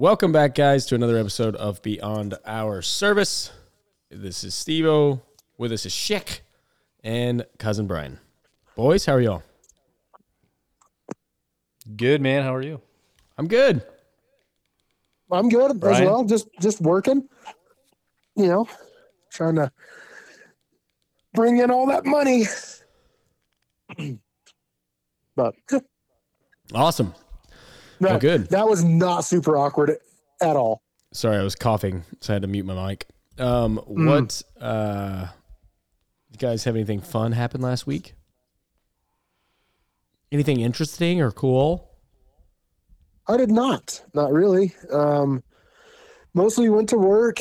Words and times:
Welcome 0.00 0.32
back, 0.32 0.54
guys, 0.54 0.86
to 0.86 0.94
another 0.94 1.18
episode 1.18 1.54
of 1.56 1.82
Beyond 1.82 2.34
Our 2.46 2.80
Service. 2.80 3.50
This 4.10 4.44
is 4.44 4.54
Stevo. 4.54 5.20
With 5.58 5.72
us 5.72 5.84
is 5.84 5.92
Schick 5.92 6.40
and 7.04 7.44
cousin 7.58 7.86
Brian. 7.86 8.18
Boys, 8.74 9.04
how 9.04 9.12
are 9.12 9.20
y'all? 9.20 9.42
Good 11.98 12.22
man. 12.22 12.44
How 12.44 12.54
are 12.54 12.62
you? 12.62 12.80
I'm 13.36 13.46
good. 13.46 13.82
I'm 15.30 15.50
good 15.50 15.72
as 15.72 15.76
Brian? 15.76 16.06
well. 16.06 16.24
Just 16.24 16.48
just 16.62 16.80
working. 16.80 17.28
You 18.36 18.46
know, 18.46 18.68
trying 19.30 19.56
to 19.56 19.70
bring 21.34 21.58
in 21.58 21.70
all 21.70 21.84
that 21.88 22.06
money. 22.06 22.46
but 25.36 25.54
Awesome. 26.72 27.12
No, 28.00 28.10
Oh, 28.10 28.18
good. 28.18 28.48
that 28.48 28.66
was 28.68 28.82
not 28.82 29.24
super 29.24 29.56
awkward 29.56 29.96
at 30.40 30.56
all. 30.56 30.82
Sorry, 31.12 31.36
I 31.36 31.42
was 31.42 31.54
coughing, 31.54 32.04
so 32.20 32.32
I 32.32 32.34
had 32.34 32.42
to 32.42 32.48
mute 32.48 32.64
my 32.66 32.88
mic. 32.88 33.06
Um, 33.38 33.78
what 33.86 34.42
uh, 34.60 35.26
you 36.30 36.38
guys 36.38 36.64
have 36.64 36.76
anything 36.76 37.00
fun 37.00 37.32
happen 37.32 37.60
last 37.60 37.86
week? 37.86 38.14
Anything 40.32 40.60
interesting 40.60 41.20
or 41.20 41.30
cool? 41.32 41.90
I 43.26 43.36
did 43.36 43.50
not. 43.50 44.02
Not 44.14 44.32
really. 44.32 44.72
Um, 44.92 45.42
mostly 46.34 46.68
went 46.68 46.88
to 46.90 46.98
work. 46.98 47.40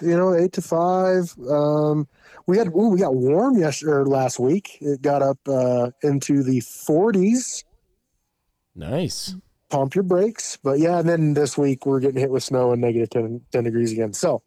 You 0.00 0.16
know, 0.16 0.34
eight 0.34 0.52
to 0.52 0.62
five. 0.62 1.34
Um, 1.50 2.06
we 2.46 2.56
had 2.56 2.68
ooh, 2.68 2.90
we 2.90 3.00
got 3.00 3.14
warm 3.16 3.58
yesterday 3.58 3.92
or 3.92 4.06
last 4.06 4.38
week. 4.38 4.78
It 4.80 5.02
got 5.02 5.22
up 5.22 5.38
uh, 5.48 5.90
into 6.04 6.44
the 6.44 6.58
40s. 6.60 7.64
Nice. 8.76 9.34
Pump 9.70 9.94
your 9.94 10.04
brakes. 10.04 10.58
But 10.62 10.78
yeah, 10.78 10.98
and 10.98 11.08
then 11.08 11.34
this 11.34 11.56
week 11.58 11.86
we're 11.86 12.00
getting 12.00 12.20
hit 12.20 12.30
with 12.30 12.42
snow 12.42 12.72
and 12.72 12.80
negative 12.80 13.10
10, 13.10 13.40
10 13.52 13.64
degrees 13.64 13.92
again. 13.92 14.12
So 14.12 14.42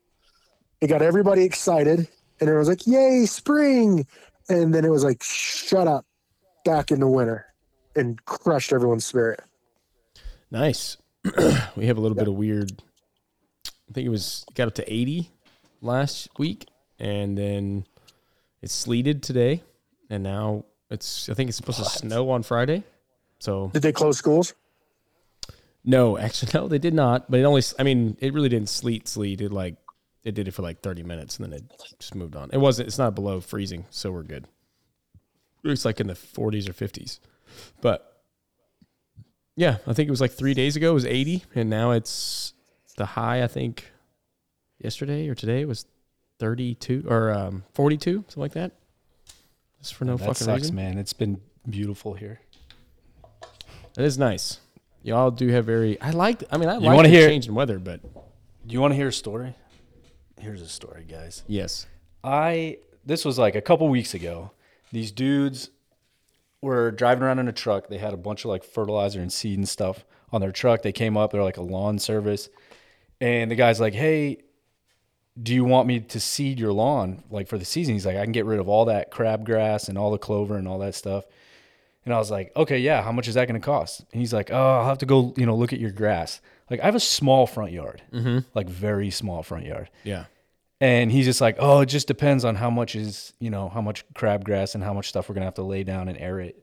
it 0.79 0.87
got 0.87 1.01
everybody 1.01 1.43
excited 1.43 1.99
and 1.99 2.49
everyone's 2.49 2.69
like, 2.69 2.87
yay, 2.87 3.25
spring. 3.25 4.05
And 4.49 4.73
then 4.73 4.85
it 4.85 4.89
was 4.89 5.03
like, 5.03 5.21
shut 5.23 5.87
up, 5.87 6.05
back 6.65 6.91
into 6.91 7.07
winter 7.07 7.45
and 7.95 8.23
crushed 8.25 8.73
everyone's 8.73 9.05
spirit. 9.05 9.41
Nice. 10.49 10.97
we 11.75 11.85
have 11.85 11.97
a 11.97 12.01
little 12.01 12.15
bit 12.15 12.27
of 12.27 12.33
weird. 12.33 12.71
I 13.67 13.93
think 13.93 14.05
it 14.05 14.09
was 14.09 14.45
got 14.53 14.67
up 14.67 14.75
to 14.75 14.93
80 14.93 15.29
last 15.81 16.29
week, 16.37 16.67
and 16.99 17.37
then 17.37 17.85
it 18.61 18.71
sleeted 18.71 19.21
today, 19.21 19.63
and 20.09 20.23
now 20.23 20.65
it's. 20.89 21.29
I 21.29 21.33
think 21.33 21.49
it's 21.49 21.57
supposed 21.57 21.79
to 21.79 21.85
snow 21.85 22.29
on 22.29 22.43
Friday. 22.43 22.83
So 23.39 23.69
Did 23.73 23.81
they 23.81 23.91
close 23.91 24.17
schools? 24.17 24.53
No, 25.83 26.17
actually, 26.17 26.51
no, 26.59 26.67
they 26.67 26.77
did 26.79 26.93
not. 26.93 27.29
But 27.29 27.39
it 27.39 27.43
only, 27.43 27.63
I 27.79 27.83
mean, 27.83 28.17
it 28.19 28.33
really 28.33 28.49
didn't 28.49 28.69
sleet, 28.69 29.07
sleet. 29.07 29.41
It 29.41 29.51
like, 29.51 29.75
it 30.23 30.35
did 30.35 30.47
it 30.47 30.51
for 30.51 30.61
like 30.61 30.81
30 30.81 31.03
minutes 31.03 31.37
and 31.37 31.45
then 31.51 31.59
it 31.59 31.63
just 31.99 32.13
moved 32.13 32.35
on. 32.35 32.49
It 32.53 32.57
wasn't, 32.59 32.87
it's 32.87 32.99
not 32.99 33.15
below 33.15 33.41
freezing, 33.41 33.85
so 33.89 34.11
we're 34.11 34.23
good. 34.23 34.47
It's 35.63 35.85
like 35.85 35.99
in 35.99 36.07
the 36.07 36.13
40s 36.13 36.69
or 36.69 36.73
50s. 36.73 37.19
But 37.81 38.23
yeah, 39.55 39.77
I 39.87 39.93
think 39.93 40.07
it 40.07 40.11
was 40.11 40.21
like 40.21 40.31
three 40.31 40.53
days 40.53 40.75
ago, 40.75 40.91
it 40.91 40.93
was 40.93 41.05
80. 41.05 41.43
And 41.55 41.69
now 41.69 41.91
it's 41.91 42.53
the 42.97 43.05
high, 43.05 43.43
I 43.43 43.47
think, 43.47 43.91
yesterday 44.79 45.27
or 45.27 45.35
today 45.35 45.65
was 45.65 45.85
32 46.39 47.05
or 47.07 47.31
um, 47.31 47.63
42, 47.73 48.25
something 48.27 48.41
like 48.41 48.53
that. 48.53 48.73
Just 49.81 49.95
for 49.95 50.05
no 50.05 50.17
that 50.17 50.25
fucking 50.25 50.45
sucks, 50.45 50.61
reason. 50.61 50.75
man. 50.75 50.97
It's 50.99 51.13
been 51.13 51.41
beautiful 51.67 52.13
here. 52.13 52.41
It 53.97 54.05
is 54.05 54.17
nice. 54.17 54.59
Y'all 55.03 55.31
do 55.31 55.47
have 55.49 55.65
very, 55.65 55.99
I 56.01 56.11
like, 56.11 56.43
I 56.51 56.57
mean, 56.57 56.69
I 56.69 56.75
You 56.75 56.81
like 56.81 57.03
the 57.03 57.09
hear- 57.09 57.27
change 57.27 57.47
in 57.47 57.55
weather, 57.55 57.79
but 57.79 58.01
Do 58.03 58.73
you 58.73 58.79
want 58.81 58.91
to 58.91 58.95
hear 58.95 59.07
a 59.07 59.13
story? 59.13 59.55
Here's 60.39 60.61
a 60.61 60.67
story, 60.67 61.03
guys. 61.07 61.43
yes. 61.47 61.87
I 62.23 62.77
this 63.03 63.25
was 63.25 63.39
like 63.39 63.55
a 63.55 63.61
couple 63.61 63.87
weeks 63.89 64.13
ago. 64.13 64.51
These 64.91 65.11
dudes 65.11 65.71
were 66.61 66.91
driving 66.91 67.23
around 67.23 67.39
in 67.39 67.47
a 67.47 67.51
truck. 67.51 67.87
They 67.87 67.97
had 67.97 68.13
a 68.13 68.17
bunch 68.17 68.45
of 68.45 68.49
like 68.49 68.63
fertilizer 68.63 69.19
and 69.19 69.33
seed 69.33 69.57
and 69.57 69.67
stuff 69.67 70.05
on 70.31 70.39
their 70.41 70.51
truck. 70.51 70.83
They 70.83 70.91
came 70.91 71.17
up. 71.17 71.31
They're 71.31 71.41
like 71.43 71.57
a 71.57 71.63
lawn 71.63 71.97
service, 71.97 72.49
and 73.19 73.49
the 73.49 73.55
guy's 73.55 73.79
like, 73.79 73.95
"Hey, 73.95 74.37
do 75.41 75.51
you 75.55 75.63
want 75.65 75.87
me 75.87 75.99
to 75.99 76.19
seed 76.19 76.59
your 76.59 76.73
lawn 76.73 77.23
like 77.31 77.47
for 77.47 77.57
the 77.57 77.65
season?" 77.65 77.95
He's 77.95 78.05
like, 78.05 78.17
"I 78.17 78.23
can 78.23 78.31
get 78.33 78.45
rid 78.45 78.59
of 78.59 78.69
all 78.69 78.85
that 78.85 79.09
crabgrass 79.11 79.89
and 79.89 79.97
all 79.97 80.11
the 80.11 80.19
clover 80.19 80.57
and 80.57 80.67
all 80.67 80.77
that 80.79 80.93
stuff." 80.93 81.25
And 82.05 82.13
I 82.13 82.17
was 82.17 82.31
like, 82.31 82.51
"Okay, 82.55 82.79
yeah. 82.79 83.03
How 83.03 83.11
much 83.11 83.27
is 83.27 83.35
that 83.35 83.47
going 83.47 83.59
to 83.59 83.65
cost?" 83.65 84.05
And 84.11 84.19
he's 84.19 84.33
like, 84.33 84.51
"Oh, 84.51 84.79
I'll 84.79 84.85
have 84.85 84.97
to 84.99 85.05
go, 85.05 85.33
you 85.37 85.45
know, 85.45 85.55
look 85.55 85.73
at 85.73 85.79
your 85.79 85.91
grass." 85.91 86.41
Like 86.71 86.79
I 86.79 86.85
have 86.85 86.95
a 86.95 87.01
small 87.01 87.45
front 87.45 87.73
yard, 87.73 88.01
mm-hmm. 88.13 88.39
like 88.55 88.69
very 88.69 89.11
small 89.11 89.43
front 89.43 89.65
yard. 89.65 89.89
Yeah. 90.05 90.25
And 90.79 91.11
he's 91.11 91.25
just 91.25 91.41
like, 91.41 91.57
oh, 91.59 91.81
it 91.81 91.87
just 91.87 92.07
depends 92.07 92.45
on 92.45 92.55
how 92.55 92.69
much 92.69 92.95
is, 92.95 93.33
you 93.39 93.51
know, 93.51 93.69
how 93.69 93.81
much 93.81 94.05
crabgrass 94.13 94.73
and 94.73 94.83
how 94.83 94.93
much 94.93 95.09
stuff 95.09 95.27
we're 95.27 95.35
gonna 95.35 95.45
have 95.45 95.55
to 95.55 95.63
lay 95.63 95.83
down 95.83 96.07
and 96.07 96.17
aerate. 96.17 96.55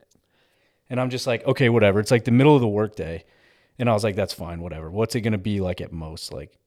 And 0.89 0.99
I'm 0.99 1.11
just 1.11 1.27
like, 1.27 1.45
okay, 1.45 1.69
whatever. 1.69 1.99
It's 1.99 2.09
like 2.09 2.25
the 2.25 2.31
middle 2.31 2.55
of 2.55 2.59
the 2.61 2.67
workday. 2.67 3.23
And 3.77 3.87
I 3.87 3.93
was 3.93 4.03
like, 4.03 4.15
that's 4.15 4.33
fine, 4.33 4.61
whatever. 4.61 4.89
What's 4.89 5.13
it 5.13 5.21
gonna 5.21 5.37
be 5.37 5.61
like 5.61 5.79
at 5.79 5.93
most? 5.93 6.33
Like 6.33 6.57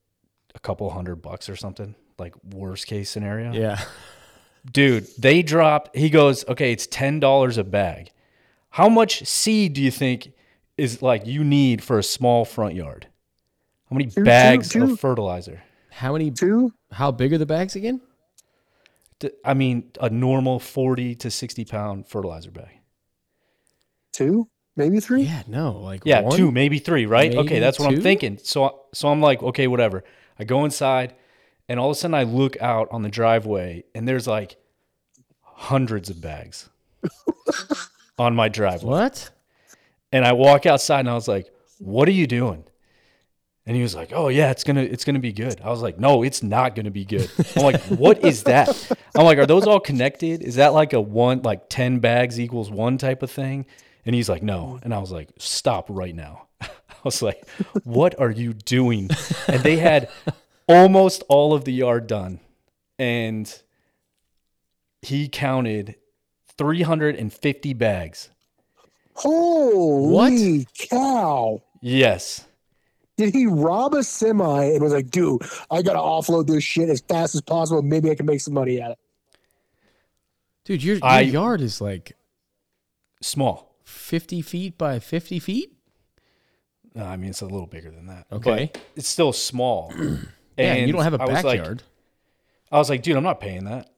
a 0.54 0.60
couple 0.60 0.88
hundred 0.90 1.16
bucks 1.16 1.48
or 1.48 1.56
something? 1.56 1.96
Like 2.20 2.34
worst 2.44 2.86
case 2.86 3.10
scenario? 3.10 3.52
Yeah. 3.52 3.80
Dude, 4.72 5.08
they 5.18 5.42
dropped 5.42 5.96
he 5.96 6.10
goes, 6.10 6.46
okay, 6.46 6.70
it's 6.70 6.86
ten 6.86 7.18
dollars 7.18 7.58
a 7.58 7.64
bag. 7.64 8.12
How 8.72 8.88
much 8.88 9.24
seed 9.26 9.74
do 9.74 9.82
you 9.82 9.90
think 9.90 10.32
is 10.78 11.02
like 11.02 11.26
you 11.26 11.44
need 11.44 11.82
for 11.84 11.98
a 11.98 12.02
small 12.02 12.44
front 12.44 12.74
yard? 12.74 13.06
How 13.90 13.94
many 13.96 14.08
two- 14.10 14.24
bags 14.24 14.70
two- 14.70 14.84
of 14.92 15.00
fertilizer? 15.00 15.62
How 15.90 16.12
many? 16.14 16.30
Two? 16.30 16.72
How 16.90 17.10
big 17.10 17.32
are 17.34 17.38
the 17.38 17.46
bags 17.46 17.76
again? 17.76 18.00
I 19.44 19.54
mean, 19.54 19.92
a 20.00 20.08
normal 20.10 20.58
40 20.58 21.14
to 21.16 21.30
60 21.30 21.64
pound 21.66 22.08
fertilizer 22.08 22.50
bag. 22.50 22.70
Two? 24.12 24.48
Maybe 24.74 25.00
three? 25.00 25.22
Yeah, 25.24 25.42
no, 25.46 25.72
like 25.72 26.02
Yeah, 26.06 26.22
one? 26.22 26.36
two, 26.36 26.50
maybe 26.50 26.78
three, 26.78 27.04
right? 27.04 27.28
Maybe 27.30 27.38
okay, 27.44 27.58
that's 27.60 27.78
what 27.78 27.90
two? 27.90 27.96
I'm 27.96 28.02
thinking. 28.02 28.38
So, 28.42 28.80
so 28.94 29.08
I'm 29.08 29.20
like, 29.20 29.42
okay, 29.42 29.66
whatever. 29.68 30.02
I 30.38 30.44
go 30.44 30.64
inside, 30.64 31.14
and 31.68 31.78
all 31.78 31.90
of 31.90 31.96
a 31.96 32.00
sudden 32.00 32.14
I 32.14 32.22
look 32.22 32.60
out 32.60 32.88
on 32.90 33.02
the 33.02 33.10
driveway, 33.10 33.84
and 33.94 34.08
there's 34.08 34.26
like 34.26 34.56
hundreds 35.42 36.08
of 36.10 36.20
bags 36.22 36.70
on 38.22 38.34
my 38.34 38.48
driveway. 38.48 38.90
What? 38.90 39.30
And 40.12 40.24
I 40.24 40.32
walk 40.32 40.66
outside, 40.66 41.00
and 41.00 41.10
I 41.10 41.14
was 41.14 41.28
like, 41.28 41.52
"What 41.78 42.08
are 42.08 42.12
you 42.12 42.26
doing?" 42.26 42.64
And 43.66 43.76
he 43.76 43.82
was 43.82 43.94
like, 43.94 44.12
"Oh 44.12 44.28
yeah, 44.28 44.50
it's 44.50 44.64
gonna 44.64 44.82
it's 44.82 45.04
gonna 45.04 45.18
be 45.18 45.32
good." 45.32 45.60
I 45.60 45.70
was 45.70 45.82
like, 45.82 45.98
"No, 45.98 46.22
it's 46.22 46.42
not 46.42 46.74
gonna 46.74 46.90
be 46.90 47.04
good." 47.04 47.30
I'm 47.56 47.62
like, 47.62 47.80
"What 48.04 48.24
is 48.24 48.44
that?" 48.44 48.68
I'm 49.14 49.24
like, 49.24 49.38
"Are 49.38 49.46
those 49.46 49.66
all 49.66 49.80
connected? 49.80 50.42
Is 50.42 50.56
that 50.56 50.72
like 50.72 50.92
a 50.92 51.00
one 51.00 51.42
like 51.42 51.68
ten 51.68 51.98
bags 51.98 52.38
equals 52.40 52.70
one 52.70 52.98
type 52.98 53.22
of 53.22 53.30
thing?" 53.30 53.66
And 54.04 54.14
he's 54.14 54.28
like, 54.28 54.42
"No." 54.42 54.78
And 54.82 54.94
I 54.94 54.98
was 54.98 55.12
like, 55.12 55.30
"Stop 55.38 55.86
right 55.88 56.14
now." 56.14 56.46
I 56.60 56.68
was 57.04 57.22
like, 57.22 57.46
"What 57.84 58.18
are 58.20 58.30
you 58.30 58.52
doing?" 58.52 59.10
And 59.48 59.62
they 59.62 59.76
had 59.76 60.08
almost 60.68 61.22
all 61.28 61.54
of 61.54 61.64
the 61.64 61.72
yard 61.72 62.06
done, 62.06 62.40
and 62.98 63.62
he 65.02 65.28
counted 65.28 65.96
350 66.58 67.74
bags. 67.74 68.30
Holy 69.14 70.66
cow. 70.78 71.62
Yes. 71.80 72.46
Did 73.16 73.34
he 73.34 73.46
rob 73.46 73.94
a 73.94 74.02
semi 74.02 74.64
and 74.64 74.82
was 74.82 74.92
like, 74.92 75.10
dude, 75.10 75.42
I 75.70 75.82
got 75.82 75.92
to 75.92 75.98
offload 75.98 76.46
this 76.46 76.64
shit 76.64 76.88
as 76.88 77.00
fast 77.00 77.34
as 77.34 77.40
possible. 77.42 77.82
Maybe 77.82 78.10
I 78.10 78.14
can 78.14 78.26
make 78.26 78.40
some 78.40 78.54
money 78.54 78.80
at 78.80 78.92
it. 78.92 78.98
Dude, 80.64 80.82
your, 80.82 80.96
your 80.96 81.04
I- 81.04 81.20
yard 81.20 81.60
is 81.60 81.80
like 81.80 82.16
Small. 83.20 83.76
50 83.84 84.42
feet 84.42 84.76
by 84.78 84.98
50 84.98 85.38
feet? 85.38 85.72
No, 86.94 87.04
I 87.04 87.16
mean 87.16 87.30
it's 87.30 87.40
a 87.40 87.46
little 87.46 87.66
bigger 87.66 87.90
than 87.90 88.06
that. 88.06 88.26
Okay. 88.32 88.70
But 88.72 88.82
it's 88.96 89.08
still 89.08 89.32
small. 89.32 89.92
Yeah, 90.58 90.74
and 90.74 90.86
you 90.86 90.92
don't 90.92 91.02
have 91.02 91.14
a 91.14 91.22
I 91.22 91.24
was 91.24 91.44
like- 91.44 91.60
backyard. 91.60 91.82
I 92.70 92.76
was 92.78 92.90
like, 92.90 93.02
dude, 93.02 93.16
I'm 93.16 93.22
not 93.22 93.40
paying 93.40 93.64
that. 93.64 93.90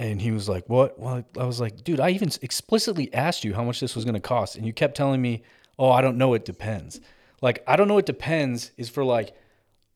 And 0.00 0.20
he 0.22 0.30
was 0.30 0.48
like, 0.48 0.68
what? 0.68 0.98
Well, 0.98 1.24
I 1.38 1.44
was 1.44 1.60
like, 1.60 1.82
dude, 1.82 1.98
I 2.00 2.10
even 2.10 2.30
explicitly 2.42 3.12
asked 3.12 3.44
you 3.44 3.54
how 3.54 3.64
much 3.64 3.80
this 3.80 3.96
was 3.96 4.04
going 4.04 4.14
to 4.14 4.20
cost. 4.20 4.54
And 4.56 4.64
you 4.64 4.72
kept 4.72 4.96
telling 4.96 5.20
me, 5.20 5.42
oh, 5.78 5.90
I 5.90 6.02
don't 6.02 6.16
know. 6.18 6.34
It 6.34 6.44
depends. 6.44 7.00
Like, 7.42 7.64
I 7.66 7.76
don't 7.76 7.88
know. 7.88 7.98
It 7.98 8.06
depends 8.06 8.70
is 8.76 8.88
for 8.88 9.04
like 9.04 9.34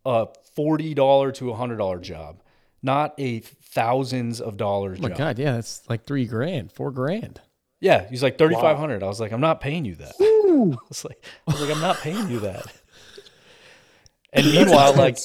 a 0.04 0.26
forty 0.56 0.94
dollar 0.94 1.30
to 1.32 1.50
a 1.50 1.54
hundred 1.54 1.76
dollar 1.76 2.00
job, 2.00 2.42
not 2.82 3.14
a 3.18 3.40
thousands 3.40 4.40
of 4.40 4.56
dollars 4.56 4.98
Oh 4.98 5.02
my 5.02 5.08
job. 5.10 5.18
god, 5.18 5.38
yeah, 5.38 5.52
that's 5.52 5.88
like 5.88 6.04
three 6.04 6.26
grand, 6.26 6.72
four 6.72 6.90
grand. 6.90 7.40
Yeah, 7.80 8.08
he's 8.08 8.22
like 8.22 8.38
thirty 8.38 8.54
five 8.56 8.76
hundred. 8.76 9.02
I 9.02 9.06
was 9.06 9.20
like, 9.20 9.32
I'm 9.32 9.40
not 9.40 9.60
paying 9.60 9.84
you 9.84 9.94
that. 9.96 10.12
I 10.20 10.76
was 10.88 11.04
like, 11.04 11.24
I 11.48 11.52
was 11.52 11.60
like, 11.60 11.70
I'm 11.74 11.80
not 11.80 11.98
paying 11.98 12.28
you 12.28 12.40
that. 12.40 12.66
And 14.32 14.46
meanwhile, 14.46 14.94
like, 14.94 15.18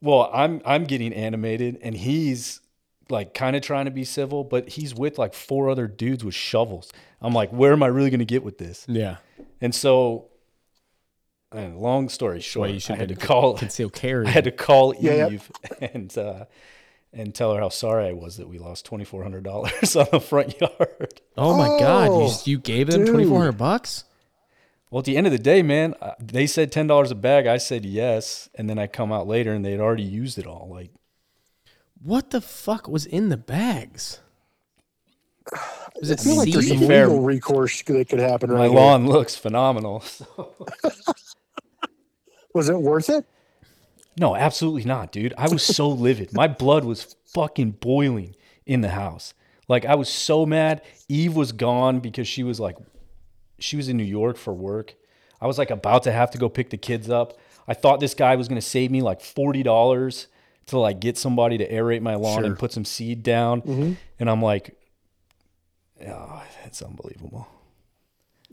well, 0.00 0.30
I'm 0.32 0.62
I'm 0.64 0.84
getting 0.84 1.12
animated, 1.12 1.78
and 1.82 1.94
he's 1.94 2.60
like 3.08 3.34
kind 3.34 3.54
of 3.56 3.62
trying 3.62 3.84
to 3.86 3.90
be 3.90 4.04
civil, 4.04 4.44
but 4.44 4.68
he's 4.70 4.94
with 4.94 5.18
like 5.18 5.34
four 5.34 5.70
other 5.70 5.86
dudes 5.86 6.24
with 6.24 6.34
shovels. 6.34 6.92
I'm 7.20 7.32
like, 7.32 7.50
where 7.50 7.72
am 7.72 7.82
I 7.82 7.86
really 7.86 8.10
going 8.10 8.18
to 8.20 8.24
get 8.24 8.42
with 8.42 8.58
this? 8.58 8.84
Yeah. 8.88 9.16
And 9.60 9.74
so, 9.74 10.26
and 11.52 11.78
long 11.78 12.08
story 12.08 12.36
Why 12.36 12.40
short, 12.40 12.70
you 12.70 12.80
should 12.80 12.96
I 12.96 12.98
had 12.98 13.08
to 13.08 13.14
have 13.14 13.22
call. 13.22 13.54
conceal 13.58 13.90
carry. 13.90 14.26
I 14.26 14.30
had 14.30 14.44
to 14.44 14.50
call 14.50 14.94
Yeah, 15.00 15.12
yeah. 15.14 15.28
Eve 15.30 15.50
and 15.80 16.18
uh, 16.18 16.44
and 17.12 17.34
tell 17.34 17.54
her 17.54 17.60
how 17.60 17.68
sorry 17.70 18.08
I 18.08 18.12
was 18.12 18.36
that 18.36 18.48
we 18.48 18.58
lost 18.58 18.84
twenty 18.84 19.04
four 19.04 19.22
hundred 19.22 19.44
dollars 19.44 19.96
on 19.96 20.06
the 20.12 20.20
front 20.20 20.60
yard. 20.60 21.20
oh 21.36 21.56
my 21.56 21.68
god, 21.78 22.06
you 22.06 22.12
Oh, 22.12 22.40
you 22.44 22.58
gave 22.58 22.88
them 22.88 23.06
twenty 23.06 23.24
four 23.24 23.38
hundred 23.38 23.52
bucks? 23.58 24.04
Well, 24.90 25.00
at 25.00 25.04
the 25.04 25.16
end 25.16 25.26
of 25.26 25.32
the 25.32 25.38
day, 25.38 25.62
man, 25.62 25.94
uh, 26.00 26.12
they 26.20 26.46
said 26.46 26.70
ten 26.72 26.86
dollars 26.86 27.10
a 27.10 27.14
bag. 27.14 27.46
I 27.46 27.56
said 27.56 27.84
yes, 27.84 28.48
and 28.54 28.68
then 28.68 28.78
I 28.78 28.86
come 28.86 29.12
out 29.12 29.26
later 29.26 29.52
and 29.52 29.64
they 29.64 29.70
had 29.72 29.80
already 29.80 30.02
used 30.02 30.38
it 30.38 30.46
all. 30.46 30.68
Like, 30.70 30.90
What 32.02 32.30
the 32.30 32.40
fuck 32.40 32.88
was 32.88 33.06
in 33.06 33.28
the 33.30 33.36
bags? 33.36 34.20
Was 36.00 36.10
I 36.10 36.14
it 36.14 36.20
feel 36.20 36.36
like 36.36 36.52
there's 36.52 36.68
some 36.68 36.78
fair- 36.80 37.06
legal 37.06 37.22
recourse 37.22 37.82
that 37.82 38.08
could 38.10 38.18
happen 38.18 38.50
my 38.50 38.56
right 38.56 38.70
here. 38.70 38.78
lawn 38.78 39.06
looks 39.06 39.34
phenomenal. 39.36 40.00
So- 40.00 40.54
Was 42.54 42.68
it 42.68 42.76
worth 42.80 43.08
it? 43.10 43.24
no, 44.18 44.34
absolutely 44.36 44.84
not, 44.84 45.12
dude. 45.12 45.34
I 45.38 45.48
was 45.48 45.62
so 45.62 45.88
livid. 46.06 46.32
My 46.32 46.48
blood 46.48 46.84
was 46.84 47.16
fucking 47.34 47.72
boiling 47.72 48.34
in 48.66 48.80
the 48.80 48.88
house. 48.90 49.34
Like 49.68 49.84
I 49.84 49.94
was 49.94 50.08
so 50.08 50.44
mad. 50.46 50.82
Eve 51.08 51.34
was 51.36 51.52
gone 51.52 52.00
because 52.00 52.26
she 52.28 52.42
was 52.42 52.58
like, 52.60 52.76
she 53.58 53.76
was 53.76 53.88
in 53.88 53.96
New 53.96 54.04
York 54.04 54.36
for 54.36 54.52
work. 54.54 54.94
I 55.40 55.46
was 55.46 55.58
like 55.58 55.70
about 55.70 56.02
to 56.04 56.12
have 56.12 56.30
to 56.32 56.38
go 56.38 56.48
pick 56.48 56.70
the 56.70 56.76
kids 56.78 57.08
up. 57.10 57.38
I 57.68 57.74
thought 57.74 58.00
this 58.00 58.14
guy 58.14 58.36
was 58.36 58.48
going 58.48 58.60
to 58.60 58.66
save 58.66 58.90
me 58.90 59.02
like 59.02 59.20
forty 59.20 59.62
dollars 59.62 60.28
to 60.66 60.78
like 60.78 61.00
get 61.00 61.16
somebody 61.16 61.58
to 61.58 61.70
aerate 61.70 62.00
my 62.02 62.14
lawn 62.16 62.44
and 62.44 62.58
put 62.58 62.72
some 62.72 62.84
seed 62.84 63.22
down. 63.22 63.62
Mm-hmm. 63.62 63.92
And 64.18 64.30
I'm 64.30 64.42
like, 64.42 64.76
oh, 66.06 66.42
that's 66.62 66.82
unbelievable. 66.82 67.46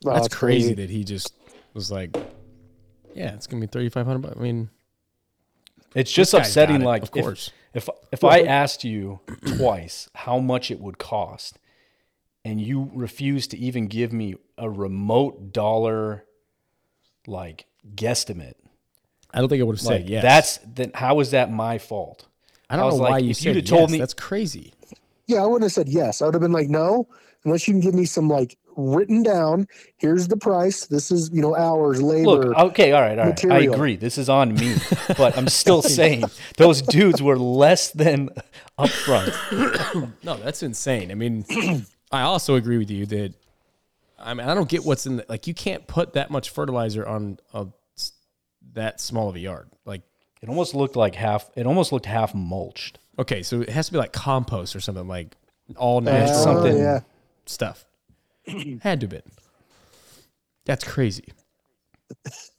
Oh, 0.06 0.13
That's 0.13 0.27
it's 0.27 0.36
crazy 0.36 0.74
that 0.75 0.89
he 0.89 1.04
just 1.04 1.33
was 1.74 1.92
like, 1.92 2.15
yeah, 3.15 3.33
it's 3.33 3.48
gonna 3.48 3.62
be 3.62 3.68
thirty 3.68 3.89
five 3.89 4.06
hundred. 4.06 4.36
I 4.38 4.39
mean, 4.39 4.69
It's 5.95 6.12
just 6.12 6.33
upsetting. 6.33 6.81
it, 6.81 6.86
like 6.86 7.04
of 7.04 7.10
if- 7.15 7.24
course. 7.24 7.51
If 7.74 7.89
if 8.12 8.24
I 8.24 8.42
asked 8.42 8.83
you 8.83 9.19
twice 9.57 10.07
how 10.13 10.38
much 10.38 10.69
it 10.69 10.80
would 10.80 11.00
cost, 11.00 11.57
and 12.45 12.62
you 12.62 12.92
refuse 12.94 13.48
to 13.48 13.57
even 13.57 13.88
give 13.88 14.13
me 14.13 14.36
a 14.60 14.69
remote 14.69 15.51
dollar, 15.54 16.24
like 17.25 17.65
guesstimate, 17.95 18.54
I 19.34 19.40
don't 19.40 19.50
think 19.50 19.62
I 19.62 19.64
would 19.64 19.76
have 19.76 19.82
said 19.82 20.02
like 20.04 20.10
yes. 20.10 20.22
that's 20.24 20.60
then 20.76 20.92
how 20.94 21.20
is 21.20 21.32
that 21.32 21.52
my 21.52 21.78
fault? 21.78 22.28
I 22.70 22.74
I 22.74 22.78
don't 22.78 22.86
was 22.88 22.96
know 22.98 23.04
why 23.04 23.10
like, 23.12 23.24
you 23.24 23.32
if 23.32 23.44
you'd 23.44 23.54
said 23.54 23.56
have 23.56 23.66
told 23.66 23.92
me- 23.92 23.98
That's 24.00 24.14
crazy. 24.14 24.74
Yeah, 25.28 25.42
I 25.44 25.46
wouldn't 25.46 25.64
have 25.64 25.72
said 25.72 25.88
yes. 25.90 26.22
I 26.22 26.26
would 26.26 26.34
have 26.36 26.42
been 26.42 26.52
like, 26.52 26.70
no, 26.70 27.08
unless 27.46 27.68
you 27.68 27.74
can 27.74 27.82
give 27.82 27.94
me 27.96 28.06
some 28.06 28.28
like 28.30 28.58
written 28.76 29.24
down. 29.24 29.68
Here's 29.98 30.28
the 30.28 30.36
price. 30.38 30.86
This 30.88 31.12
is 31.12 31.30
you 31.34 31.42
know 31.42 31.56
hours, 31.56 32.02
labor. 32.02 32.30
Look, 32.50 32.58
okay, 32.58 32.92
all 32.92 33.02
right, 33.02 33.18
all 33.18 33.26
right. 33.28 33.46
I 33.52 33.60
agree. 33.60 33.96
This 33.96 34.18
is 34.18 34.28
on 34.30 34.54
me, 34.54 34.76
but 35.18 35.38
I'm 35.38 35.48
still 35.48 35.82
saying 35.82 36.24
those 36.58 36.82
dudes 36.82 37.22
were 37.22 37.38
less 37.40 37.92
than 37.92 38.30
upfront. 38.78 40.12
No, 40.24 40.36
that's 40.38 40.64
insane. 40.64 41.12
I 41.12 41.16
mean, 41.16 41.46
I 42.12 42.22
also 42.22 42.56
agree 42.56 42.78
with 42.78 42.90
you 42.92 43.06
that 43.08 43.34
I 44.20 44.34
mean 44.34 44.48
I 44.48 44.54
don't 44.54 44.70
get 44.70 44.84
what's 44.86 45.06
in 45.06 45.18
the 45.18 45.26
like 45.30 45.48
you 45.48 45.54
can't 45.54 45.86
put 45.88 46.14
that 46.14 46.32
much 46.32 46.50
fertilizer 46.50 47.06
on 47.06 47.40
a 47.54 47.60
s- 47.60 47.66
that 48.74 49.00
small 49.02 49.30
of 49.30 49.36
a 49.36 49.40
yard. 49.40 49.70
Like 49.86 50.02
It 50.42 50.50
almost 50.50 50.75
looked 50.75 50.96
like 50.96 51.16
half. 51.16 51.50
It 51.56 51.66
almost 51.66 51.92
looked 51.92 52.06
half 52.06 52.34
mulched. 52.36 53.00
okay, 53.20 53.44
so 53.44 53.62
it 53.62 53.70
has 53.70 53.88
to 53.88 53.92
be 53.92 53.98
like 53.98 54.12
compost 54.14 54.75
or 54.75 54.80
something 54.80 55.08
like 55.08 55.36
all 55.78 55.98
Oh, 55.98 56.00
natural 56.00 56.44
something- 56.44 56.78
yeah. 56.78 57.00
stuff. 57.46 57.86
Had 58.81 59.00
to 59.02 59.06
have 59.06 59.10
been. 59.10 59.22
That's 60.66 60.84
crazy. 60.84 61.25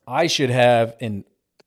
I 0.07 0.27
should 0.27 0.51
have 0.51 0.95
an 1.01 1.25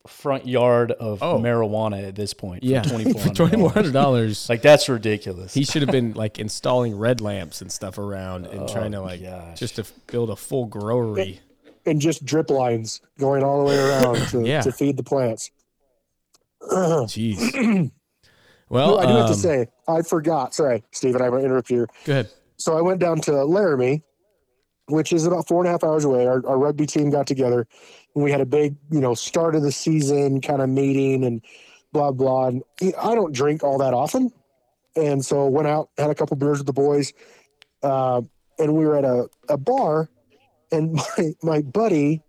front 0.08 0.48
yard 0.48 0.92
of 0.94 1.22
Oh. 1.22 1.38
marijuana 1.38 2.08
at 2.08 2.16
this 2.16 2.34
point. 2.34 2.64
Yeah, 2.64 2.82
for 2.84 2.90
twenty 2.90 3.14
for 3.14 3.30
twenty 3.34 3.58
four 3.58 3.70
four 3.70 3.70
hundred 3.72 3.94
dollars. 3.94 4.48
Like 4.50 4.62
that's 4.62 4.88
ridiculous. 4.88 5.54
He 5.54 5.64
should 5.66 5.82
have 5.82 5.92
been 5.92 6.14
like 6.14 6.40
installing 6.40 6.98
red 6.98 7.20
lamps 7.22 7.62
and 7.62 7.72
stuff 7.72 7.98
around 7.98 8.46
and 8.48 8.62
oh, 8.64 8.68
trying 8.68 8.92
to 8.94 9.02
like 9.02 9.22
gosh. 9.24 9.60
just 9.60 9.76
to 9.76 9.82
f- 9.82 9.92
build 10.08 10.30
a 10.30 10.36
full 10.36 10.66
growery. 10.66 11.40
And 11.88 12.00
just 12.02 12.24
drip 12.26 12.50
lines 12.52 13.02
going 13.18 13.44
all 13.44 13.60
the 13.60 13.66
way 13.66 13.78
around 13.80 14.18
to, 14.28 14.46
Yeah. 14.46 14.62
to 14.62 14.72
feed 14.72 14.98
the 14.98 15.04
plants. 15.04 15.50
Jeez. 16.62 17.92
Well, 18.70 18.98
No, 18.98 18.98
I 18.98 19.06
do 19.06 19.14
have 19.14 19.28
to 19.28 19.32
um, 19.32 19.38
say, 19.40 19.68
I 19.88 20.02
forgot. 20.02 20.54
Sorry, 20.54 20.84
Steven, 20.92 21.22
I'm 21.22 21.30
going 21.30 21.40
to 21.42 21.46
interrupt 21.46 21.70
you. 21.70 21.88
Go 22.04 22.12
ahead. 22.12 22.30
So 22.58 22.78
I 22.78 22.82
went 22.82 23.00
down 23.00 23.22
to 23.22 23.46
Laramie, 23.46 24.04
which 24.88 25.14
is 25.14 25.26
about 25.26 25.48
four 25.48 25.62
and 25.62 25.70
a 25.70 25.72
half 25.72 25.86
hours 25.86 26.04
away. 26.04 26.28
Our, 26.28 26.46
our 26.46 26.58
rugby 26.58 26.86
team 26.86 27.10
got 27.10 27.28
together 27.28 27.66
and 28.14 28.24
we 28.26 28.30
had 28.30 28.42
a 28.42 28.46
big, 28.46 28.76
you 28.92 29.00
know, 29.00 29.14
start 29.14 29.56
of 29.56 29.62
the 29.62 29.72
season 29.72 30.42
kind 30.42 30.62
of 30.62 30.68
meeting 30.68 31.24
and 31.24 31.42
blah, 31.94 32.12
blah. 32.12 32.48
And 32.48 32.62
I 33.02 33.16
don't 33.16 33.32
drink 33.34 33.64
all 33.64 33.78
that 33.78 33.94
often. 33.94 34.34
And 34.98 35.24
so 35.24 35.46
went 35.48 35.70
out, 35.70 35.90
had 35.98 36.10
a 36.10 36.16
couple 36.16 36.36
beers 36.36 36.58
with 36.58 36.68
the 36.68 36.74
boys. 36.74 37.14
Uh, 37.82 38.22
and 38.60 38.76
we 38.76 38.86
were 38.86 38.98
at 38.98 39.06
a, 39.06 39.30
a 39.48 39.58
bar 39.58 40.10
and 40.72 40.94
my, 41.18 41.34
my 41.42 41.62
buddy 41.62 42.22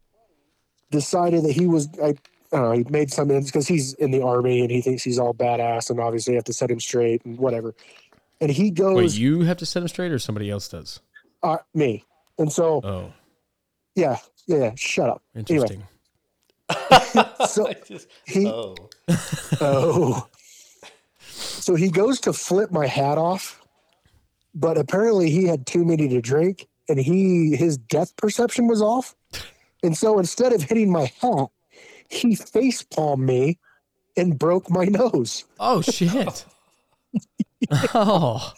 decided 0.91 1.45
that 1.45 1.53
he 1.53 1.67
was, 1.67 1.89
I, 2.03 2.09
I 2.09 2.15
don't 2.53 2.63
know, 2.63 2.73
he 2.73 2.85
made 2.89 3.13
some 3.13 3.31
ends 3.31 3.51
because 3.51 3.69
he's 3.69 3.93
in 3.95 4.11
the 4.11 4.23
army 4.23 4.61
and 4.61 4.71
he 4.71 4.81
thinks 4.81 5.03
he's 5.03 5.19
all 5.19 5.35
badass 5.35 5.91
and 5.91 6.01
obviously 6.01 6.33
you 6.33 6.37
have 6.39 6.45
to 6.45 6.53
set 6.53 6.71
him 6.71 6.81
straight 6.81 7.25
and 7.25 7.39
whatever. 7.39 7.75
And 8.41 8.51
he 8.51 8.71
goes, 8.71 8.95
Wait, 8.95 9.19
you 9.19 9.43
have 9.43 9.57
to 9.59 9.67
set 9.67 9.83
him 9.83 9.89
straight, 9.89 10.13
or 10.13 10.19
somebody 10.19 10.49
else 10.51 10.69
does? 10.69 11.01
uh, 11.43 11.59
me. 11.75 12.05
And 12.39 12.53
so, 12.53 12.81
Oh, 12.85 13.13
yeah, 13.95 14.19
yeah, 14.47 14.59
yeah, 14.59 14.73
shut 14.77 15.11
up. 15.11 15.23
interesting. 15.35 15.85
So 17.49 17.73
he, 18.27 18.47
oh, 18.47 18.91
oh, 19.61 20.29
so 21.21 21.75
he 21.75 21.91
goes 21.91 22.21
to 22.21 22.33
flip 22.33 22.71
my 22.71 22.87
hat 22.87 23.19
off, 23.19 23.61
but 24.55 24.77
apparently 24.77 25.31
he 25.31 25.45
had 25.45 25.67
too 25.67 25.85
many 25.85 26.09
to 26.09 26.21
drink, 26.21 26.69
and 26.89 26.99
he 26.99 27.57
his 27.57 27.77
depth 27.77 28.17
perception 28.17 28.69
was 28.69 28.83
off, 28.83 29.15
and 29.83 29.97
so 29.97 30.19
instead 30.19 30.53
of 30.53 30.63
hitting 30.63 30.91
my 30.91 31.13
hat, 31.21 31.49
he 32.09 32.35
face 32.35 32.83
palmed 32.83 33.25
me 33.25 33.59
and 34.17 34.39
broke 34.39 34.71
my 34.71 34.85
nose. 34.85 35.45
Oh 35.61 35.83
shit. 35.83 36.45
oh, 37.95 38.53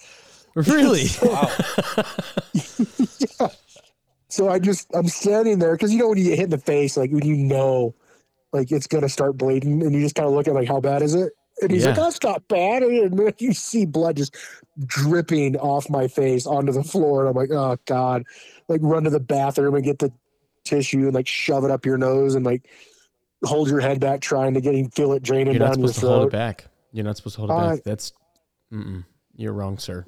really? 0.54 1.06
So 4.30 4.48
I 4.48 4.60
just 4.60 4.88
I'm 4.94 5.08
standing 5.08 5.58
there 5.58 5.72
because 5.72 5.92
you 5.92 5.98
know 5.98 6.08
when 6.08 6.18
you 6.18 6.24
get 6.24 6.38
hit 6.38 6.44
in 6.44 6.50
the 6.50 6.58
face, 6.58 6.96
like 6.96 7.10
when 7.10 7.26
you 7.26 7.36
know, 7.36 7.94
like 8.52 8.70
it's 8.70 8.86
gonna 8.86 9.08
start 9.08 9.36
bleeding, 9.36 9.82
and 9.82 9.92
you 9.92 10.00
just 10.00 10.14
kind 10.14 10.28
of 10.28 10.34
look 10.34 10.46
at 10.46 10.54
like 10.54 10.68
how 10.68 10.80
bad 10.80 11.02
is 11.02 11.14
it? 11.14 11.32
And 11.62 11.70
he's 11.70 11.84
like, 11.84 11.96
Yeah. 11.96 12.02
"That's 12.04 12.22
not 12.22 12.46
bad." 12.48 12.82
And 12.82 13.18
then 13.18 13.34
you 13.38 13.52
see 13.52 13.86
blood 13.86 14.16
just 14.16 14.36
dripping 14.86 15.56
off 15.56 15.90
my 15.90 16.08
face 16.08 16.46
onto 16.46 16.72
the 16.72 16.82
floor, 16.84 17.20
and 17.20 17.28
I'm 17.30 17.36
like, 17.36 17.50
"Oh 17.50 17.76
God!" 17.86 18.24
Like 18.68 18.80
run 18.82 19.04
to 19.04 19.10
the 19.10 19.20
bathroom 19.20 19.74
and 19.74 19.84
get 19.84 19.98
the 19.98 20.12
tissue 20.64 21.04
and 21.06 21.14
like 21.14 21.26
shove 21.26 21.64
it 21.64 21.70
up 21.70 21.84
your 21.86 21.98
nose 21.98 22.34
and 22.34 22.44
like 22.46 22.68
hold 23.44 23.68
your 23.68 23.80
head 23.80 24.00
back, 24.00 24.20
trying 24.20 24.54
to 24.54 24.60
get 24.60 24.74
him 24.74 24.90
feel 24.90 25.12
it 25.12 25.22
draining 25.22 25.54
You're 25.54 25.60
not 25.60 25.74
down 25.74 25.80
your 25.80 25.88
supposed 25.88 26.00
to 26.00 26.06
hold 26.08 26.26
it 26.28 26.32
back. 26.32 26.66
You're 26.92 27.04
not 27.04 27.16
supposed 27.16 27.36
to 27.36 27.40
hold 27.40 27.50
it 27.50 27.54
Uh, 27.54 27.70
back. 27.76 27.84
That's, 27.84 28.12
mm-mm. 28.72 29.04
you're 29.36 29.52
wrong, 29.52 29.78
sir. 29.78 30.04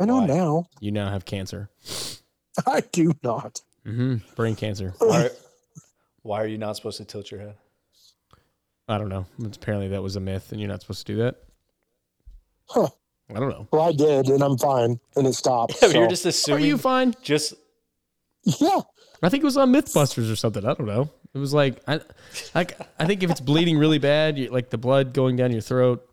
I 0.00 0.04
know 0.06 0.18
Why? 0.20 0.26
now. 0.26 0.66
You 0.80 0.90
now 0.90 1.10
have 1.10 1.24
cancer. 1.24 1.70
I 2.66 2.80
do 2.92 3.12
not. 3.22 3.60
hmm 3.84 4.16
Brain 4.34 4.56
cancer. 4.56 4.94
why, 4.98 5.30
why 6.22 6.42
are 6.42 6.46
you 6.46 6.58
not 6.58 6.76
supposed 6.76 6.98
to 6.98 7.04
tilt 7.04 7.30
your 7.30 7.40
head? 7.40 7.54
I 8.92 8.98
don't 8.98 9.08
know. 9.08 9.26
It's, 9.40 9.56
apparently 9.56 9.88
that 9.88 10.02
was 10.02 10.16
a 10.16 10.20
myth, 10.20 10.52
and 10.52 10.60
you're 10.60 10.68
not 10.68 10.80
supposed 10.82 11.06
to 11.06 11.12
do 11.12 11.18
that. 11.22 11.36
Huh. 12.68 12.88
I 13.30 13.40
don't 13.40 13.48
know. 13.48 13.66
Well, 13.72 13.82
I 13.82 13.92
did, 13.92 14.28
and 14.28 14.42
I'm 14.42 14.58
fine, 14.58 15.00
and 15.16 15.26
it 15.26 15.34
stopped. 15.34 15.74
You're 15.82 15.90
so- 15.90 16.08
just 16.08 16.48
Are 16.50 16.58
you 16.58 16.76
fine? 16.76 17.14
just 17.22 17.54
yeah. 18.44 18.80
I 19.22 19.28
think 19.28 19.42
it 19.42 19.46
was 19.46 19.56
on 19.56 19.72
MythBusters 19.72 20.30
or 20.30 20.36
something. 20.36 20.64
I 20.64 20.74
don't 20.74 20.86
know. 20.86 21.08
It 21.32 21.38
was 21.38 21.54
like 21.54 21.80
I, 21.88 22.00
like 22.54 22.78
I 22.98 23.06
think 23.06 23.22
if 23.22 23.30
it's 23.30 23.40
bleeding 23.40 23.78
really 23.78 23.98
bad, 23.98 24.36
you, 24.36 24.48
like 24.50 24.70
the 24.70 24.78
blood 24.78 25.14
going 25.14 25.36
down 25.36 25.52
your 25.52 25.60
throat, 25.62 26.06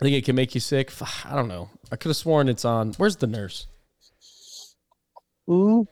I 0.00 0.04
think 0.04 0.16
it 0.16 0.24
can 0.24 0.34
make 0.34 0.54
you 0.54 0.60
sick. 0.60 0.90
I 1.24 1.36
don't 1.36 1.48
know. 1.48 1.68
I 1.92 1.96
could 1.96 2.08
have 2.08 2.16
sworn 2.16 2.48
it's 2.48 2.64
on. 2.64 2.94
Where's 2.94 3.16
the 3.16 3.26
nurse? 3.26 3.66
Mm, 5.48 5.86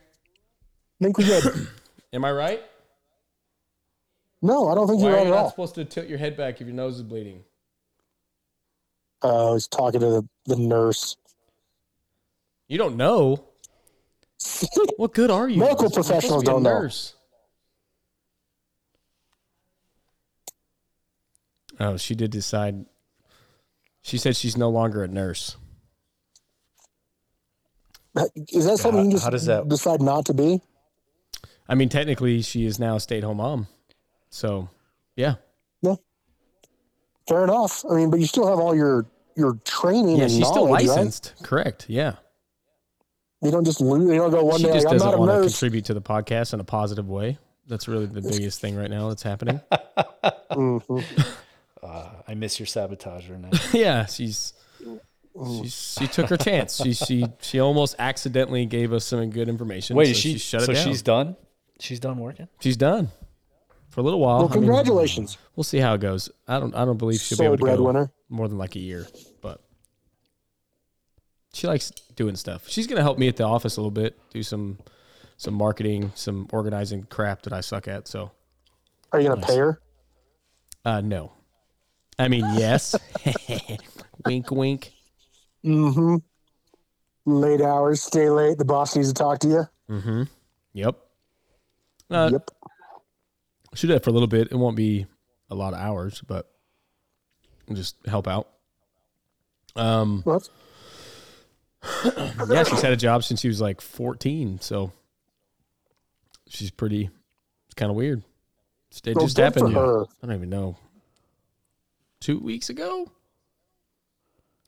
I 1.01 1.05
think 1.05 1.19
we 1.19 1.25
good. 1.25 1.69
Am 2.13 2.25
I 2.25 2.33
right? 2.33 2.63
No, 4.40 4.68
I 4.68 4.75
don't 4.75 4.87
think 4.87 5.00
Why 5.00 5.09
you're 5.09 5.14
are 5.14 5.18
right 5.21 5.26
you 5.26 5.33
at 5.33 5.37
not 5.37 5.45
all. 5.45 5.50
supposed 5.50 5.75
to 5.76 5.85
tilt 5.85 6.07
your 6.07 6.18
head 6.18 6.37
back 6.37 6.61
if 6.61 6.66
your 6.66 6.75
nose 6.76 6.97
is 6.97 7.02
bleeding? 7.02 7.42
Uh, 9.23 9.50
I 9.50 9.52
was 9.52 9.66
talking 9.66 10.00
to 10.00 10.07
the, 10.07 10.28
the 10.47 10.57
nurse. 10.57 11.16
You 12.68 12.78
don't 12.78 12.97
know. 12.97 13.45
What 14.97 15.14
good 15.14 15.30
are 15.30 15.49
you? 15.49 15.59
Medical 15.59 15.85
You're 15.85 15.90
supposed 15.90 16.07
to 16.09 16.12
professionals 16.12 16.42
don't 16.45 16.62
know. 16.62 16.71
nurse. 16.80 17.14
Oh, 21.80 21.97
she 21.97 22.14
did 22.14 22.30
decide. 22.30 22.85
She 24.02 24.18
said 24.18 24.37
she's 24.37 24.57
no 24.57 24.68
longer 24.68 25.02
a 25.04 25.09
nurse. 25.09 25.57
Is 28.52 28.64
that 28.66 28.78
something 28.78 28.99
how- 29.00 29.04
you 29.07 29.11
just 29.12 29.25
how 29.25 29.30
does 29.30 29.47
that- 29.47 29.68
decide 29.68 30.02
not 30.02 30.26
to 30.26 30.35
be? 30.35 30.61
I 31.68 31.75
mean, 31.75 31.88
technically, 31.88 32.42
she 32.42 32.64
is 32.64 32.78
now 32.80 32.97
a 32.97 33.00
stay-at-home 33.00 33.37
mom. 33.37 33.68
So, 34.30 34.68
yeah, 35.16 35.35
Yeah. 35.82 35.94
Fair 37.28 37.44
enough. 37.44 37.85
I 37.90 37.94
mean, 37.94 38.11
but 38.11 38.20
you 38.20 38.26
still 38.26 38.47
have 38.49 38.58
all 38.58 38.75
your 38.75 39.06
your 39.37 39.54
training 39.64 40.16
yeah, 40.16 40.25
and 40.25 40.32
she's 40.32 40.47
still 40.47 40.66
knowledge, 40.66 40.87
right? 40.88 40.97
licensed. 40.97 41.35
Correct. 41.42 41.87
Yeah, 41.88 42.16
You 43.42 43.50
don't 43.50 43.64
just 43.64 43.80
lose. 43.80 44.08
You 44.11 44.16
don't 44.16 44.30
go 44.30 44.44
one 44.44 44.58
she 44.58 44.64
day. 44.66 44.73
just 44.73 44.87
Like, 44.87 44.92
I'm 44.94 44.99
doesn't 44.99 45.18
want 45.18 45.30
to 45.30 45.49
contribute 45.49 45.85
to 45.87 45.94
the 45.94 46.02
podcast 46.02 46.54
in 46.54 46.61
a 46.61 46.64
positive 46.64 47.08
way. 47.08 47.38
That's 47.66 47.87
really 47.87 48.06
the 48.06 48.23
biggest 48.23 48.61
thing 48.61 48.76
right 48.76 48.90
now 48.90 49.08
that's 49.08 49.23
happening. 49.23 49.61
Mhm. 50.50 51.04
Uh, 51.82 52.08
I 52.26 52.35
miss 52.35 52.58
your 52.58 52.66
sabotager 52.66 53.38
now. 53.38 53.50
yeah, 53.78 54.06
she's. 54.06 54.54
She's, 55.62 55.97
she 56.00 56.08
took 56.08 56.30
her 56.30 56.37
chance. 56.37 56.76
She 56.82 56.94
she 56.94 57.26
she 57.40 57.61
almost 57.61 57.94
accidentally 57.99 58.66
gave 58.66 58.92
us 58.92 59.04
some 59.04 59.30
good 59.30 59.49
information. 59.49 59.94
Wait, 59.94 60.06
so 60.06 60.11
is 60.11 60.16
she, 60.16 60.38
shut 60.38 60.62
it 60.62 60.66
so 60.66 60.73
down. 60.73 60.85
she's 60.85 61.02
done? 61.02 61.37
She's 61.78 62.00
done 62.00 62.18
working? 62.18 62.49
She's 62.61 62.76
done 62.76 63.12
for 63.99 64.02
a 64.02 64.05
little 64.05 64.21
while. 64.21 64.38
Well, 64.38 64.49
I 64.50 64.55
mean, 64.55 64.62
congratulations, 64.62 65.38
we'll 65.57 65.64
see 65.64 65.78
how 65.78 65.95
it 65.95 66.00
goes. 66.00 66.31
I 66.47 66.61
don't. 66.61 66.73
I 66.73 66.85
don't 66.85 66.99
believe 66.99 67.21
she'll 67.21 67.37
be 67.37 67.45
able 67.45 67.57
to 67.57 67.61
go 67.61 67.67
breadwinner. 67.67 68.12
more 68.28 68.47
than 68.47 68.57
like 68.57 68.76
a 68.76 68.78
year, 68.78 69.09
but 69.43 69.61
she 71.52 71.67
likes 71.67 71.90
doing 72.14 72.37
stuff. 72.37 72.69
She's 72.69 72.87
gonna 72.87 73.02
help 73.02 73.19
me 73.19 73.26
at 73.26 73.37
the 73.37 73.43
office 73.43 73.76
a 73.76 73.81
little 73.81 73.90
bit, 73.90 74.17
do 74.31 74.45
some 74.45 74.78
some 75.37 75.55
marketing, 75.55 76.12
some 76.14 76.47
organizing 76.52 77.02
crap 77.11 77.43
that 77.43 77.52
I 77.52 77.61
suck 77.61 77.88
at. 77.88 78.07
So, 78.07 78.31
Are 79.11 79.21
you 79.21 79.31
gonna 79.31 79.45
pay 79.45 79.57
her? 79.57 79.81
uh, 80.85 81.00
no, 81.00 81.33
I 82.21 82.28
mean 82.28 82.45
yes. 82.55 82.95
wink, 84.26 84.49
wink. 84.52 84.93
Mm-hmm. 85.67 86.17
Late 87.26 87.61
hours, 87.62 88.00
stay 88.00 88.31
late. 88.31 88.59
The 88.59 88.64
boss 88.64 88.95
needs 88.95 89.09
to 89.09 89.14
talk 89.14 89.40
to 89.40 89.49
you. 89.49 89.64
Mm-hmm. 89.90 90.23
Yep. 90.75 90.97
Uh, 92.11 92.28
yep. 92.33 92.50
Should 93.78 93.87
do 93.87 93.92
that 93.92 94.02
for 94.02 94.11
a 94.11 94.12
little 94.12 94.26
bit. 94.26 94.49
It 94.50 94.56
won't 94.56 94.75
be 94.75 95.06
a 95.50 95.54
lot 95.54 95.73
of 95.73 95.78
hours, 95.78 96.20
but 96.26 96.50
just 97.73 97.94
help 98.06 98.26
out. 98.26 98.49
Um, 99.76 100.25
that's- 100.26 100.50
yeah, 102.50 102.64
she's 102.64 102.82
had 102.82 102.92
a 102.92 102.97
job 102.97 103.23
since 103.23 103.40
she 103.40 103.47
was 103.47 103.61
like 103.61 103.80
14, 103.80 104.58
so 104.61 104.90
she's 106.49 106.73
pretty. 106.73 107.08
It's 107.66 107.75
kind 107.76 107.88
of 107.88 107.97
weird. 107.97 108.25
It 109.04 109.14
well, 109.14 109.26
just 109.26 109.37
happened. 109.37 109.68
I 109.78 109.80
don't 110.26 110.35
even 110.35 110.50
know. 110.50 110.76
Two 112.20 112.40
weeks 112.40 112.70
ago, 112.70 113.12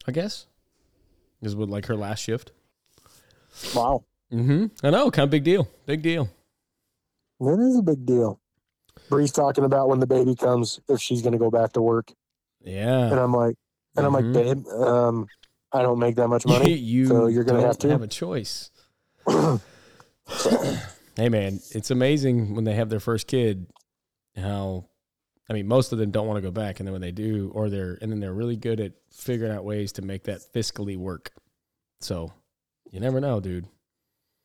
I 0.07 0.13
guess. 0.13 0.47
Is 1.43 1.57
with 1.57 1.69
like 1.69 1.87
her 1.87 1.97
last 1.97 2.21
shift. 2.21 2.53
Wow, 3.75 4.05
Mm-hmm. 4.33 4.67
I 4.87 4.91
know, 4.91 5.11
kind 5.11 5.25
of 5.25 5.31
big 5.31 5.43
deal. 5.43 5.69
Big 5.85 6.01
deal. 6.01 6.29
that 7.41 7.59
is 7.59 7.77
a 7.77 7.83
big 7.83 8.07
deal. 8.07 8.39
Bree's 9.09 9.33
talking 9.33 9.65
about 9.65 9.89
when 9.89 10.01
the 10.01 10.07
baby 10.07 10.35
comes, 10.35 10.81
if 10.89 11.01
she's 11.01 11.23
gonna 11.23 11.39
go 11.39 11.51
back 11.51 11.73
to 11.75 11.83
work, 11.83 12.13
Yeah. 12.63 13.11
and 13.11 13.19
I'm 13.19 13.33
like, 13.33 13.57
and 13.97 14.07
I'm 14.07 14.13
Mhm. 14.13 14.35
like, 14.35 14.45
babe, 14.45 14.67
um, 14.69 15.27
I 15.73 15.83
don't 15.83 15.99
make 15.99 16.17
that 16.17 16.29
much 16.29 16.47
money. 16.47 16.73
you 16.75 17.07
so 17.07 17.27
you're 17.27 17.45
gonna 17.45 17.61
have 17.63 17.79
to? 17.79 17.89
have 17.91 18.03
a 18.03 18.07
choice. 18.09 18.71
hey 21.17 21.29
man, 21.29 21.61
it's 21.73 21.91
amazing 21.91 22.55
when 22.55 22.65
they 22.65 22.75
have 22.75 22.89
their 22.89 23.01
first 23.01 23.27
kid 23.27 23.67
how 24.37 24.87
I 25.49 25.53
mean 25.53 25.67
most 25.67 25.93
of 25.93 25.99
them 25.99 26.11
don't 26.11 26.27
want 26.27 26.37
to 26.39 26.43
go 26.43 26.51
back 26.53 26.79
and 26.81 26.87
then 26.87 26.93
when 26.93 27.01
they 27.03 27.11
do 27.13 27.51
or 27.55 27.69
they're 27.69 27.99
and 28.01 28.11
then 28.11 28.21
they're 28.21 28.33
really 28.33 28.57
good 28.57 28.81
at 28.81 28.93
figuring 29.13 29.53
out 29.53 29.65
ways 29.65 29.93
to 29.93 30.03
make 30.03 30.25
that 30.25 30.41
fiscally 30.55 30.97
work. 30.97 31.33
So, 32.01 32.33
you 32.91 33.01
never 33.01 33.21
know, 33.21 33.41
dude. 33.41 33.67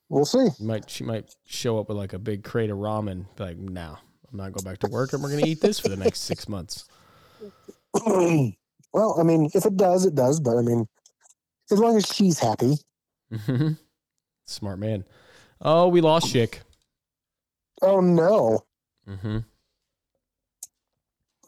we'll 0.08 0.24
see. 0.24 0.48
You 0.58 0.66
might 0.66 0.90
she 0.90 1.04
might 1.04 1.34
show 1.46 1.78
up 1.78 1.88
with 1.88 1.96
like 1.96 2.12
a 2.12 2.18
big 2.18 2.42
crate 2.44 2.70
of 2.70 2.78
ramen 2.78 3.26
like, 3.38 3.56
"No, 3.56 3.96
I'm 4.32 4.38
not 4.38 4.52
going 4.52 4.64
back 4.64 4.78
to 4.80 4.88
work 4.88 5.12
and 5.12 5.22
we're 5.22 5.30
going 5.30 5.42
to 5.44 5.48
eat 5.48 5.60
this 5.60 5.78
for 5.78 5.88
the 5.88 5.96
next 5.96 6.20
6 6.20 6.48
months." 6.48 6.86
well, 8.06 9.16
I 9.18 9.22
mean, 9.22 9.50
if 9.54 9.64
it 9.66 9.76
does, 9.76 10.04
it 10.04 10.14
does. 10.14 10.40
But 10.40 10.56
I 10.58 10.62
mean, 10.62 10.86
as 11.70 11.78
long 11.78 11.96
as 11.96 12.06
she's 12.06 12.38
happy. 12.38 12.74
Mhm. 13.32 13.78
Smart 14.46 14.78
man. 14.78 15.04
Oh, 15.60 15.88
we 15.88 16.00
lost 16.00 16.30
Chick. 16.30 16.60
Oh 17.82 18.00
no! 18.00 18.64
Mhm. 19.08 19.44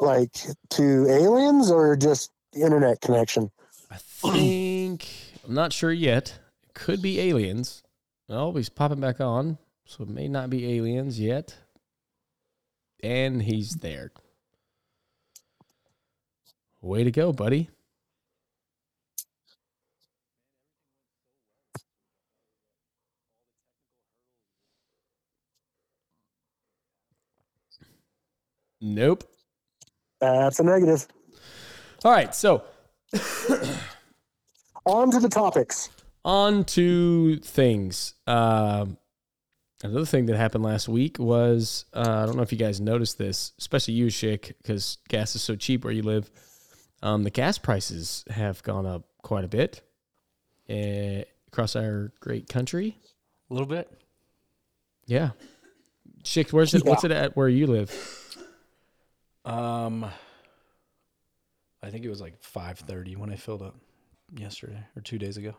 Like 0.01 0.33
to 0.71 1.07
aliens 1.09 1.71
or 1.71 1.97
just 1.97 2.31
internet 2.55 3.01
connection? 3.01 3.51
I 3.91 3.97
think 3.97 5.07
I'm 5.47 5.55
not 5.55 5.73
sure 5.73 5.93
yet. 5.93 6.39
It 6.65 6.75
could 6.75 7.03
be 7.03 7.21
aliens. 7.21 7.83
Oh, 8.29 8.53
he's 8.53 8.69
popping 8.69 9.01
back 9.01 9.21
on, 9.21 9.59
so 9.87 10.03
it 10.03 10.09
may 10.09 10.29
not 10.29 10.51
be 10.51 10.77
aliens 10.77 11.19
yet. 11.19 11.57
And 13.03 13.43
he's 13.43 13.75
there. 13.77 14.13
Way 16.81 17.05
to 17.05 17.11
go, 17.11 17.33
buddy. 17.33 17.69
Nope. 28.81 29.25
That's 30.21 30.61
a 30.61 30.63
negative. 30.63 31.07
All 32.05 32.13
right, 32.13 32.35
so 32.35 32.63
On 34.87 35.11
to 35.11 35.19
the 35.21 35.29
topics. 35.29 35.91
on 36.25 36.65
to 36.65 37.39
things. 37.39 38.15
Um, 38.27 38.99
another 39.83 40.07
thing 40.07 40.27
that 40.27 40.37
happened 40.37 40.65
last 40.65 40.89
week 40.89 41.19
was 41.19 41.85
uh, 41.95 42.23
I 42.23 42.27
don't 42.27 42.37
know 42.37 42.43
if 42.43 42.53
you 42.53 42.59
guys 42.59 42.81
noticed 42.81 43.19
this, 43.19 43.53
especially 43.59 43.95
you, 43.95 44.07
Schick, 44.07 44.53
because 44.63 44.99
gas 45.09 45.35
is 45.35 45.43
so 45.43 45.57
cheap 45.57 45.85
where 45.85 45.93
you 45.93 46.03
live. 46.03 46.31
Um, 47.03 47.23
the 47.23 47.31
gas 47.31 47.59
prices 47.59 48.25
have 48.31 48.63
gone 48.63 48.87
up 48.87 49.05
quite 49.23 49.45
a 49.45 49.49
bit 49.49 49.83
uh, 50.69 51.23
across 51.47 51.77
our 51.77 52.13
great 52.21 52.49
country. 52.49 52.97
A 53.51 53.55
little 53.55 53.69
bit. 53.69 53.91
Yeah, 55.07 55.31
Schick, 56.23 56.53
where's 56.53 56.75
it? 56.75 56.85
What's 56.85 57.05
it 57.05 57.11
at 57.11 57.37
where 57.37 57.49
you 57.49 57.67
live? 57.67 57.91
Um, 59.45 60.05
I 61.83 61.91
think 61.91 62.05
it 62.05 62.11
was 62.11 62.21
like 62.21 62.41
5:30 62.43 63.17
when 63.17 63.31
I 63.31 63.37
filled 63.37 63.63
up 63.63 63.77
yesterday 64.37 64.85
or 64.97 65.03
two 65.03 65.19
days 65.19 65.37
ago. 65.37 65.55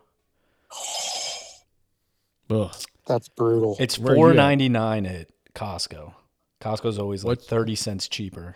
Ugh. 2.50 2.76
That's 3.06 3.28
brutal. 3.30 3.76
It's 3.80 3.98
Where 4.00 4.16
you 4.16 4.30
at? 4.30 4.36
4.99 4.36 5.22
at 5.22 5.28
Costco. 5.56 6.14
Costco's 6.62 7.00
always 7.00 7.24
like 7.24 7.40
What- 7.40 7.48
30 7.48 7.76
cents 7.76 8.08
cheaper. 8.08 8.56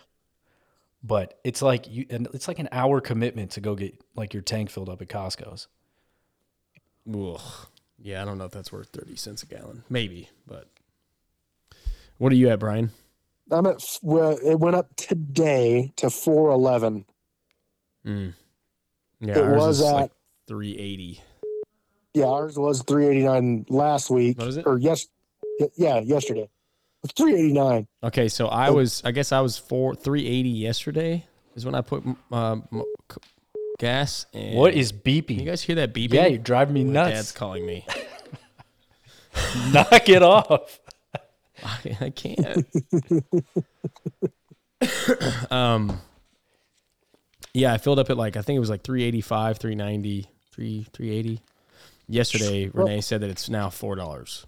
But 1.05 1.39
it's 1.43 1.61
like 1.61 1.89
you 1.91 2.05
and 2.09 2.27
it's 2.33 2.47
like 2.47 2.59
an 2.59 2.69
hour 2.71 3.01
commitment 3.01 3.51
to 3.51 3.61
go 3.61 3.75
get 3.75 4.01
like 4.15 4.33
your 4.33 4.41
tank 4.41 4.69
filled 4.69 4.87
up 4.87 5.01
at 5.01 5.09
Costco's. 5.09 5.67
Ugh. 7.13 7.41
Yeah, 8.01 8.21
I 8.21 8.25
don't 8.25 8.37
know 8.37 8.45
if 8.45 8.51
that's 8.51 8.71
worth 8.71 8.87
thirty 8.89 9.17
cents 9.17 9.43
a 9.43 9.45
gallon. 9.47 9.83
Maybe, 9.89 10.29
but 10.47 10.69
what 12.19 12.31
are 12.31 12.35
you 12.35 12.47
at, 12.49 12.59
Brian? 12.59 12.91
I'm 13.51 13.65
at. 13.65 13.75
f- 13.75 13.99
Well, 14.01 14.37
it 14.41 14.55
went 14.59 14.77
up 14.77 14.95
today 14.95 15.91
to 15.97 16.09
four 16.09 16.51
eleven. 16.51 17.03
Mm. 18.05 18.33
Yeah, 19.19 19.37
It 19.39 19.43
ours 19.43 19.57
was 19.57 19.79
is 19.81 19.85
at- 19.85 19.93
like 19.93 20.11
three 20.47 20.77
eighty. 20.77 21.21
Yeah, 22.13 22.25
ours 22.25 22.57
was 22.57 22.81
three 22.83 23.07
eighty 23.07 23.23
nine 23.23 23.65
last 23.69 24.09
week. 24.09 24.37
What 24.37 24.47
is 24.47 24.57
it? 24.57 24.67
Or 24.67 24.77
yes, 24.77 25.07
yeah, 25.75 25.99
yesterday. 25.99 26.49
Three 27.17 27.33
eighty 27.33 27.53
nine. 27.53 27.87
Okay, 28.03 28.27
so 28.29 28.47
I 28.47 28.69
Oh. 28.69 28.73
was, 28.73 29.01
I 29.03 29.11
guess 29.11 29.31
I 29.31 29.41
was 29.41 29.57
four 29.57 29.95
three 29.95 30.25
eighty 30.27 30.49
yesterday 30.49 31.25
is 31.55 31.65
when 31.65 31.75
I 31.75 31.81
put 31.81 32.03
uh, 32.31 32.51
m- 32.53 32.83
c- 33.11 33.17
gas. 33.79 34.25
And 34.33 34.55
What 34.55 34.73
is 34.73 34.91
Can 34.91 35.01
beeping? 35.01 35.39
you 35.39 35.45
guys 35.45 35.61
hear 35.61 35.75
that 35.77 35.93
beeping? 35.93 36.13
yeah, 36.13 36.27
you're 36.27 36.37
driving 36.37 36.73
me 36.75 36.83
My 36.83 36.93
Dad's 37.09 37.31
calling 37.31 37.65
me. 37.65 37.85
Knock 39.71 40.07
it 40.09 40.21
off. 40.23 40.79
I, 41.63 41.97
I 42.01 42.09
can't. 42.11 42.65
um, 45.51 45.99
yeah, 47.53 47.73
I 47.73 47.77
filled 47.77 47.99
up 47.99 48.09
at 48.09 48.17
like 48.17 48.37
I 48.37 48.41
think 48.43 48.57
it 48.57 48.59
was 48.59 48.69
like 48.69 48.83
385, 48.83 49.57
390, 49.57 50.27
3 50.51 50.87
380. 50.93 51.41
Yesterday, 52.07 52.69
Well- 52.69 52.85
Renee 52.85 53.01
said 53.01 53.21
that 53.21 53.29
it's 53.29 53.49
now 53.49 53.69
four 53.69 53.95
dollars. 53.95 54.45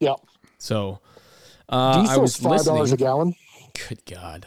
Yeah. 0.00 0.14
So, 0.58 1.00
uh, 1.68 2.06
I 2.08 2.16
was 2.18 2.36
five 2.36 2.64
dollars 2.64 2.92
a 2.92 2.96
gallon. 2.96 3.34
Good 3.88 4.04
God. 4.06 4.46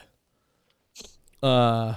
Uh, 1.43 1.95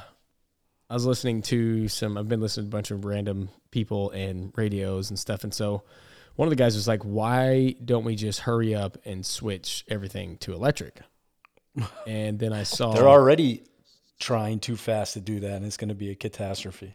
I 0.91 0.95
was 0.95 1.07
listening 1.07 1.43
to 1.43 1.89
some. 1.89 2.17
I've 2.17 2.29
been 2.29 2.41
listening 2.41 2.67
to 2.67 2.69
a 2.69 2.77
bunch 2.77 2.91
of 2.91 3.05
random 3.05 3.49
people 3.71 4.11
and 4.11 4.53
radios 4.57 5.11
and 5.11 5.19
stuff, 5.19 5.45
and 5.45 5.53
so 5.53 5.83
one 6.37 6.47
of 6.47 6.51
the 6.51 6.57
guys 6.57 6.75
was 6.75 6.89
like, 6.89 7.03
"Why 7.03 7.75
don't 7.85 8.05
we 8.05 8.17
just 8.17 8.41
hurry 8.41 8.75
up 8.75 8.99
and 9.05 9.25
switch 9.25 9.85
everything 9.89 10.37
to 10.39 10.53
electric?" 10.53 11.01
And 12.07 12.39
then 12.39 12.53
I 12.53 12.63
saw 12.63 12.93
They're 12.93 13.09
already 13.09 13.65
trying 14.21 14.61
too 14.61 14.77
fast 14.77 15.15
to 15.15 15.21
do 15.21 15.41
that, 15.41 15.53
and 15.57 15.67
it's 15.67 15.77
going 15.77 15.89
to 15.89 15.95
be 15.95 16.11
a 16.11 16.15
catastrophe. 16.15 16.95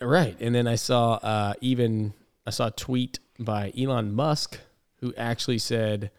Right. 0.00 0.36
And 0.40 0.54
then 0.54 0.66
I 0.66 0.74
saw 0.74 1.14
uh, 1.14 1.54
even 1.60 2.12
I 2.46 2.50
saw 2.50 2.68
a 2.68 2.70
tweet 2.70 3.18
by 3.38 3.72
Elon 3.78 4.12
Musk 4.12 4.58
who 5.00 5.14
actually 5.16 5.58
said, 5.58 6.10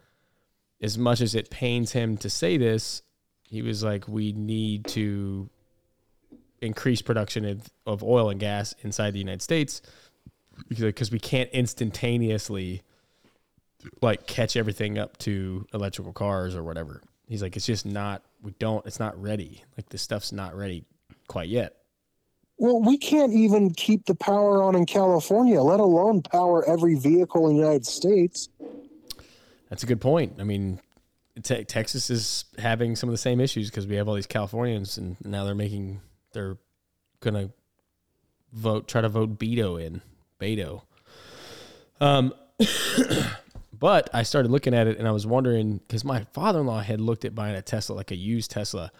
as 0.80 0.98
much 0.98 1.20
as 1.20 1.34
it 1.34 1.50
pains 1.50 1.92
him 1.92 2.16
to 2.18 2.28
say 2.28 2.56
this, 2.56 3.02
he 3.42 3.62
was 3.62 3.82
like, 3.82 4.08
we 4.08 4.32
need 4.32 4.86
to 4.88 5.48
increase 6.60 7.02
production 7.02 7.62
of, 7.86 8.02
oil 8.02 8.30
and 8.30 8.40
gas 8.40 8.74
inside 8.82 9.12
the 9.12 9.18
United 9.18 9.42
States 9.42 9.82
because 10.68 11.10
we 11.10 11.18
can't 11.18 11.50
instantaneously 11.50 12.82
like 14.00 14.26
catch 14.26 14.56
everything 14.56 14.98
up 14.98 15.16
to 15.18 15.66
electrical 15.74 16.12
cars 16.12 16.54
or 16.54 16.62
whatever. 16.62 17.02
He's 17.28 17.42
like, 17.42 17.56
it's 17.56 17.66
just 17.66 17.86
not, 17.86 18.22
we 18.42 18.52
don't, 18.58 18.84
it's 18.86 19.00
not 19.00 19.20
ready. 19.20 19.62
Like 19.76 19.88
this 19.90 20.02
stuff's 20.02 20.32
not 20.32 20.54
ready 20.54 20.84
quite 21.28 21.48
yet. 21.48 21.76
Well, 22.58 22.80
we 22.80 22.98
can't 22.98 23.32
even 23.32 23.72
keep 23.72 24.06
the 24.06 24.14
power 24.14 24.62
on 24.62 24.76
in 24.76 24.86
California, 24.86 25.60
let 25.60 25.80
alone 25.80 26.22
power 26.22 26.64
every 26.68 26.94
vehicle 26.94 27.48
in 27.48 27.56
the 27.56 27.62
United 27.62 27.86
States. 27.86 28.48
That's 29.68 29.82
a 29.82 29.86
good 29.86 30.00
point. 30.00 30.34
I 30.38 30.44
mean, 30.44 30.80
te- 31.42 31.64
Texas 31.64 32.10
is 32.10 32.44
having 32.58 32.94
some 32.94 33.08
of 33.08 33.12
the 33.12 33.18
same 33.18 33.40
issues 33.40 33.70
because 33.70 33.86
we 33.86 33.96
have 33.96 34.08
all 34.08 34.14
these 34.14 34.26
Californians, 34.26 34.98
and 34.98 35.16
now 35.24 35.44
they're 35.44 35.54
making 35.54 36.00
they're 36.32 36.56
gonna 37.20 37.50
vote 38.52 38.86
try 38.86 39.00
to 39.00 39.08
vote 39.08 39.38
Beto 39.38 39.82
in 39.82 40.00
Beto. 40.40 40.82
Um, 42.00 42.32
but 43.72 44.10
I 44.14 44.22
started 44.22 44.50
looking 44.50 44.74
at 44.74 44.86
it, 44.86 44.98
and 44.98 45.08
I 45.08 45.10
was 45.10 45.26
wondering 45.26 45.78
because 45.78 46.04
my 46.04 46.24
father 46.32 46.60
in 46.60 46.66
law 46.66 46.80
had 46.80 47.00
looked 47.00 47.24
at 47.24 47.34
buying 47.34 47.56
a 47.56 47.62
Tesla, 47.62 47.94
like 47.94 48.10
a 48.10 48.16
used 48.16 48.50
Tesla, 48.52 48.92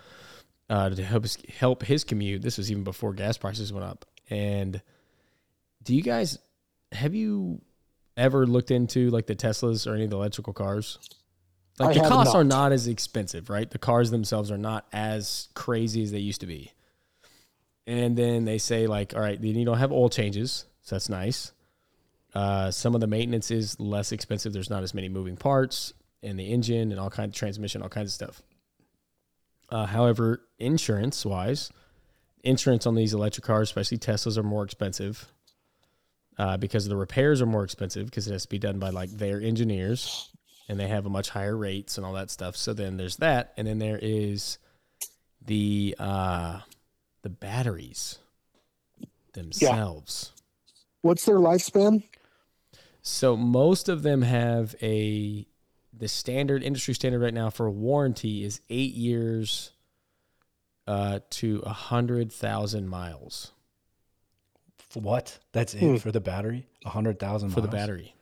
uh, 0.71 0.91
to 0.91 1.03
help 1.03 1.23
his, 1.23 1.39
help 1.59 1.83
his 1.83 2.05
commute. 2.05 2.43
This 2.43 2.59
was 2.59 2.71
even 2.71 2.85
before 2.85 3.13
gas 3.13 3.37
prices 3.37 3.73
went 3.73 3.85
up. 3.85 4.05
And 4.31 4.81
do 5.83 5.95
you 5.95 6.03
guys 6.03 6.39
have 6.93 7.15
you 7.15 7.61
ever 8.17 8.47
looked 8.47 8.71
into 8.71 9.11
like 9.11 9.27
the 9.27 9.35
Teslas 9.35 9.87
or 9.91 9.95
any 9.95 10.05
of 10.05 10.11
the 10.11 10.17
electrical 10.17 10.53
cars? 10.53 10.99
Like 11.79 11.97
I 11.97 12.03
the 12.03 12.09
costs 12.09 12.35
are 12.35 12.45
not. 12.45 12.57
not 12.57 12.73
as 12.73 12.87
expensive, 12.87 13.51
right? 13.51 13.69
The 13.69 13.79
cars 13.79 14.11
themselves 14.11 14.51
are 14.51 14.59
not 14.59 14.87
as 14.93 15.49
crazy 15.55 16.03
as 16.03 16.13
they 16.13 16.21
used 16.21 16.41
to 16.41 16.47
be. 16.47 16.73
And 17.87 18.17
then 18.17 18.45
they 18.45 18.59
say 18.59 18.87
like, 18.87 19.15
all 19.15 19.21
right, 19.21 19.41
then 19.41 19.57
you 19.57 19.65
don't 19.65 19.79
have 19.79 19.93
oil 19.93 20.09
changes, 20.09 20.67
so 20.83 20.95
that's 20.95 21.09
nice. 21.09 21.53
Uh, 22.33 22.71
some 22.71 22.95
of 22.95 23.01
the 23.01 23.07
maintenance 23.07 23.51
is 23.51 23.79
less 23.79 24.13
expensive. 24.13 24.53
There's 24.53 24.71
not 24.71 24.83
as 24.83 24.95
many 24.95 25.09
moving 25.09 25.37
parts 25.37 25.93
in 26.23 26.37
the 26.37 26.47
engine 26.47 26.91
and 26.91 27.01
all 27.01 27.11
kinds 27.11 27.31
of 27.31 27.35
transmission, 27.35 27.83
all 27.83 27.89
kinds 27.89 28.11
of 28.11 28.15
stuff. 28.15 28.43
Uh, 29.69 29.87
however, 29.87 30.43
insurance 30.65 31.25
wise, 31.25 31.71
insurance 32.43 32.87
on 32.87 32.95
these 32.95 33.15
electric 33.15 33.45
cars, 33.45 33.69
especially 33.69 33.99
Teslas, 33.99 34.37
are 34.39 34.43
more 34.43 34.65
expensive 34.65 35.33
uh, 36.39 36.57
because 36.57 36.89
the 36.89 36.97
repairs 36.97 37.41
are 37.41 37.47
more 37.47 37.65
expensive 37.65 38.07
because 38.07 38.27
it 38.27 38.33
has 38.33 38.43
to 38.43 38.49
be 38.49 38.59
done 38.59 38.79
by 38.79 38.91
like 38.91 39.11
their 39.11 39.41
engineers 39.41 40.31
and 40.69 40.81
they 40.81 40.89
have 40.89 41.07
a 41.07 41.11
much 41.11 41.31
higher 41.31 41.57
rates 41.57 41.99
and 41.99 42.07
all 42.07 42.15
that 42.15 42.31
stuff. 42.31 42.57
So 42.57 42.73
then 42.73 42.97
there's 42.97 43.17
that, 43.19 43.53
and 43.57 43.67
then 43.67 43.79
there 43.79 43.99
is 44.01 44.59
the 45.45 45.95
uh, 45.99 46.61
the 47.23 47.29
batteries 47.29 48.19
themselves. 49.35 50.33
Yeah. 50.35 50.41
What's 51.03 51.25
their 51.27 51.37
lifespan? 51.37 52.03
So 53.03 53.37
most 53.37 53.91
of 53.91 54.03
them 54.03 54.23
have 54.23 54.75
a 54.81 55.47
the 55.97 56.09
standard 56.09 56.63
industry 56.63 56.95
standard 56.95 57.21
right 57.21 57.35
now 57.35 57.51
for 57.51 57.67
a 57.67 57.71
warranty 57.71 58.45
is 58.45 58.61
eight 58.71 58.95
years 58.95 59.71
uh, 60.87 61.21
to 61.31 61.63
a 61.65 61.73
hundred 61.73 62.31
thousand 62.33 62.89
miles 62.89 63.53
For 64.91 65.01
what? 65.01 65.39
That's 65.53 65.73
Hmm. 65.75 65.95
it 65.95 66.03
for 66.03 66.13
the 66.13 66.21
battery? 66.21 66.67
A 66.85 66.91
hundred 66.91 67.19
thousand 67.19 67.51
for 67.51 67.61
the 67.61 67.69
battery. 67.69 68.15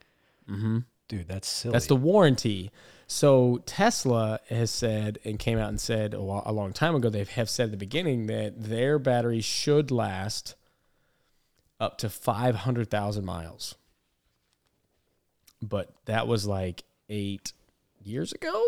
Mm-hmm. 0.49 0.79
dude. 1.07 1.27
That's 1.27 1.47
silly. 1.47 1.73
That's 1.73 1.87
the 1.87 1.95
warranty. 1.95 2.71
So 3.07 3.61
Tesla 3.65 4.39
has 4.49 4.71
said 4.71 5.19
and 5.25 5.37
came 5.37 5.57
out 5.59 5.69
and 5.69 5.79
said 5.79 6.13
a, 6.13 6.21
lo- 6.21 6.41
a 6.45 6.51
long 6.53 6.73
time 6.73 6.95
ago. 6.95 7.09
They 7.09 7.23
have 7.25 7.49
said 7.49 7.65
at 7.65 7.71
the 7.71 7.77
beginning 7.77 8.27
that 8.27 8.63
their 8.63 8.97
battery 8.97 9.41
should 9.41 9.91
last 9.91 10.55
up 11.79 11.97
to 11.99 12.09
five 12.09 12.55
hundred 12.55 12.89
thousand 12.89 13.25
miles. 13.25 13.75
But 15.61 15.93
that 16.05 16.27
was 16.27 16.45
like 16.45 16.83
eight 17.09 17.53
years 18.01 18.31
ago. 18.33 18.65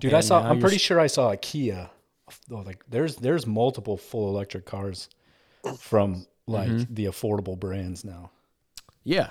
dude. 0.00 0.14
I 0.14 0.20
saw. 0.20 0.42
I'm 0.48 0.60
pretty 0.60 0.78
sure 0.78 1.00
I 1.00 1.06
saw 1.08 1.30
a 1.32 1.36
Kia. 1.36 1.90
Like 2.48 2.84
there's 2.88 3.16
there's 3.16 3.46
multiple 3.46 3.96
full 3.96 4.28
electric 4.28 4.64
cars 4.66 5.08
from 5.78 6.26
like 6.46 6.68
Mm-hmm. 6.68 6.94
the 6.94 7.04
affordable 7.06 7.58
brands 7.58 8.04
now. 8.04 8.30
Yeah, 9.04 9.30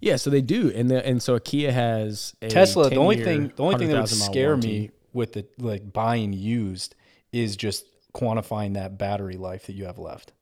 yeah. 0.00 0.16
So 0.16 0.30
they 0.30 0.40
do, 0.42 0.70
and 0.74 0.90
the, 0.90 1.06
and 1.06 1.22
so 1.22 1.34
a 1.34 1.40
Kia 1.40 1.72
has 1.72 2.34
a 2.42 2.48
Tesla. 2.48 2.88
The 2.90 2.96
only 2.96 3.22
thing 3.22 3.52
the 3.54 3.62
only 3.62 3.78
thing 3.78 3.88
that 3.88 4.00
would 4.00 4.08
scare 4.08 4.48
warranty. 4.48 4.68
me 4.68 4.90
with 5.12 5.32
the 5.34 5.46
like 5.58 5.92
buying 5.92 6.32
used 6.32 6.94
is 7.32 7.56
just 7.56 7.84
quantifying 8.14 8.74
that 8.74 8.96
battery 8.96 9.36
life 9.36 9.66
that 9.66 9.74
you 9.74 9.84
have 9.84 9.98
left. 9.98 10.32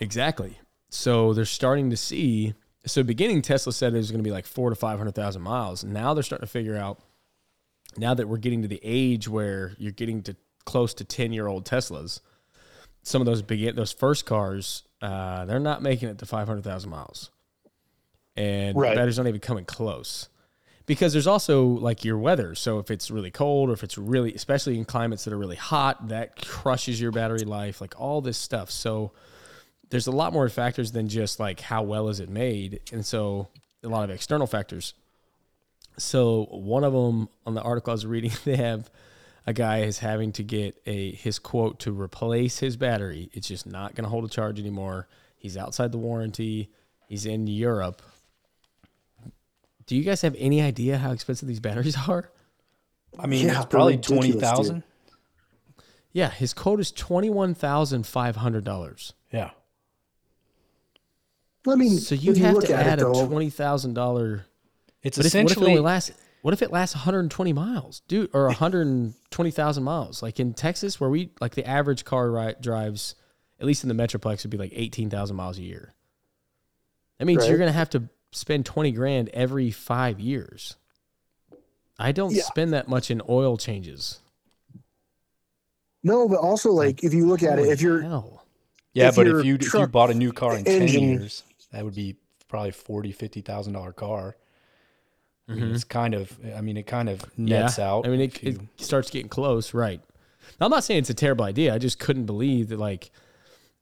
Exactly. 0.00 0.58
So 0.90 1.32
they're 1.34 1.44
starting 1.44 1.90
to 1.90 1.96
see. 1.96 2.54
So 2.86 3.02
beginning, 3.02 3.42
Tesla 3.42 3.72
said 3.72 3.94
it 3.94 3.96
was 3.96 4.10
going 4.10 4.22
to 4.22 4.28
be 4.28 4.32
like 4.32 4.46
four 4.46 4.70
to 4.70 4.76
five 4.76 4.98
hundred 4.98 5.14
thousand 5.14 5.42
miles. 5.42 5.82
Now 5.84 6.14
they're 6.14 6.22
starting 6.22 6.46
to 6.46 6.50
figure 6.52 6.76
out. 6.76 7.00
Now 7.96 8.12
that 8.14 8.28
we're 8.28 8.36
getting 8.36 8.62
to 8.62 8.68
the 8.68 8.80
age 8.82 9.26
where 9.26 9.74
you're 9.78 9.92
getting 9.92 10.22
to 10.24 10.36
close 10.66 10.92
to 10.94 11.04
ten 11.04 11.32
year 11.32 11.46
old 11.46 11.64
Teslas, 11.64 12.20
some 13.02 13.22
of 13.22 13.26
those 13.26 13.40
begin 13.40 13.74
those 13.76 13.92
first 13.92 14.26
cars, 14.26 14.82
uh, 15.00 15.46
they're 15.46 15.58
not 15.58 15.80
making 15.82 16.10
it 16.10 16.18
to 16.18 16.26
five 16.26 16.46
hundred 16.46 16.64
thousand 16.64 16.90
miles, 16.90 17.30
and 18.36 18.76
Right. 18.76 18.94
batteries 18.94 19.16
not 19.16 19.26
even 19.26 19.40
coming 19.40 19.64
close. 19.64 20.28
Because 20.84 21.12
there's 21.12 21.26
also 21.26 21.64
like 21.64 22.04
your 22.04 22.16
weather. 22.16 22.54
So 22.54 22.78
if 22.78 22.92
it's 22.92 23.10
really 23.10 23.32
cold 23.32 23.70
or 23.70 23.72
if 23.72 23.82
it's 23.82 23.98
really, 23.98 24.32
especially 24.34 24.78
in 24.78 24.84
climates 24.84 25.24
that 25.24 25.32
are 25.32 25.38
really 25.38 25.56
hot, 25.56 26.08
that 26.08 26.36
crushes 26.46 27.00
your 27.00 27.10
battery 27.10 27.40
life. 27.40 27.80
Like 27.80 27.98
all 27.98 28.20
this 28.20 28.38
stuff. 28.38 28.70
So 28.70 29.10
there's 29.90 30.06
a 30.06 30.12
lot 30.12 30.32
more 30.32 30.48
factors 30.48 30.92
than 30.92 31.08
just 31.08 31.40
like 31.40 31.60
how 31.60 31.82
well 31.82 32.08
is 32.08 32.20
it 32.20 32.28
made 32.28 32.80
and 32.92 33.04
so 33.06 33.48
a 33.84 33.88
lot 33.88 34.02
of 34.04 34.10
external 34.10 34.46
factors 34.46 34.94
so 35.96 36.44
one 36.50 36.84
of 36.84 36.92
them 36.92 37.28
on 37.46 37.54
the 37.54 37.62
article 37.62 37.92
i 37.92 37.94
was 37.94 38.04
reading 38.04 38.32
they 38.44 38.56
have 38.56 38.90
a 39.46 39.52
guy 39.52 39.78
is 39.80 39.98
having 40.00 40.32
to 40.32 40.42
get 40.42 40.76
a 40.86 41.12
his 41.12 41.38
quote 41.38 41.78
to 41.80 41.92
replace 41.92 42.58
his 42.58 42.76
battery 42.76 43.30
it's 43.32 43.48
just 43.48 43.66
not 43.66 43.94
going 43.94 44.04
to 44.04 44.10
hold 44.10 44.24
a 44.24 44.28
charge 44.28 44.58
anymore 44.58 45.06
he's 45.36 45.56
outside 45.56 45.92
the 45.92 45.98
warranty 45.98 46.70
he's 47.08 47.26
in 47.26 47.46
europe 47.46 48.02
do 49.86 49.96
you 49.96 50.02
guys 50.02 50.22
have 50.22 50.34
any 50.38 50.60
idea 50.60 50.98
how 50.98 51.12
expensive 51.12 51.46
these 51.48 51.60
batteries 51.60 51.96
are 52.08 52.30
I 53.18 53.26
mean, 53.26 53.46
Yeah, 53.46 53.56
it's 53.62 53.66
probably 53.66 53.94
they're 53.94 53.98
ridiculous, 53.98 54.18
twenty 54.26 54.32
dude. 54.32 54.40
thousand. 54.42 54.82
yeah 56.12 56.30
his 56.30 56.52
quote 56.52 56.80
is 56.80 56.92
$21500 56.92 59.12
Yeah. 59.32 59.50
I 61.68 61.74
mean, 61.74 61.98
so 61.98 62.14
you 62.14 62.30
if 62.32 62.38
have 62.38 62.54
look 62.54 62.66
to 62.66 62.74
at 62.74 62.86
add 62.86 62.98
it, 63.00 63.02
a 63.02 63.06
$20000 63.06 64.44
It's 65.02 65.16
But 65.16 65.26
if, 65.26 65.34
it 65.34 65.36
essentially 65.38 65.70
only 65.70 65.80
lasts? 65.80 66.12
What 66.42 66.54
if 66.54 66.62
it 66.62 66.70
lasts 66.70 66.94
120 66.94 67.52
miles, 67.52 68.02
dude, 68.06 68.30
or 68.32 68.46
120,000 68.46 69.82
miles? 69.82 70.22
Like 70.22 70.38
in 70.38 70.54
Texas, 70.54 71.00
where 71.00 71.10
we 71.10 71.30
like 71.40 71.54
the 71.54 71.66
average 71.66 72.04
car 72.04 72.30
ri 72.30 72.54
drives, 72.60 73.14
at 73.58 73.66
least 73.66 73.82
in 73.82 73.88
the 73.88 73.94
metroplex, 74.00 74.44
would 74.44 74.50
be 74.50 74.58
like 74.58 74.72
18,000 74.74 75.34
miles 75.34 75.58
a 75.58 75.62
year. 75.62 75.94
That 77.18 77.24
means 77.24 77.40
Right. 77.40 77.48
you're 77.48 77.58
gonna 77.58 77.72
have 77.72 77.90
to 77.90 78.08
spend 78.30 78.64
20 78.66 78.92
grand 78.92 79.28
every 79.30 79.70
five 79.70 80.20
years. 80.20 80.76
I 81.98 82.12
don't 82.12 82.34
Yeah. 82.34 82.42
spend 82.42 82.72
that 82.74 82.88
much 82.88 83.10
in 83.10 83.22
oil 83.28 83.56
changes. 83.56 84.20
no, 86.02 86.28
but 86.28 86.38
also 86.38 86.70
like 86.70 87.02
if 87.02 87.12
you 87.12 87.26
look 87.26 87.42
at 87.42 87.58
it, 87.58 87.66
if 87.66 87.80
you're 87.80 88.02
hell. 88.02 88.44
yeah, 88.92 89.08
if 89.08 89.16
but 89.16 89.26
your 89.26 89.40
if 89.40 89.46
you 89.46 89.54
if 89.56 89.74
you 89.74 89.86
bought 89.88 90.10
a 90.10 90.14
new 90.14 90.32
car 90.32 90.56
in 90.56 90.64
engine- 90.66 90.86
ten 91.00 91.08
years, 91.20 91.42
that 91.72 91.84
would 91.84 91.96
be 91.96 92.14
probably 92.46 92.70
forty 92.70 93.10
fifty 93.10 93.40
thousand 93.40 93.72
dollar 93.72 93.92
car. 93.92 94.36
I 95.48 95.54
mean, 95.54 95.74
it's 95.74 95.84
kind 95.84 96.14
of. 96.14 96.36
I 96.56 96.60
mean, 96.60 96.76
it 96.76 96.86
kind 96.86 97.08
of 97.08 97.24
nets 97.38 97.78
out. 97.78 98.02
Mm-hmm. 98.02 98.12
I 98.12 98.16
mean, 98.16 98.20
it, 98.20 98.42
it 98.42 98.60
starts 98.76 99.10
getting 99.10 99.28
close, 99.28 99.74
right? 99.74 100.00
Now, 100.60 100.66
I'm 100.66 100.70
not 100.70 100.84
saying 100.84 100.98
it's 100.98 101.10
a 101.10 101.14
terrible 101.14 101.44
idea. 101.44 101.74
I 101.74 101.78
just 101.78 101.98
couldn't 101.98 102.26
believe 102.26 102.68
that, 102.68 102.78
like, 102.78 103.10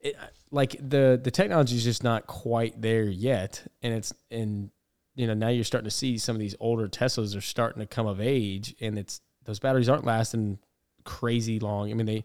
it, 0.01 0.17
like 0.51 0.77
the 0.79 1.19
the 1.23 1.31
technology 1.31 1.77
is 1.77 1.85
just 1.85 2.05
not 2.05 2.27
quite 2.27 2.81
there 2.81 3.05
yet, 3.05 3.67
and 3.83 3.95
it's 3.95 4.13
and 4.31 4.71
you 5.15 5.27
know 5.27 5.35
now 5.35 5.49
you're 5.49 5.65
starting 5.65 5.89
to 5.89 5.95
see 5.95 6.19
some 6.19 6.37
of 6.37 6.41
these 6.41 6.55
older 6.61 6.87
Teslas 6.87 7.37
are 7.37 7.41
starting 7.41 7.81
to 7.81 7.87
come 7.87 8.07
of 8.07 8.21
age, 8.21 8.75
and 8.81 8.99
it's 8.99 9.21
those 9.45 9.59
batteries 9.59 9.89
aren't 9.89 10.05
lasting 10.05 10.59
crazy 11.05 11.59
long. 11.61 11.91
I 11.91 11.95
mean, 11.95 12.07
they 12.07 12.25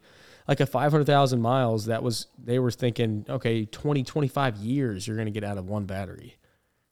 like 0.50 0.58
a 0.58 0.66
500,000 0.66 1.40
miles, 1.40 1.86
that 1.86 2.02
was, 2.02 2.26
they 2.36 2.58
were 2.58 2.72
thinking, 2.72 3.24
okay, 3.28 3.66
20, 3.66 4.02
25 4.02 4.56
years 4.56 5.06
you're 5.06 5.16
going 5.16 5.26
to 5.26 5.32
get 5.32 5.44
out 5.44 5.58
of 5.58 5.68
one 5.68 5.84
battery. 5.84 6.36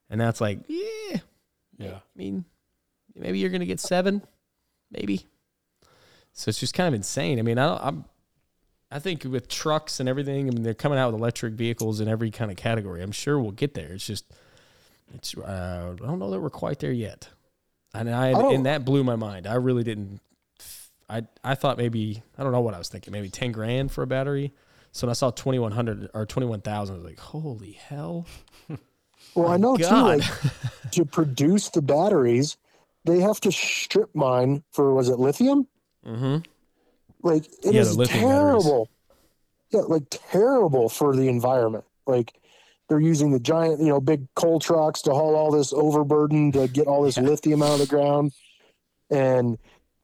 And 0.08 0.20
that's 0.20 0.40
like, 0.40 0.61
yeah, 0.68 1.18
Yeah. 1.78 1.94
I 1.96 2.00
mean, 2.16 2.44
maybe 3.14 3.38
you're 3.38 3.50
going 3.50 3.60
to 3.60 3.66
get 3.66 3.80
seven, 3.80 4.22
maybe. 4.90 5.26
So 6.32 6.48
it's 6.50 6.60
just 6.60 6.74
kind 6.74 6.88
of 6.88 6.94
insane. 6.94 7.38
I 7.38 7.42
mean, 7.42 7.58
I, 7.58 7.76
I'm, 7.88 8.04
I 8.90 8.98
think 8.98 9.24
with 9.24 9.48
trucks 9.48 10.00
and 10.00 10.08
everything, 10.08 10.48
I 10.48 10.50
mean, 10.50 10.62
they're 10.62 10.74
coming 10.74 10.98
out 10.98 11.12
with 11.12 11.20
electric 11.20 11.54
vehicles 11.54 12.00
in 12.00 12.08
every 12.08 12.30
kind 12.30 12.50
of 12.50 12.56
category. 12.56 13.02
I'm 13.02 13.12
sure 13.12 13.38
we'll 13.38 13.50
get 13.52 13.74
there. 13.74 13.92
It's 13.92 14.06
just, 14.06 14.24
it's, 15.14 15.36
uh, 15.36 15.94
I 16.02 16.06
don't 16.06 16.18
know 16.18 16.30
that 16.30 16.40
we're 16.40 16.50
quite 16.50 16.78
there 16.80 16.92
yet. 16.92 17.28
And 17.94 18.10
I, 18.10 18.32
don't- 18.32 18.54
and 18.54 18.66
that 18.66 18.84
blew 18.84 19.02
my 19.04 19.16
mind. 19.16 19.46
I 19.46 19.54
really 19.54 19.82
didn't. 19.82 20.20
I, 21.10 21.22
I 21.42 21.54
thought 21.54 21.78
maybe 21.78 22.22
I 22.36 22.42
don't 22.42 22.52
know 22.52 22.60
what 22.60 22.74
I 22.74 22.78
was 22.78 22.88
thinking. 22.90 23.12
Maybe 23.12 23.30
ten 23.30 23.50
grand 23.50 23.90
for 23.90 24.02
a 24.02 24.06
battery. 24.06 24.52
So 24.92 25.06
when 25.06 25.10
I 25.10 25.14
saw 25.14 25.30
twenty 25.30 25.58
one 25.58 25.72
hundred 25.72 26.10
or 26.12 26.26
twenty 26.26 26.46
one 26.46 26.60
thousand, 26.60 26.96
I 26.96 26.98
was 26.98 27.06
like, 27.06 27.18
"Holy 27.18 27.72
hell!" 27.72 28.26
Well, 29.34 29.48
I 29.48 29.56
know 29.56 29.76
too. 29.76 29.84
Like, 29.84 30.22
to 30.92 31.04
produce 31.04 31.68
the 31.70 31.82
batteries, 31.82 32.56
they 33.04 33.20
have 33.20 33.40
to 33.40 33.52
strip 33.52 34.14
mine 34.14 34.62
for 34.72 34.94
was 34.94 35.08
it 35.08 35.18
lithium? 35.18 35.66
Mm-hmm. 36.06 36.38
Like 37.22 37.46
it 37.64 37.74
Yeah, 37.74 37.82
is 37.82 37.96
lithium 37.96 38.24
batteries. 38.24 38.64
terrible. 38.64 38.90
Yeah, 39.70 39.80
like 39.80 40.04
terrible 40.10 40.88
for 40.88 41.14
the 41.14 41.28
environment. 41.28 41.84
Like 42.06 42.32
they're 42.88 43.00
using 43.00 43.32
the 43.32 43.40
giant, 43.40 43.80
you 43.80 43.88
know, 43.88 44.00
big 44.00 44.26
coal 44.34 44.58
trucks 44.58 45.02
to 45.02 45.10
haul 45.10 45.36
all 45.36 45.50
this 45.50 45.72
overburden 45.72 46.52
to 46.52 46.68
get 46.68 46.86
all 46.86 47.02
this 47.02 47.16
Yeah. 47.18 47.24
lithium 47.24 47.62
out 47.62 47.74
of 47.74 47.80
the 47.80 47.86
ground. 47.86 48.32
And 49.10 49.58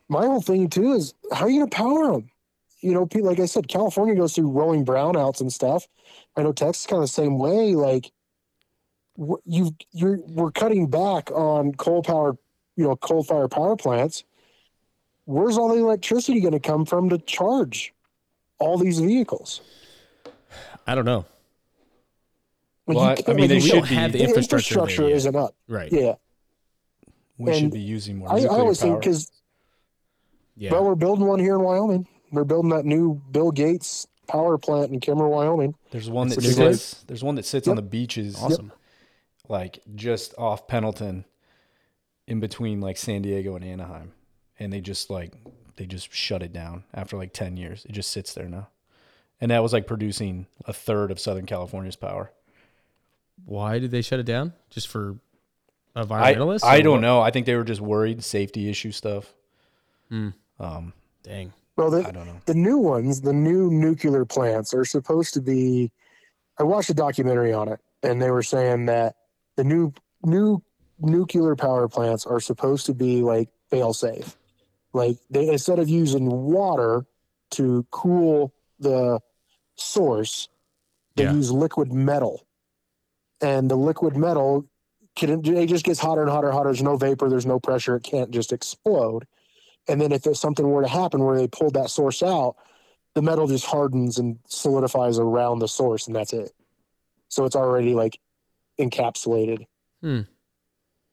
my 0.08 0.26
whole 0.26 0.42
thing 0.42 0.68
too 0.68 0.92
is 0.92 1.14
how 1.32 1.46
are 1.46 1.50
you 1.50 1.60
gonna 1.60 1.70
power 1.70 2.12
them? 2.12 2.30
You 2.80 2.92
know, 2.92 3.08
like 3.22 3.40
I 3.40 3.46
said, 3.46 3.68
California 3.68 4.14
goes 4.14 4.34
through 4.34 4.50
rolling 4.50 4.84
brownouts 4.84 5.40
and 5.40 5.50
stuff. 5.50 5.86
I 6.36 6.42
know 6.42 6.52
Texas 6.52 6.84
kind 6.86 6.98
of 7.02 7.08
the 7.08 7.12
same 7.12 7.38
way. 7.38 7.74
Like 7.74 8.12
you, 9.46 9.74
you're 9.92 10.18
we're 10.28 10.50
cutting 10.50 10.88
back 10.88 11.30
on 11.30 11.72
coal 11.74 12.02
powered, 12.02 12.36
you 12.76 12.84
know, 12.84 12.96
coal 12.96 13.22
fired 13.22 13.50
power 13.50 13.76
plants. 13.76 14.24
Where's 15.26 15.56
all 15.56 15.68
the 15.68 15.80
electricity 15.80 16.40
going 16.40 16.52
to 16.52 16.60
come 16.60 16.84
from 16.84 17.08
to 17.10 17.18
charge 17.18 17.94
all 18.58 18.76
these 18.76 18.98
vehicles? 18.98 19.60
I 20.86 20.94
don't 20.94 21.04
know. 21.06 21.24
Like, 22.86 22.96
Well, 22.96 22.96
you 22.96 23.10
I- 23.10 23.30
I 23.30 23.34
mean, 23.34 23.40
like, 23.40 23.48
they 23.48 23.60
should 23.60 23.72
don't 23.72 23.88
be- 23.88 23.94
have 23.94 24.12
the 24.12 24.18
the 24.18 24.24
infrastructure, 24.24 24.74
infrastructure 24.74 25.02
there 25.02 25.10
yet. 25.10 25.16
isn't 25.16 25.36
up. 25.36 25.54
right. 25.68 25.90
Yeah, 25.90 26.14
We 27.38 27.58
should 27.58 27.70
be 27.72 27.80
using 27.80 28.18
more 28.18 28.28
I, 28.28 28.32
I 28.32 28.40
nuclear 28.40 28.58
always 28.60 28.80
think 28.80 29.00
because 29.00 29.30
Yeah. 30.56 30.72
well, 30.72 30.84
we're 30.84 30.94
building 30.94 31.24
one 31.26 31.38
here 31.40 31.54
in 31.54 31.62
Wyoming. 31.62 32.06
We're 32.30 32.44
building 32.44 32.70
that 32.70 32.84
new 32.84 33.14
Bill 33.30 33.50
Gates 33.52 34.06
power 34.28 34.58
plant 34.58 34.92
in 34.92 35.00
Kemmerer, 35.00 35.30
Wyoming. 35.30 35.74
There's 35.90 36.10
one 36.10 36.28
that 36.28 36.42
sits. 36.42 37.02
There's 37.06 37.22
one 37.24 37.36
that 37.36 37.44
sits 37.46 37.66
on 37.68 37.76
the 37.76 37.82
beaches, 37.82 38.36
awesome. 38.42 38.72
Like 39.48 39.80
just 39.94 40.34
off 40.38 40.66
Pendleton, 40.66 41.24
in 42.26 42.40
between 42.40 42.80
like 42.80 42.96
San 42.96 43.22
Diego 43.22 43.56
and 43.56 43.64
Anaheim, 43.64 44.12
and 44.58 44.72
they 44.72 44.80
just 44.80 45.10
like 45.10 45.32
they 45.76 45.86
just 45.86 46.12
shut 46.12 46.42
it 46.42 46.52
down 46.52 46.84
after 46.92 47.16
like 47.16 47.32
ten 47.32 47.56
years. 47.56 47.84
It 47.84 47.92
just 47.92 48.10
sits 48.10 48.32
there 48.34 48.48
now, 48.48 48.68
and 49.40 49.50
that 49.50 49.62
was 49.62 49.72
like 49.72 49.86
producing 49.86 50.46
a 50.66 50.72
third 50.72 51.10
of 51.10 51.20
Southern 51.20 51.46
California's 51.46 51.96
power. 51.96 52.32
Why 53.44 53.78
did 53.78 53.90
they 53.90 54.02
shut 54.02 54.20
it 54.20 54.26
down? 54.26 54.52
Just 54.70 54.88
for 54.88 55.16
I 55.94 56.02
environmentalists? 56.02 56.64
I 56.64 56.78
or 56.78 56.82
don't 56.82 56.92
what? 56.94 57.00
know. 57.00 57.20
I 57.20 57.30
think 57.30 57.46
they 57.46 57.56
were 57.56 57.64
just 57.64 57.80
worried 57.80 58.24
safety 58.24 58.68
issue 58.70 58.92
stuff. 58.92 59.34
Hmm. 60.08 60.30
Um, 60.58 60.92
Dang. 61.22 61.52
Well, 61.76 61.92
I 61.94 62.12
don't 62.12 62.26
know. 62.26 62.40
the 62.46 62.54
new 62.54 62.78
ones, 62.78 63.20
the 63.20 63.32
new 63.32 63.68
nuclear 63.70 64.24
plants, 64.24 64.72
are 64.72 64.84
supposed 64.84 65.34
to 65.34 65.40
be. 65.40 65.90
I 66.58 66.62
watched 66.62 66.90
a 66.90 66.94
documentary 66.94 67.52
on 67.52 67.68
it, 67.68 67.80
and 68.04 68.22
they 68.22 68.30
were 68.30 68.44
saying 68.44 68.86
that 68.86 69.16
the 69.56 69.64
new 69.64 69.92
new 70.22 70.62
nuclear 70.98 71.56
power 71.56 71.88
plants 71.88 72.26
are 72.26 72.40
supposed 72.40 72.86
to 72.86 72.94
be 72.94 73.22
like 73.22 73.48
fail 73.70 73.92
safe. 73.92 74.36
Like 74.92 75.18
they 75.30 75.48
instead 75.48 75.78
of 75.78 75.88
using 75.88 76.30
water 76.30 77.04
to 77.52 77.86
cool 77.90 78.52
the 78.78 79.20
source, 79.76 80.48
they 81.16 81.24
Yeah. 81.24 81.32
use 81.32 81.50
liquid 81.50 81.92
metal, 81.92 82.46
and 83.40 83.70
the 83.70 83.76
liquid 83.76 84.16
metal 84.16 84.64
can 85.16 85.44
it 85.44 85.66
just 85.66 85.84
gets 85.84 86.00
hotter 86.00 86.22
and 86.22 86.30
hotter 86.30 86.48
and 86.48 86.56
hotter. 86.56 86.70
There's 86.70 86.82
no 86.82 86.96
vapor, 86.96 87.28
there's 87.28 87.46
no 87.46 87.60
pressure. 87.60 87.96
It 87.96 88.02
can't 88.02 88.30
just 88.30 88.52
explode. 88.52 89.26
And 89.86 90.00
then 90.00 90.12
if 90.12 90.22
there's 90.22 90.40
something 90.40 90.68
were 90.68 90.82
to 90.82 90.88
happen 90.88 91.22
where 91.22 91.36
they 91.36 91.46
pulled 91.46 91.74
that 91.74 91.90
source 91.90 92.22
out, 92.22 92.56
the 93.14 93.22
metal 93.22 93.46
just 93.46 93.66
hardens 93.66 94.18
and 94.18 94.38
solidifies 94.48 95.18
around 95.18 95.58
the 95.58 95.68
source, 95.68 96.06
and 96.06 96.16
that's 96.16 96.32
it. 96.32 96.52
So 97.28 97.44
it's 97.44 97.54
already 97.54 97.94
like 97.94 98.18
encapsulated. 98.80 99.66
Hmm. 100.02 100.20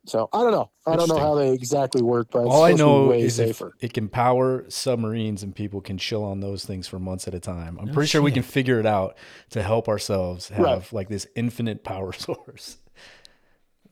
So 0.08 0.30
I 0.34 0.39
don't 0.41 0.52
know. 0.52 0.71
I 0.88 0.95
don't 0.95 1.08
know 1.10 1.19
how 1.19 1.36
they 1.36 1.52
exactly 1.54 2.02
work, 2.02 2.30
but 2.32 2.39
it's 2.39 2.50
All 2.50 2.63
I 2.63 2.71
supposed 2.71 2.80
to 2.80 2.84
be 2.86 2.89
know 3.04 3.08
way 3.08 3.21
is 3.21 3.38
if 3.38 3.47
safer. 3.58 3.74
it 3.82 3.93
can 3.93 4.10
power 4.10 4.65
submarines 4.67 5.43
and 5.43 5.54
people 5.56 5.80
can 5.80 6.00
chill 6.00 6.24
on 6.24 6.39
those 6.39 6.65
things 6.65 6.88
for 6.88 6.97
months 6.97 7.28
at 7.28 7.36
a 7.36 7.39
time. 7.39 7.78
I'm 7.80 7.86
No 7.86 7.93
pretty 7.93 8.08
sure 8.08 8.21
we 8.24 8.32
can 8.32 8.41
figure 8.41 8.80
it 8.80 8.88
out 8.88 9.15
to 9.52 9.62
help 9.62 9.88
ourselves 9.88 10.50
have 10.50 10.60
Right. 10.65 10.93
like 10.93 11.10
this 11.10 11.28
infinite 11.36 11.84
power 11.84 12.13
source. 12.17 12.78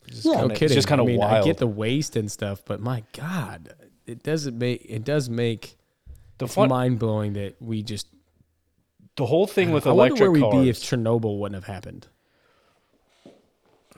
Just 0.07 0.25
Yeah. 0.25 0.31
kinda, 0.33 0.47
No 0.47 0.53
kidding. 0.55 0.65
It's 0.65 0.73
just 0.75 0.87
kind 0.87 0.99
of 0.99 1.05
I 1.05 1.09
mean, 1.11 1.19
wild. 1.19 1.43
I 1.43 1.45
get 1.45 1.57
the 1.57 1.67
waste 1.67 2.15
and 2.15 2.31
stuff, 2.31 2.63
but 2.65 2.79
my 2.81 3.03
God, 3.13 3.75
it 4.07 4.23
doesn't 4.23 4.57
make 4.57 4.83
it 4.89 5.03
does 5.03 5.29
make 5.29 5.77
the 6.39 6.45
it's 6.45 6.55
fun, 6.55 6.69
mind 6.69 6.97
blowing 6.97 7.33
that 7.33 7.61
we 7.61 7.83
just. 7.83 8.07
the 9.15 9.27
whole 9.27 9.45
thing 9.45 9.71
with 9.71 9.85
I 9.85 9.91
wonder 9.91 10.15
electric 10.15 10.31
where 10.31 10.41
cars. 10.41 10.53
we'd 10.55 10.63
be 10.63 10.69
if 10.69 10.77
Chernobyl 10.77 11.37
wouldn't 11.37 11.63
have 11.63 11.71
happened. 11.71 12.07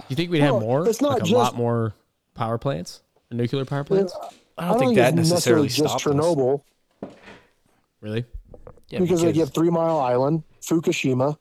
You 0.09 0.15
think 0.15 0.31
we'd 0.31 0.41
have 0.41 0.51
Well, 0.55 0.61
more? 0.61 0.87
it's 0.89 1.01
not 1.01 1.13
like 1.13 1.21
a 1.21 1.25
just- 1.25 1.33
lot 1.33 1.55
more 1.55 1.93
power 2.33 2.57
plants, 2.57 3.01
nuclear 3.31 3.65
power 3.65 3.83
plants. 3.83 4.13
I 4.57 4.67
don't 4.69 4.79
think 4.79 4.95
that 4.95 5.17
it's 5.17 5.29
necessarily 5.29 5.67
just 5.69 5.99
stopped 5.99 6.05
us. 6.07 6.13
Chernobyl 6.13 6.61
Really? 8.01 8.25
Yeah, 8.89 8.99
because, 8.99 9.23
like 9.23 9.35
you 9.35 9.41
have 9.41 9.53
Three 9.53 9.69
Mile 9.69 9.99
Island, 9.99 10.43
Fukushima. 10.61 11.37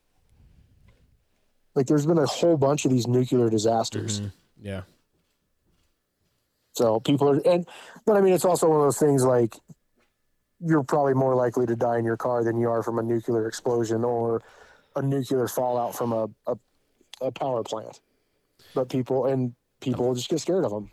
Like 1.74 1.86
there's 1.86 2.06
been 2.06 2.18
a 2.18 2.26
whole 2.26 2.56
bunch 2.56 2.84
of 2.84 2.90
these 2.90 3.06
nuclear 3.06 3.48
disasters. 3.50 4.20
Mhm. 4.20 4.32
Yeah. 4.60 4.82
So 6.74 7.00
people 7.00 7.28
are, 7.30 7.40
and 7.46 7.66
but 8.06 8.16
I 8.16 8.20
mean, 8.20 8.32
it's 8.34 8.44
also 8.44 8.68
one 8.68 8.78
of 8.80 8.86
those 8.86 8.98
things 8.98 9.24
like 9.24 9.56
you're 10.60 10.82
probably 10.84 11.14
more 11.14 11.34
likely 11.34 11.66
to 11.66 11.74
die 11.76 11.98
in 11.98 12.04
your 12.04 12.16
car 12.16 12.44
than 12.44 12.58
you 12.58 12.68
are 12.70 12.82
from 12.82 12.98
a 12.98 13.02
nuclear 13.02 13.48
explosion 13.48 14.04
or 14.04 14.42
a 14.94 15.02
nuclear 15.02 15.48
fallout 15.48 15.94
from 15.94 16.12
a, 16.12 16.28
a, 16.46 16.56
a 17.22 17.30
power 17.32 17.62
plant. 17.62 18.00
But 18.74 18.88
people 18.88 19.26
and 19.26 19.54
people 19.80 20.14
just 20.14 20.28
get 20.28 20.40
scared 20.40 20.64
of 20.64 20.70
them. 20.70 20.90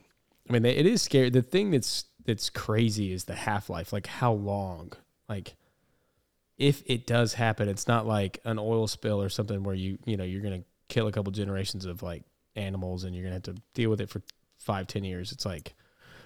I 0.49 0.53
mean, 0.53 0.65
it 0.65 0.85
is 0.85 1.01
scary. 1.01 1.29
The 1.29 1.41
thing 1.41 1.71
that's 1.71 2.05
that's 2.25 2.49
crazy 2.49 3.11
is 3.11 3.25
the 3.25 3.35
half 3.35 3.69
life. 3.69 3.91
Like 3.91 4.07
how 4.07 4.33
long? 4.33 4.93
Like 5.27 5.55
if 6.57 6.83
it 6.85 7.05
does 7.05 7.33
happen, 7.35 7.69
it's 7.69 7.87
not 7.87 8.07
like 8.07 8.39
an 8.45 8.59
oil 8.59 8.87
spill 8.87 9.21
or 9.21 9.29
something 9.29 9.63
where 9.63 9.75
you 9.75 9.97
you 10.05 10.17
know 10.17 10.23
you're 10.23 10.41
gonna 10.41 10.63
kill 10.89 11.07
a 11.07 11.11
couple 11.11 11.31
generations 11.31 11.85
of 11.85 12.03
like 12.03 12.23
animals 12.55 13.03
and 13.03 13.15
you're 13.15 13.23
gonna 13.23 13.35
have 13.35 13.43
to 13.43 13.55
deal 13.73 13.89
with 13.89 14.01
it 14.01 14.09
for 14.09 14.21
five 14.57 14.87
ten 14.87 15.03
years. 15.03 15.31
It's 15.31 15.45
like, 15.45 15.73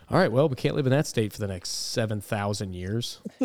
all 0.10 0.18
right, 0.18 0.32
well, 0.32 0.50
we 0.50 0.56
can't 0.56 0.76
live 0.76 0.88
in 0.88 0.92
that 0.92 1.08
state 1.08 1.34
for 1.34 1.40
the 1.40 1.48
next 1.48 1.70
seven 1.70 2.22
thousand 2.22 2.74
years. 2.74 3.20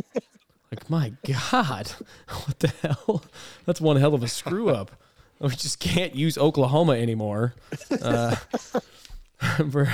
like 0.70 0.88
my 0.88 1.12
God, 1.26 1.92
what 2.28 2.58
the 2.60 2.68
hell? 2.82 3.24
That's 3.64 3.80
one 3.80 3.96
hell 3.96 4.14
of 4.14 4.22
a 4.22 4.28
screw 4.28 4.70
up. 4.70 4.92
We 5.38 5.50
just 5.50 5.78
can't 5.80 6.14
use 6.14 6.38
Oklahoma 6.38 6.92
anymore. 6.92 7.54
Uh, 8.02 8.34
for 9.70 9.86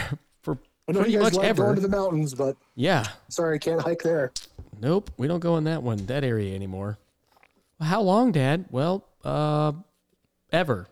for 0.42 0.58
I 0.88 0.92
know 0.92 1.00
Pretty 1.00 1.12
you 1.12 1.18
guys 1.18 1.24
much 1.24 1.34
like 1.34 1.46
ever. 1.46 1.62
going 1.64 1.74
to 1.76 1.80
the 1.80 1.88
mountains, 1.88 2.34
but 2.34 2.56
yeah. 2.76 3.04
sorry, 3.28 3.56
I 3.56 3.58
can't 3.58 3.80
hike 3.80 4.02
there. 4.02 4.32
Nope, 4.80 5.10
we 5.16 5.26
don't 5.28 5.40
go 5.40 5.56
in 5.56 5.64
that 5.64 5.82
one, 5.82 6.06
that 6.06 6.24
area 6.24 6.54
anymore. 6.54 6.98
Well, 7.78 7.88
how 7.88 8.02
long, 8.02 8.32
Dad? 8.32 8.66
Well, 8.70 9.04
uh, 9.24 9.72
ever. 10.52 10.86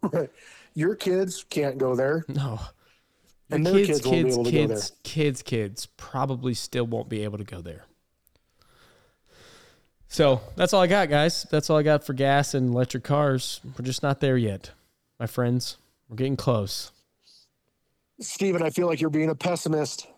Your 0.74 0.94
kids 0.94 1.44
can't 1.48 1.78
go 1.78 1.94
there. 1.96 2.24
No. 2.28 2.60
And 3.50 3.64
Your 3.64 3.74
their 3.74 3.86
kids 3.86 4.00
be 4.02 4.10
kids, 4.10 4.34
able 4.34 4.44
to 4.44 4.50
go 4.52 4.58
there. 4.58 4.68
kids, 4.68 4.92
kids, 5.02 5.42
kids 5.42 5.86
probably 5.96 6.54
still 6.54 6.86
won't 6.86 7.08
be 7.08 7.24
able 7.24 7.38
to 7.38 7.44
go 7.44 7.60
there. 7.60 7.84
So 10.08 10.40
that's 10.56 10.72
all 10.72 10.80
I 10.80 10.86
got, 10.86 11.08
guys. 11.10 11.46
That's 11.50 11.68
all 11.70 11.76
I 11.76 11.82
got 11.82 12.02
for 12.02 12.14
gas 12.14 12.54
and 12.54 12.70
electric 12.72 13.04
cars. 13.04 13.60
We're 13.78 13.84
just 13.84 14.02
not 14.02 14.20
there 14.20 14.36
yet, 14.36 14.72
my 15.20 15.26
friends. 15.26 15.76
We're 16.08 16.16
getting 16.16 16.36
close. 16.36 16.90
Steven, 18.20 18.62
I 18.62 18.70
feel 18.70 18.86
like 18.86 19.00
you're 19.00 19.10
being 19.10 19.28
a 19.30 19.34
pessimist. 19.34 20.08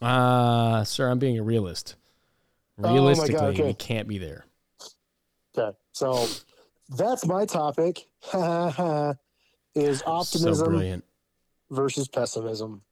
Uh, 0.00 0.82
sir, 0.84 1.08
I'm 1.08 1.18
being 1.18 1.38
a 1.38 1.42
realist. 1.42 1.94
Oh 2.82 2.92
Realistically, 2.92 3.36
okay. 3.36 3.62
we 3.64 3.74
can't 3.74 4.08
be 4.08 4.16
there. 4.18 4.46
Okay, 5.56 5.76
so 5.92 6.26
that's 6.96 7.26
my 7.26 7.44
topic. 7.44 8.06
is 9.74 9.98
So 10.00 10.04
optimism 10.06 10.68
brilliant. 10.68 11.04
versus 11.70 12.08
pessimism. 12.08 12.82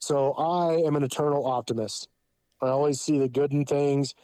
So 0.00 0.32
I 0.32 0.86
am 0.86 0.96
an 0.96 1.02
eternal 1.02 1.46
optimist. 1.46 2.08
I 2.62 2.68
always 2.68 3.00
see 3.00 3.18
the 3.18 3.28
good 3.28 3.52
in 3.52 3.64
things. 3.64 4.14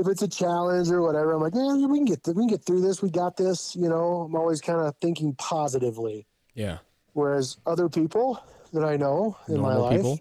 If 0.00 0.08
it's 0.08 0.22
a 0.22 0.28
challenge 0.28 0.88
or 0.88 1.02
whatever, 1.02 1.32
I'm 1.32 1.42
like, 1.42 1.54
yeah, 1.54 1.86
we 1.86 1.98
can 1.98 2.06
get 2.06 2.24
th- 2.24 2.34
we 2.34 2.44
can 2.44 2.48
get 2.48 2.64
through 2.64 2.80
this. 2.80 3.02
We 3.02 3.10
got 3.10 3.36
this. 3.36 3.76
You 3.76 3.88
know, 3.88 4.22
I'm 4.22 4.34
always 4.34 4.60
kind 4.60 4.80
of 4.80 4.94
thinking 5.00 5.34
positively. 5.34 6.26
Yeah. 6.54 6.78
Whereas 7.12 7.58
other 7.66 7.88
people 7.88 8.42
that 8.72 8.84
I 8.84 8.96
know 8.96 9.36
in 9.48 9.60
my 9.60 9.74
life 9.74 9.96
people. 9.96 10.20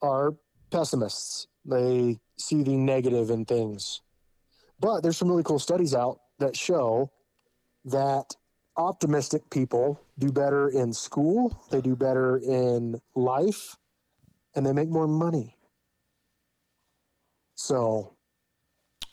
are 0.00 0.34
pessimists. 0.70 1.48
They 1.64 2.18
see 2.38 2.62
the 2.62 2.76
negative 2.76 3.30
in 3.30 3.44
things. 3.44 4.02
But 4.80 5.00
there's 5.00 5.16
some 5.16 5.28
really 5.28 5.42
cool 5.42 5.58
studies 5.58 5.94
out 5.94 6.20
that 6.38 6.56
show 6.56 7.10
that 7.84 8.34
optimistic 8.76 9.48
people 9.50 10.00
do 10.18 10.32
better 10.32 10.68
in 10.68 10.92
school, 10.92 11.64
they 11.70 11.80
do 11.80 11.96
better 11.96 12.38
in 12.38 13.00
life, 13.14 13.76
and 14.54 14.64
they 14.64 14.72
make 14.72 14.88
more 14.88 15.08
money. 15.08 15.56
So, 17.54 18.16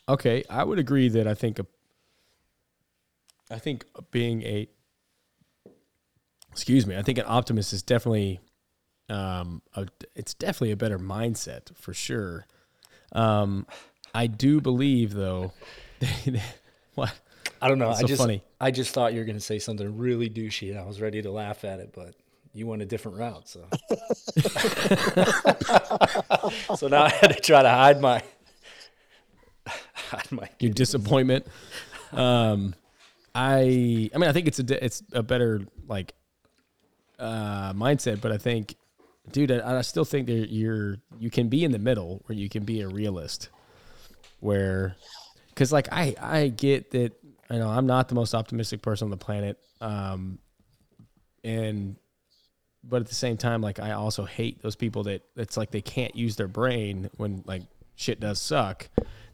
Okay, 0.08 0.44
I 0.50 0.64
would 0.64 0.78
agree 0.78 1.08
that 1.08 1.26
I 1.26 1.34
think 1.34 1.58
a, 1.58 1.66
I 3.50 3.58
think 3.58 3.84
being 4.10 4.42
a 4.42 4.68
excuse 6.52 6.86
me, 6.86 6.96
I 6.96 7.02
think 7.02 7.18
an 7.18 7.24
optimist 7.26 7.72
is 7.72 7.82
definitely 7.82 8.40
um 9.08 9.62
a, 9.74 9.86
it's 10.14 10.34
definitely 10.34 10.72
a 10.72 10.76
better 10.76 10.98
mindset 10.98 11.74
for 11.76 11.94
sure. 11.94 12.46
Um 13.12 13.66
I 14.14 14.26
do 14.26 14.60
believe 14.60 15.14
though 15.14 15.52
what 16.94 17.14
I 17.62 17.68
don't 17.68 17.78
know. 17.78 17.88
That's 17.88 17.98
I 17.98 18.02
so 18.02 18.08
just 18.08 18.22
funny. 18.22 18.42
I 18.60 18.70
just 18.70 18.94
thought 18.94 19.12
you 19.12 19.18
were 19.18 19.24
going 19.24 19.36
to 19.36 19.44
say 19.44 19.58
something 19.58 19.98
really 19.98 20.30
douchey, 20.30 20.70
and 20.70 20.78
I 20.78 20.86
was 20.86 21.00
ready 21.00 21.20
to 21.22 21.30
laugh 21.30 21.64
at 21.64 21.80
it, 21.80 21.92
but 21.92 22.14
you 22.54 22.66
went 22.66 22.82
a 22.82 22.86
different 22.86 23.18
route. 23.18 23.48
So, 23.48 23.60
so 26.76 26.88
now 26.88 27.04
I 27.04 27.10
had 27.10 27.34
to 27.34 27.40
try 27.40 27.62
to 27.62 27.68
hide 27.68 28.00
my 28.00 28.22
hide 30.10 30.30
my. 30.32 30.48
your 30.58 30.72
disappointment. 30.72 31.46
Um, 32.12 32.74
I 33.34 34.10
I 34.14 34.18
mean 34.18 34.28
I 34.28 34.32
think 34.32 34.48
it's 34.48 34.58
a 34.58 34.84
it's 34.84 35.02
a 35.12 35.22
better 35.22 35.62
like 35.86 36.14
uh, 37.18 37.72
mindset, 37.74 38.20
but 38.20 38.32
I 38.32 38.38
think, 38.38 38.74
dude, 39.30 39.52
I, 39.52 39.78
I 39.78 39.80
still 39.82 40.04
think 40.04 40.26
that 40.26 40.50
you're 40.50 40.96
you 41.18 41.30
can 41.30 41.48
be 41.48 41.64
in 41.64 41.72
the 41.72 41.78
middle 41.78 42.22
where 42.26 42.36
you 42.36 42.48
can 42.48 42.64
be 42.64 42.80
a 42.80 42.88
realist, 42.88 43.50
where 44.40 44.96
because 45.50 45.72
like 45.72 45.88
I 45.92 46.14
I 46.20 46.48
get 46.48 46.90
that 46.92 47.12
I 47.48 47.58
know 47.58 47.68
I'm 47.68 47.86
not 47.86 48.08
the 48.08 48.14
most 48.14 48.34
optimistic 48.34 48.82
person 48.82 49.06
on 49.06 49.10
the 49.10 49.16
planet, 49.16 49.58
um, 49.80 50.38
and 51.44 51.96
but 52.82 53.02
at 53.02 53.08
the 53.08 53.14
same 53.14 53.36
time 53.36 53.60
like 53.60 53.78
I 53.78 53.92
also 53.92 54.24
hate 54.24 54.62
those 54.62 54.74
people 54.74 55.04
that 55.04 55.22
it's 55.36 55.56
like 55.56 55.70
they 55.70 55.82
can't 55.82 56.16
use 56.16 56.36
their 56.36 56.48
brain 56.48 57.10
when 57.16 57.44
like 57.46 57.62
shit 57.94 58.18
does 58.18 58.40
suck. 58.40 58.88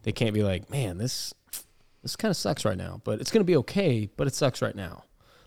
They 0.07 0.13
can't 0.13 0.33
be 0.33 0.45
like, 0.45 0.71
man, 0.71 0.99
this 0.99 1.35
this 2.03 2.15
kind 2.15 2.31
of 2.31 2.37
sucks 2.37 2.65
right 2.65 2.79
now, 2.79 3.01
but 3.03 3.21
it's 3.21 3.33
gonna 3.33 3.45
be 3.45 3.57
okay. 3.57 4.09
But 4.17 4.29
it 4.29 4.37
sucks 4.37 4.63
right 4.63 4.75
now. 4.75 5.03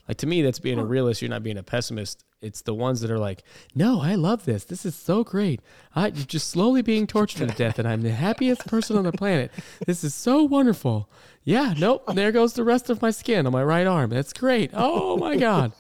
Like 0.06 0.18
to 0.18 0.28
me, 0.28 0.42
that's 0.42 0.60
being 0.60 0.80
a 0.80 0.84
realist. 0.84 1.22
You're 1.22 1.30
not 1.30 1.44
being 1.44 1.58
a 1.58 1.64
pessimist. 1.64 2.26
It's 2.42 2.62
the 2.62 2.74
ones 2.74 3.00
that 3.00 3.10
are 3.10 3.18
like, 3.18 3.44
no, 3.74 4.02
I 4.02 4.16
love 4.16 4.44
this. 4.44 4.66
This 4.66 4.86
is 4.86 4.96
so 4.96 5.24
great. 5.24 5.62
I 5.96 6.08
you're 6.08 6.26
just 6.26 6.50
slowly 6.50 6.82
being 6.82 7.08
tortured 7.08 7.48
to 7.48 7.56
death, 7.58 7.80
and 7.80 7.88
I'm 7.88 8.02
the 8.02 8.12
happiest 8.12 8.68
person 8.68 8.98
on 8.98 9.06
the 9.06 9.14
planet. 9.14 9.50
This 9.88 10.04
is 10.04 10.14
so 10.14 10.44
wonderful. 10.44 11.10
Yeah, 11.46 11.74
nope. 11.78 12.04
There 12.14 12.34
goes 12.34 12.54
the 12.54 12.66
rest 12.66 12.90
of 12.90 13.02
my 13.02 13.12
skin 13.12 13.46
on 13.46 13.54
my 13.54 13.64
right 13.64 13.88
arm. 13.88 14.10
That's 14.10 14.34
great. 14.34 14.72
Oh 14.74 15.16
my 15.16 15.38
god. 15.38 15.72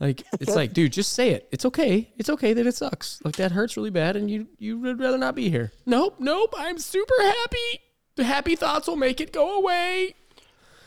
Like 0.00 0.22
it's 0.40 0.56
like, 0.56 0.72
dude, 0.72 0.94
just 0.94 1.12
say 1.12 1.30
it. 1.32 1.46
It's 1.50 1.66
okay. 1.66 2.10
It's 2.16 2.30
okay 2.30 2.54
that 2.54 2.66
it 2.66 2.74
sucks. 2.74 3.20
Like 3.22 3.36
that 3.36 3.52
hurts 3.52 3.76
really 3.76 3.90
bad, 3.90 4.16
and 4.16 4.30
you 4.30 4.46
you 4.58 4.78
would 4.78 4.98
rather 4.98 5.18
not 5.18 5.34
be 5.34 5.50
here. 5.50 5.72
Nope, 5.84 6.16
nope. 6.18 6.54
I'm 6.56 6.78
super 6.78 7.20
happy. 7.20 7.82
The 8.18 8.24
happy 8.24 8.56
thoughts 8.56 8.88
will 8.88 8.96
make 8.96 9.20
it 9.20 9.32
go 9.32 9.58
away. 9.60 10.16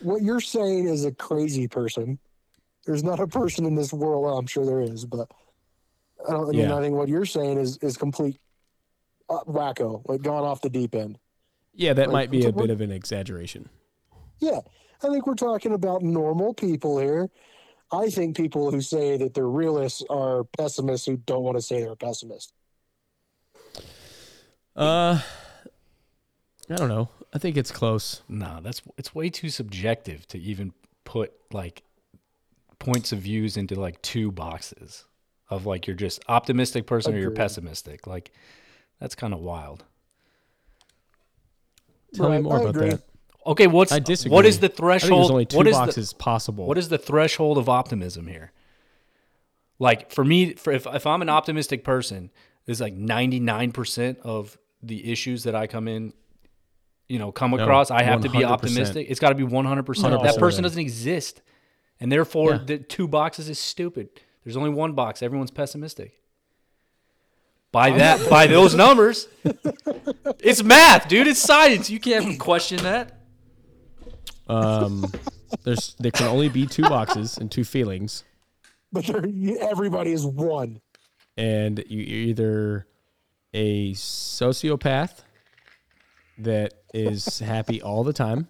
what 0.02 0.22
you're 0.22 0.42
saying 0.42 0.90
is 0.90 1.06
a 1.06 1.14
crazy 1.14 1.66
person. 1.66 2.20
There's 2.86 3.06
not 3.06 3.22
a 3.22 3.28
person 3.28 3.66
in 3.66 3.74
this 3.74 3.94
world. 3.94 4.26
Well, 4.26 4.38
I'm 4.38 4.48
sure 4.48 4.66
there 4.66 4.82
is, 4.82 5.06
but 5.06 5.32
I 6.28 6.34
don't. 6.34 6.50
I 6.50 6.52
mean, 6.52 6.60
Yeah. 6.60 6.76
I 6.76 6.82
think 6.82 6.94
what 6.94 7.08
you're 7.08 7.26
saying 7.26 7.58
is 7.58 7.78
is 7.78 7.96
complete 7.96 8.38
uh, 9.30 9.46
wacko, 9.46 10.02
like 10.10 10.22
gone 10.24 10.44
off 10.44 10.60
the 10.60 10.70
deep 10.70 10.94
end. 10.94 11.18
Yeah, 11.74 11.94
that 11.94 12.08
Like, 12.08 12.14
might 12.14 12.32
be 12.32 12.46
a 12.46 12.52
bit 12.52 12.70
of 12.70 12.82
an 12.82 12.92
exaggeration. 12.92 13.70
Yeah, 14.40 14.60
I 15.02 15.08
think 15.08 15.26
we're 15.26 15.36
talking 15.36 15.72
about 15.74 16.02
normal 16.02 16.54
people 16.54 17.00
here. 17.00 17.30
I 17.94 18.10
think 18.10 18.36
people 18.36 18.72
who 18.72 18.82
say 18.82 19.16
that 19.16 19.34
they're 19.36 19.48
realists 19.48 20.04
are 20.10 20.44
pessimists 20.44 21.06
who 21.06 21.16
don't 21.16 21.44
want 21.44 21.56
to 21.56 21.62
say 21.62 21.80
they're 21.80 21.94
a 21.94 21.96
pessimist. 21.96 22.52
Uh, 24.76 25.22
I 26.70 26.76
don't 26.76 26.90
know. 26.90 27.10
I 27.34 27.38
think 27.38 27.56
it's 27.58 27.72
close. 27.72 28.22
No, 28.28 28.60
that's 28.62 28.82
it's 28.98 29.16
way 29.16 29.30
too 29.30 29.50
subjective 29.50 30.28
to 30.30 30.40
even 30.40 30.74
put 31.06 31.32
like 31.54 31.84
points 32.80 33.12
of 33.12 33.20
views 33.20 33.58
into 33.58 33.80
like 33.80 34.02
two 34.02 34.32
boxes 34.32 35.06
of 35.50 35.66
like 35.66 35.88
you're 35.88 35.96
just 35.96 36.22
optimistic 36.28 36.86
person 36.88 37.14
or 37.16 37.20
you're 37.20 37.32
pessimistic. 37.32 38.06
Like 38.08 38.32
that's 39.00 39.16
kind 39.16 39.34
of 39.34 39.40
wild. 39.40 39.84
Tell 42.14 42.30
Right, 42.30 42.38
me 42.38 42.44
more 42.44 42.58
I 42.58 42.62
about 42.62 42.76
agree. 42.76 42.90
that. 42.90 43.02
Okay, 43.46 43.68
what's 43.68 43.92
I 43.92 44.00
disagree. 44.00 44.36
what 44.36 44.46
is 44.46 44.60
the 44.60 44.66
I 44.66 44.68
think 44.70 44.78
threshold? 44.78 45.32
only 45.32 45.46
two 45.46 45.58
what 45.58 45.68
is 45.68 45.78
the- 45.78 46.16
possible. 46.18 46.66
What 46.68 46.78
is 46.78 46.90
the 46.90 46.98
threshold 46.98 47.58
of 47.58 47.70
optimism 47.70 48.28
here? 48.28 48.52
Like 49.80 50.12
for 50.12 50.24
me, 50.24 50.54
for 50.54 50.72
if, 50.74 50.86
if 50.86 51.08
I'm 51.08 51.22
an 51.24 51.30
optimistic 51.30 51.84
person, 51.84 52.30
it's 52.68 52.80
like 52.80 52.96
99% 52.96 54.20
of 54.20 54.58
the 54.84 55.12
issues 55.12 55.44
that 55.44 55.56
I 55.56 55.66
come 55.66 55.88
in, 55.88 56.14
you 57.12 57.20
know, 57.20 57.32
come 57.32 57.52
No, 57.52 57.58
across, 57.58 57.92
I 57.92 58.04
have 58.04 58.22
to 58.22 58.30
be 58.30 58.44
optimistic. 58.46 59.08
It's 59.10 59.20
got 59.20 59.30
to 59.30 59.36
be 59.36 59.44
100%. 59.44 59.86
That 60.24 60.36
100%. 60.36 60.40
person 60.40 60.64
doesn't 60.64 60.80
exist. 60.80 61.42
And 62.00 62.12
therefore, 62.12 62.52
Yeah. 62.54 62.64
the 62.66 62.78
two 62.80 63.08
boxes 63.08 63.50
is 63.50 63.60
stupid. 63.60 64.10
There's 64.44 64.56
only 64.58 64.70
one 64.70 64.94
box. 64.94 65.22
Everyone's 65.22 65.52
pessimistic. 65.52 66.14
By 67.72 67.92
that, 67.92 68.30
by 68.30 68.48
those 68.48 68.74
numbers, 68.86 69.28
it's 70.40 70.64
math, 70.64 71.08
dude. 71.08 71.28
It's 71.28 71.40
science. 71.40 71.90
You 71.90 72.00
can't 72.00 72.40
question 72.40 72.78
that. 72.84 73.18
Um, 74.48 75.06
there's 75.64 75.96
there 76.00 76.12
can 76.12 76.28
only 76.28 76.50
be 76.50 76.66
two 76.66 76.84
boxes 76.84 77.38
and 77.38 77.50
two 77.52 77.64
feelings, 77.64 78.24
But 78.92 79.06
they're, 79.06 79.24
everybody 79.62 80.12
is 80.12 80.26
one. 80.26 80.82
and 81.38 81.84
you, 81.88 82.00
you're 82.04 82.28
either 82.30 82.88
a 83.54 83.94
sociopath 83.94 85.20
that 86.40 86.74
is 86.94 87.40
happy 87.40 87.82
all 87.82 88.04
the 88.04 88.14
time, 88.14 88.48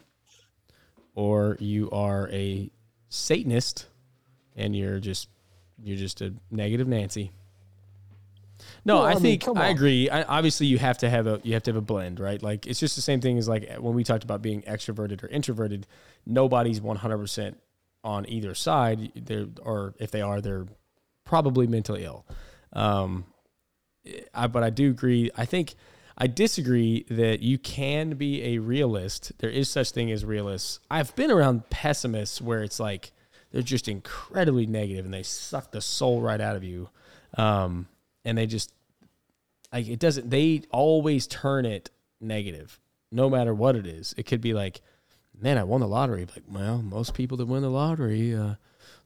or 1.16 1.58
you 1.60 1.90
are 1.92 2.30
a 2.32 2.70
Satanist, 3.10 3.88
and 4.56 4.76
you're 4.76 5.00
just 5.00 5.30
you're 5.84 5.98
just 5.98 6.22
a 6.22 6.34
negative 6.50 6.88
Nancy. 6.88 7.32
No, 8.86 8.96
Well, 8.96 9.06
I, 9.06 9.12
I 9.12 9.14
mean, 9.16 9.40
think 9.40 9.58
I 9.58 9.70
agree. 9.70 10.10
I, 10.10 10.24
obviously, 10.24 10.68
you 10.68 10.78
have 10.78 10.98
to 11.00 11.10
have 11.10 11.28
a 11.28 11.40
you 11.44 11.54
have 11.54 11.64
to 11.64 11.72
have 11.72 11.78
a 11.78 11.82
blend, 11.82 12.20
right? 12.20 12.42
Like 12.42 12.68
it's 12.68 12.80
just 12.80 12.96
the 12.96 13.02
same 13.02 13.22
thing 13.22 13.38
as 13.38 13.48
like 13.48 13.72
when 13.78 13.94
we 13.94 14.04
talked 14.04 14.24
about 14.24 14.42
being 14.42 14.62
extroverted 14.64 15.24
or 15.24 15.28
introverted. 15.28 15.88
Nobody's 16.26 16.82
one 16.82 16.98
hundred 16.98 17.18
percent 17.18 17.58
on 18.04 18.28
either 18.30 18.56
side. 18.56 19.12
They're 19.16 19.48
or 19.62 19.94
if 20.00 20.12
they 20.12 20.22
are, 20.22 20.42
they're 20.42 20.66
probably 21.26 21.68
mentally 21.68 22.04
ill. 22.04 22.26
Um, 22.74 23.26
I, 24.34 24.48
but 24.48 24.64
I 24.64 24.70
do 24.70 24.90
agree. 24.90 25.30
I 25.36 25.46
think 25.46 25.76
I 26.22 26.28
disagree 26.28 27.04
that 27.10 27.40
you 27.40 27.58
can 27.58 28.12
be 28.12 28.44
a 28.44 28.60
realist. 28.60 29.32
There 29.40 29.50
is 29.50 29.70
such 29.70 29.90
thing 29.90 30.12
as 30.12 30.24
realists. 30.24 30.80
I've 30.92 31.16
been 31.16 31.32
around 31.32 31.72
pessimists 31.72 32.40
where 32.40 32.62
it's 32.62 32.80
like 32.80 33.12
they're 33.52 33.64
just 33.64 33.88
incredibly 33.88 34.68
negative 34.68 35.04
and 35.04 35.12
they 35.12 35.24
suck 35.24 35.72
the 35.72 35.82
soul 35.82 36.22
right 36.22 36.40
out 36.40 36.56
of 36.56 36.64
you. 36.64 36.90
Um, 37.40 37.88
and 38.24 38.38
they 38.38 38.46
just 38.46 38.72
like 39.74 39.88
it 39.88 39.98
doesn't. 39.98 40.30
They 40.30 40.62
always 40.70 41.26
turn 41.26 41.66
it 41.66 41.90
negative, 42.20 42.80
no 43.12 43.28
matter 43.28 43.56
what 43.56 43.76
it 43.76 43.88
is. 43.88 44.14
It 44.16 44.28
could 44.28 44.42
be 44.42 44.54
like, 44.54 44.82
man, 45.42 45.58
I 45.58 45.64
won 45.64 45.82
the 45.82 45.88
lottery. 45.88 46.28
Like, 46.28 46.44
well, 46.48 46.84
most 46.84 47.16
people 47.16 47.36
that 47.38 47.48
win 47.48 47.64
the 47.64 47.72
lottery 47.72 48.36
uh, 48.36 48.56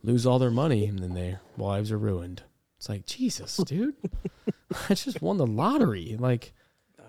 lose 0.03 0.25
all 0.25 0.37
their 0.37 0.51
money 0.51 0.85
and 0.85 0.99
then 0.99 1.13
their 1.13 1.39
lives 1.57 1.93
are 1.93 1.97
ruined. 1.97 2.43
It's 2.77 2.89
like 2.89 3.05
Jesus, 3.05 3.55
dude. 3.55 3.95
I 4.89 4.95
just 4.95 5.21
won 5.21 5.37
the 5.37 5.47
lottery. 5.47 6.17
Like 6.19 6.51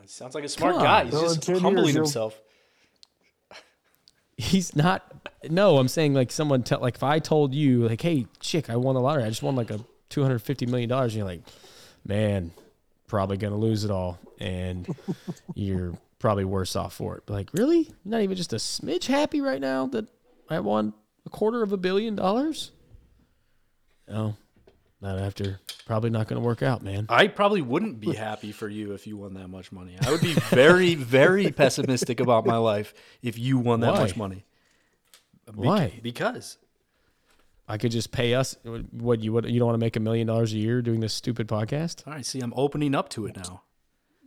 Sounds 0.06 0.34
like 0.34 0.44
a 0.44 0.48
smart 0.48 0.74
Come 0.76 0.82
guy. 0.84 1.00
on. 1.00 1.04
He's 1.06 1.12
Well, 1.14 1.22
in 1.24 1.28
just 1.28 1.42
10 1.42 1.54
years, 1.54 1.62
humbling 1.62 1.86
you'll- 1.94 2.04
himself. 2.04 2.40
he's 4.36 4.74
not. 4.76 5.02
No, 5.50 5.78
I'm 5.78 5.88
saying 5.88 6.14
like 6.14 6.30
someone 6.30 6.62
tell 6.62 6.80
like 6.80 6.96
if 6.96 7.02
I 7.02 7.18
told 7.18 7.54
you 7.54 7.88
like, 7.88 8.00
hey, 8.02 8.26
chick, 8.40 8.68
I 8.70 8.76
won 8.76 8.94
the 8.94 9.00
lottery. 9.00 9.24
I 9.24 9.28
just 9.28 9.42
won 9.42 9.56
like 9.56 9.70
a 9.70 9.80
250 10.10 10.66
million 10.66 10.88
dollars, 10.88 11.12
and 11.14 11.18
you're 11.18 11.26
like, 11.26 11.42
man, 12.04 12.50
probably 13.06 13.36
gonna 13.36 13.56
lose 13.56 13.84
it 13.84 13.90
all, 13.90 14.18
and 14.38 14.86
you're 15.54 15.94
probably 16.18 16.44
worse 16.44 16.76
off 16.76 16.94
for 16.94 17.16
it. 17.16 17.22
But 17.26 17.34
like, 17.34 17.50
really, 17.52 17.78
You're 17.80 17.94
not 18.04 18.20
even 18.22 18.36
just 18.36 18.52
a 18.52 18.56
smidge 18.56 19.06
happy 19.06 19.40
right 19.40 19.60
now 19.60 19.86
that 19.88 20.06
I 20.50 20.60
won 20.60 20.92
a 21.24 21.30
quarter 21.30 21.62
of 21.62 21.72
a 21.72 21.76
billion 21.76 22.14
dollars. 22.16 22.72
No, 24.08 24.36
Not 25.00 25.18
after 25.18 25.60
probably 25.86 26.10
not 26.10 26.26
going 26.26 26.40
to 26.40 26.46
work 26.46 26.62
out, 26.62 26.82
man. 26.82 27.06
I 27.08 27.28
probably 27.28 27.60
wouldn't 27.62 28.00
be 28.00 28.14
happy 28.14 28.50
for 28.52 28.68
you 28.68 28.92
if 28.92 29.06
you 29.06 29.16
won 29.16 29.34
that 29.34 29.48
much 29.48 29.70
money. 29.70 29.96
I 30.04 30.10
would 30.10 30.22
be 30.22 30.32
very, 30.32 30.94
very 30.94 31.52
pessimistic 31.52 32.18
about 32.20 32.46
my 32.46 32.56
life 32.56 32.94
if 33.22 33.38
you 33.38 33.58
won 33.58 33.80
that 33.80 33.92
Why? 33.92 34.00
much 34.00 34.16
money. 34.16 34.44
Bec- 35.46 35.54
Why? 35.56 36.00
Because 36.02 36.56
I 37.68 37.76
could 37.78 37.90
just 37.92 38.10
pay 38.10 38.34
us. 38.34 38.56
What 38.90 39.20
you 39.20 39.32
what 39.32 39.44
you 39.48 39.58
don't 39.58 39.66
want 39.66 39.74
to 39.74 39.84
make 39.84 39.96
a 39.96 40.00
million 40.00 40.26
dollars 40.26 40.52
a 40.54 40.56
year 40.56 40.80
doing 40.82 41.00
this 41.00 41.12
stupid 41.12 41.46
podcast? 41.46 42.06
all 42.06 42.14
right, 42.14 42.24
see, 42.24 42.40
I'm 42.40 42.54
opening 42.56 42.94
up 42.94 43.08
to 43.10 43.26
it 43.26 43.36
now. 43.36 43.62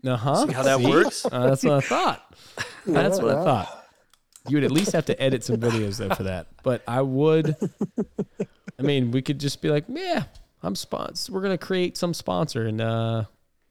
Uh 0.05 0.15
huh. 0.17 0.47
See 0.47 0.53
how 0.53 0.63
that 0.63 0.79
works? 0.81 1.25
Uh, 1.25 1.47
that's 1.49 1.63
what 1.63 1.73
I 1.73 1.81
thought. 1.81 2.35
That's 2.85 3.19
what 3.19 3.35
I 3.35 3.43
thought. 3.43 3.85
You 4.47 4.55
would 4.57 4.63
at 4.63 4.71
least 4.71 4.93
have 4.93 5.05
to 5.07 5.21
edit 5.21 5.43
some 5.43 5.57
videos 5.57 5.97
though 5.97 6.15
for 6.15 6.23
that. 6.23 6.47
But 6.63 6.81
I 6.87 7.01
would. 7.01 7.55
I 8.79 8.81
mean, 8.81 9.11
we 9.11 9.21
could 9.21 9.39
just 9.39 9.61
be 9.61 9.69
like, 9.69 9.83
yeah, 9.89 10.23
I'm 10.61 10.75
sponsor. 10.75 11.31
We're 11.31 11.41
gonna 11.41 11.57
create 11.57 11.97
some 11.97 12.13
sponsor, 12.13 12.65
and 12.65 12.81
uh, 12.81 13.23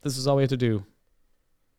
this 0.02 0.16
is 0.16 0.26
all 0.26 0.36
we 0.36 0.42
have 0.42 0.50
to 0.50 0.56
do. 0.56 0.84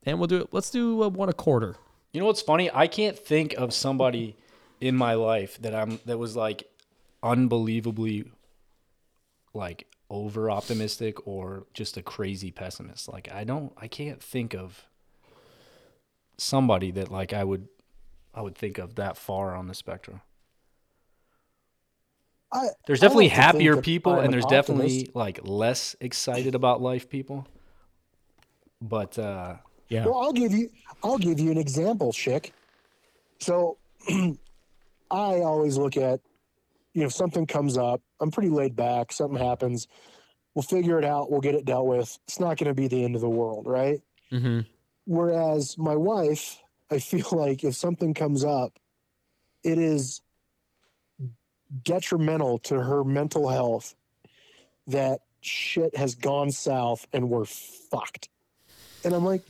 And 0.04 0.20
we'll 0.20 0.28
do 0.28 0.38
it. 0.38 0.50
Let's 0.52 0.70
do 0.70 1.04
uh, 1.04 1.10
one 1.10 1.30
a 1.30 1.34
quarter. 1.34 1.76
You 2.14 2.20
know 2.20 2.26
what's 2.26 2.42
funny? 2.42 2.70
I 2.74 2.88
can't 2.88 3.18
think 3.18 3.54
of 3.54 3.74
somebody 3.74 4.36
in 4.82 4.96
my 4.96 5.14
life 5.14 5.60
that 5.62 5.76
I'm 5.76 6.00
that 6.06 6.18
was 6.18 6.36
like 6.36 6.64
unbelievably 7.22 8.32
like 9.54 9.88
over 10.10 10.50
optimistic 10.50 11.28
or 11.28 11.66
just 11.74 11.98
a 11.98 12.02
crazy 12.02 12.52
pessimist. 12.52 13.12
Like 13.12 13.32
I 13.32 13.44
don't 13.44 13.74
I 13.78 13.88
can't 13.88 14.22
think 14.22 14.54
of 14.56 14.86
somebody 16.38 16.92
that 16.92 17.12
like 17.12 17.34
I 17.34 17.44
would 17.44 17.68
I 18.34 18.42
would 18.42 18.56
think 18.56 18.78
of 18.78 18.96
that 18.96 19.18
far 19.18 19.56
on 19.56 19.68
the 19.68 19.76
spectrum. 19.76 20.22
I, 22.52 22.68
There's 22.88 23.00
definitely 23.00 23.28
happier 23.28 23.82
people 23.82 24.20
and 24.20 24.34
there's 24.34 24.46
optimist. 24.46 24.68
definitely 24.68 25.12
like 25.14 25.40
less 25.44 25.96
excited 26.00 26.56
about 26.56 26.82
life 26.82 27.10
people. 27.10 27.48
But 28.82 29.20
uh 29.20 29.58
Yeah. 29.90 30.06
Well, 30.06 30.20
I'll 30.20 30.34
give 30.34 30.52
you 30.52 30.70
I'll 31.04 31.18
give 31.18 31.40
you 31.40 31.52
an 31.52 31.58
example, 31.58 32.12
Chick. 32.12 32.54
So 33.40 33.78
I 34.10 34.38
always 35.12 35.78
look 35.78 35.98
at 35.98 36.22
you 36.94 37.02
know, 37.02 37.08
if 37.08 37.14
something 37.14 37.46
comes 37.46 37.78
up, 37.78 38.02
I'm 38.20 38.32
pretty 38.32 38.50
laid 38.50 38.76
back, 38.76 39.12
something 39.12 39.38
happens, 39.38 39.88
we'll 40.56 40.64
figure 40.64 40.98
it 40.98 41.06
out, 41.06 41.30
we'll 41.32 41.42
get 41.42 41.54
it 41.56 41.66
dealt 41.66 41.86
with. 41.86 42.18
It's 42.28 42.40
not 42.40 42.58
gonna 42.58 42.74
be 42.74 42.88
the 42.88 43.04
end 43.04 43.16
of 43.16 43.22
the 43.22 43.30
world, 43.30 43.68
right? 43.68 44.02
Mm-hmm. 44.32 44.62
Whereas 45.06 45.78
my 45.78 45.96
wife, 45.96 46.60
I 46.90 47.00
feel 47.00 47.28
like 47.32 47.64
if 47.64 47.76
something 47.76 48.14
comes 48.14 48.44
up, 48.44 48.80
it 49.64 49.78
is 49.78 50.22
detrimental 51.84 52.60
to 52.60 52.82
her 52.82 53.04
mental 53.04 53.50
health 53.50 53.96
that 54.88 55.22
shit 55.42 55.96
has 55.96 56.16
gone 56.16 56.52
south 56.52 57.08
and 57.14 57.30
we're 57.30 57.46
fucked. 57.46 58.30
And 59.04 59.14
I'm 59.14 59.24
like, 59.24 59.44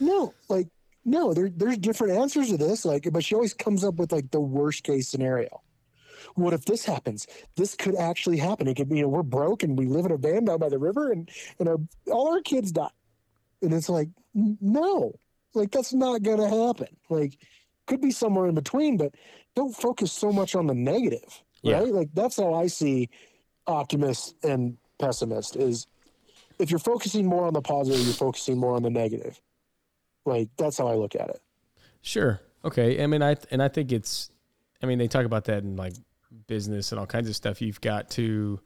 no, 0.00 0.34
like, 0.48 0.68
no, 1.04 1.34
there, 1.34 1.50
there's 1.50 1.78
different 1.78 2.18
answers 2.18 2.48
to 2.48 2.56
this. 2.56 2.84
Like, 2.84 3.08
but 3.12 3.24
she 3.24 3.34
always 3.34 3.54
comes 3.54 3.84
up 3.84 3.96
with 3.96 4.12
like 4.12 4.30
the 4.30 4.40
worst 4.40 4.84
case 4.84 5.08
scenario. 5.08 5.62
What 6.34 6.54
if 6.54 6.64
this 6.64 6.84
happens? 6.84 7.26
This 7.56 7.74
could 7.74 7.96
actually 7.96 8.38
happen. 8.38 8.68
It 8.68 8.76
could 8.76 8.88
be, 8.88 8.96
you 8.96 9.02
know, 9.02 9.08
we're 9.08 9.22
broke 9.22 9.62
and 9.62 9.78
we 9.78 9.86
live 9.86 10.06
in 10.06 10.12
a 10.12 10.16
van 10.16 10.44
down 10.44 10.58
by 10.58 10.68
the 10.68 10.78
river 10.78 11.12
and, 11.12 11.28
and 11.58 11.68
our, 11.68 11.78
all 12.10 12.32
our 12.32 12.40
kids 12.40 12.72
die. 12.72 12.88
And 13.60 13.72
it's 13.74 13.88
like, 13.88 14.08
no, 14.34 15.12
like 15.54 15.70
that's 15.70 15.92
not 15.92 16.22
going 16.22 16.38
to 16.38 16.48
happen. 16.48 16.96
Like, 17.10 17.38
could 17.86 18.00
be 18.00 18.10
somewhere 18.10 18.46
in 18.46 18.54
between, 18.54 18.96
but 18.96 19.14
don't 19.54 19.74
focus 19.74 20.12
so 20.12 20.32
much 20.32 20.54
on 20.54 20.66
the 20.66 20.74
negative, 20.74 21.42
Yeah. 21.62 21.80
right? 21.80 21.92
Like 21.92 22.08
that's 22.14 22.36
how 22.36 22.54
I 22.54 22.66
see 22.66 23.10
optimist 23.66 24.34
and 24.44 24.76
pessimist 24.98 25.56
is 25.56 25.86
if 26.58 26.70
you're 26.70 26.78
focusing 26.78 27.26
more 27.26 27.46
on 27.46 27.54
the 27.54 27.60
positive, 27.62 28.00
you're 28.04 28.14
focusing 28.14 28.58
more 28.58 28.74
on 28.74 28.82
the 28.82 28.90
negative. 28.90 29.40
Like 30.24 30.48
that's 30.56 30.78
how 30.78 30.86
I 30.86 30.94
look 30.94 31.14
at 31.16 31.28
it. 31.28 31.40
Sure. 32.02 32.40
Okay. 32.64 33.02
I 33.02 33.06
mean, 33.06 33.22
I 33.22 33.36
and 33.50 33.62
I 33.62 33.68
think 33.68 33.92
it's. 33.92 34.30
I 34.82 34.86
mean, 34.86 34.98
they 34.98 35.08
talk 35.08 35.24
about 35.26 35.44
that 35.44 35.62
in 35.62 35.76
like 35.76 35.94
business 36.46 36.92
and 36.92 36.98
all 36.98 37.06
kinds 37.06 37.28
of 37.28 37.36
stuff. 37.36 37.62
You've 37.62 37.80
got 37.80 38.10
to, 38.10 38.60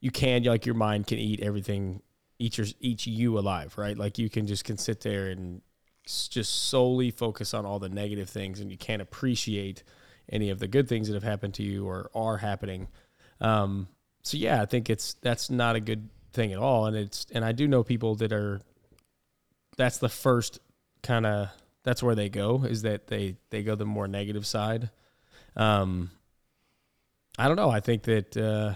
you 0.00 0.10
can 0.10 0.42
like 0.44 0.66
your 0.66 0.74
mind 0.74 1.06
can 1.06 1.18
eat 1.18 1.40
everything, 1.40 2.02
eat 2.38 2.58
your 2.58 2.66
eat 2.80 3.06
you 3.06 3.38
alive, 3.38 3.76
right? 3.78 3.96
Like 3.96 4.18
you 4.18 4.28
can 4.30 4.46
just 4.46 4.64
can 4.64 4.78
sit 4.78 5.00
there 5.00 5.28
and 5.28 5.62
just 6.06 6.68
solely 6.68 7.10
focus 7.10 7.54
on 7.54 7.64
all 7.66 7.78
the 7.78 7.88
negative 7.88 8.28
things, 8.28 8.60
and 8.60 8.70
you 8.70 8.78
can't 8.78 9.02
appreciate 9.02 9.82
any 10.28 10.50
of 10.50 10.58
the 10.58 10.68
good 10.68 10.88
things 10.88 11.08
that 11.08 11.14
have 11.14 11.22
happened 11.22 11.54
to 11.54 11.62
you 11.62 11.86
or 11.86 12.10
are 12.14 12.36
happening. 12.38 12.88
Um, 13.40 13.88
so 14.22 14.36
yeah, 14.36 14.62
I 14.62 14.66
think 14.66 14.90
it's 14.90 15.14
that's 15.14 15.50
not 15.50 15.76
a 15.76 15.80
good 15.80 16.08
thing 16.32 16.52
at 16.52 16.58
all, 16.58 16.86
and 16.86 16.96
it's 16.96 17.26
and 17.32 17.44
I 17.44 17.52
do 17.52 17.68
know 17.68 17.82
people 17.82 18.14
that 18.16 18.32
are. 18.32 18.60
That's 19.76 19.98
the 19.98 20.08
first 20.10 20.60
kind 21.02 21.24
of 21.24 21.48
that's 21.82 22.02
where 22.02 22.14
they 22.14 22.28
go 22.28 22.64
is 22.64 22.82
that 22.82 23.06
they 23.06 23.36
they 23.50 23.62
go 23.62 23.74
the 23.74 23.86
more 23.86 24.08
negative 24.08 24.46
side 24.46 24.90
um 25.56 26.10
i 27.38 27.48
don't 27.48 27.56
know 27.56 27.70
i 27.70 27.80
think 27.80 28.02
that 28.02 28.36
uh 28.36 28.74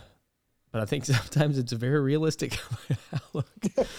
but 0.74 0.82
i 0.82 0.84
think 0.84 1.04
sometimes 1.20 1.56
it's 1.56 1.70
a 1.72 1.76
very 1.76 2.00
realistic 2.00 2.58
outlook 3.14 3.46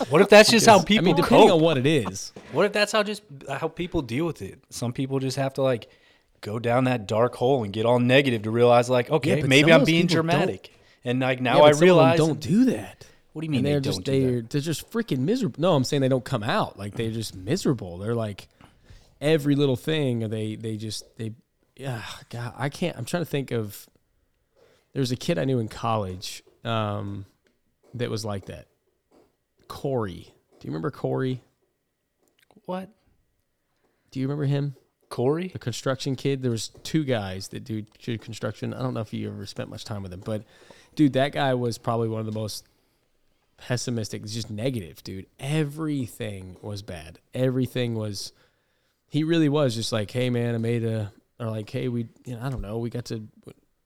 what 0.09 0.21
if 0.21 0.27
that's 0.29 0.51
just 0.51 0.65
how 0.65 0.81
people? 0.83 1.05
i 1.05 1.05
mean 1.05 1.15
depending 1.15 1.47
cope? 1.47 1.55
on 1.57 1.61
what 1.63 1.77
it 1.77 1.85
is 1.85 2.33
What 2.51 2.65
if 2.65 2.73
that's 2.73 2.91
how 2.91 3.01
just 3.01 3.23
how 3.49 3.67
people 3.67 4.01
deal 4.01 4.25
with 4.25 4.41
it? 4.41 4.59
Some 4.69 4.93
people 4.93 5.19
just 5.19 5.38
have 5.38 5.53
to 5.55 5.61
like 5.61 5.89
go 6.41 6.59
down 6.59 6.83
that 6.85 7.07
dark 7.07 7.35
hole 7.35 7.63
and 7.63 7.73
get 7.73 7.85
all 7.85 7.99
negative 7.99 8.43
to 8.43 8.51
realize 8.51 8.89
like, 8.89 9.09
okay, 9.09 9.41
but 9.41 9.49
maybe 9.49 9.73
I'm 9.73 9.83
being 9.83 10.05
dramatic. 10.07 10.71
And 11.03 11.19
like 11.19 11.41
now 11.41 11.57
Yeah, 11.57 11.63
I 11.63 11.71
some 11.71 11.73
of 11.73 11.79
them 11.79 11.85
realize 11.85 12.17
don't 12.17 12.39
do 12.39 12.65
that 12.65 13.05
What 13.33 13.41
do 13.41 13.45
you 13.45 13.51
mean 13.51 13.63
they're 13.63 13.79
don't 13.79 13.93
just 13.93 14.03
do 14.03 14.11
they're 14.11 14.41
that? 14.41 14.49
they're 14.51 14.61
just 14.61 14.89
freaking 14.91 15.19
miserable 15.19 15.59
no 15.61 15.75
i'm 15.75 15.83
saying 15.83 16.01
they 16.01 16.07
don't 16.07 16.23
come 16.25 16.43
out 16.43 16.77
like 16.79 16.95
they're 16.95 17.11
just 17.11 17.35
miserable 17.35 17.97
they're 17.97 18.15
like 18.15 18.47
every 19.21 19.55
little 19.55 19.75
thing 19.75 20.29
they 20.29 20.55
they 20.55 20.77
just 20.77 21.03
they 21.17 21.33
yeah 21.75 22.01
god 22.29 22.53
i 22.57 22.69
can't 22.69 22.97
i'm 22.97 23.05
trying 23.05 23.21
to 23.21 23.29
think 23.29 23.51
of 23.51 23.88
there's 24.93 25.11
a 25.11 25.15
kid 25.17 25.38
i 25.38 25.43
knew 25.45 25.59
in 25.59 25.67
college 25.67 26.43
um 26.65 27.25
that 27.93 28.10
was 28.10 28.25
like 28.25 28.45
that 28.45 28.67
corey 29.67 30.34
do 30.60 30.67
you 30.67 30.71
remember 30.71 30.91
corey 30.91 31.41
What? 32.65 32.89
do 34.12 34.19
you 34.19 34.28
remember 34.28 34.45
him 34.45 34.75
Corey? 35.10 35.49
the 35.49 35.60
construction 35.60 36.15
kid. 36.15 36.41
There 36.41 36.51
was 36.51 36.69
two 36.84 37.04
guys 37.04 37.49
that 37.49 37.63
do 37.63 37.84
construction. 38.17 38.73
I 38.73 38.82
don't 38.82 38.93
know 38.93 39.01
if 39.01 39.13
you 39.13 39.30
ever 39.30 39.45
spent 39.45 39.69
much 39.69 39.86
time 39.86 40.04
with 40.04 40.12
him, 40.12 40.21
but 40.25 40.43
dude, 40.95 41.13
that 41.13 41.32
guy 41.32 41.54
was 41.54 41.78
probably 41.78 42.10
one 42.10 42.19
of 42.19 42.25
the 42.25 42.32
most 42.32 42.65
pessimistic. 43.58 44.23
It's 44.23 44.34
just 44.34 44.49
negative, 44.49 45.04
dude. 45.04 45.28
Everything 45.39 46.58
was 46.62 46.82
bad. 46.82 47.19
Everything 47.34 47.95
was. 47.95 48.34
He 49.08 49.23
really 49.23 49.47
was 49.47 49.75
just 49.75 49.91
like, 49.93 50.12
hey 50.12 50.30
man, 50.30 50.56
I 50.56 50.58
made 50.58 50.84
a, 50.84 51.13
or 51.39 51.49
like, 51.49 51.69
hey, 51.69 51.88
we, 51.88 52.08
you 52.25 52.36
know, 52.36 52.41
I 52.41 52.49
don't 52.49 52.62
know, 52.62 52.80
we 52.80 52.89
got 52.89 53.06
to, 53.06 53.23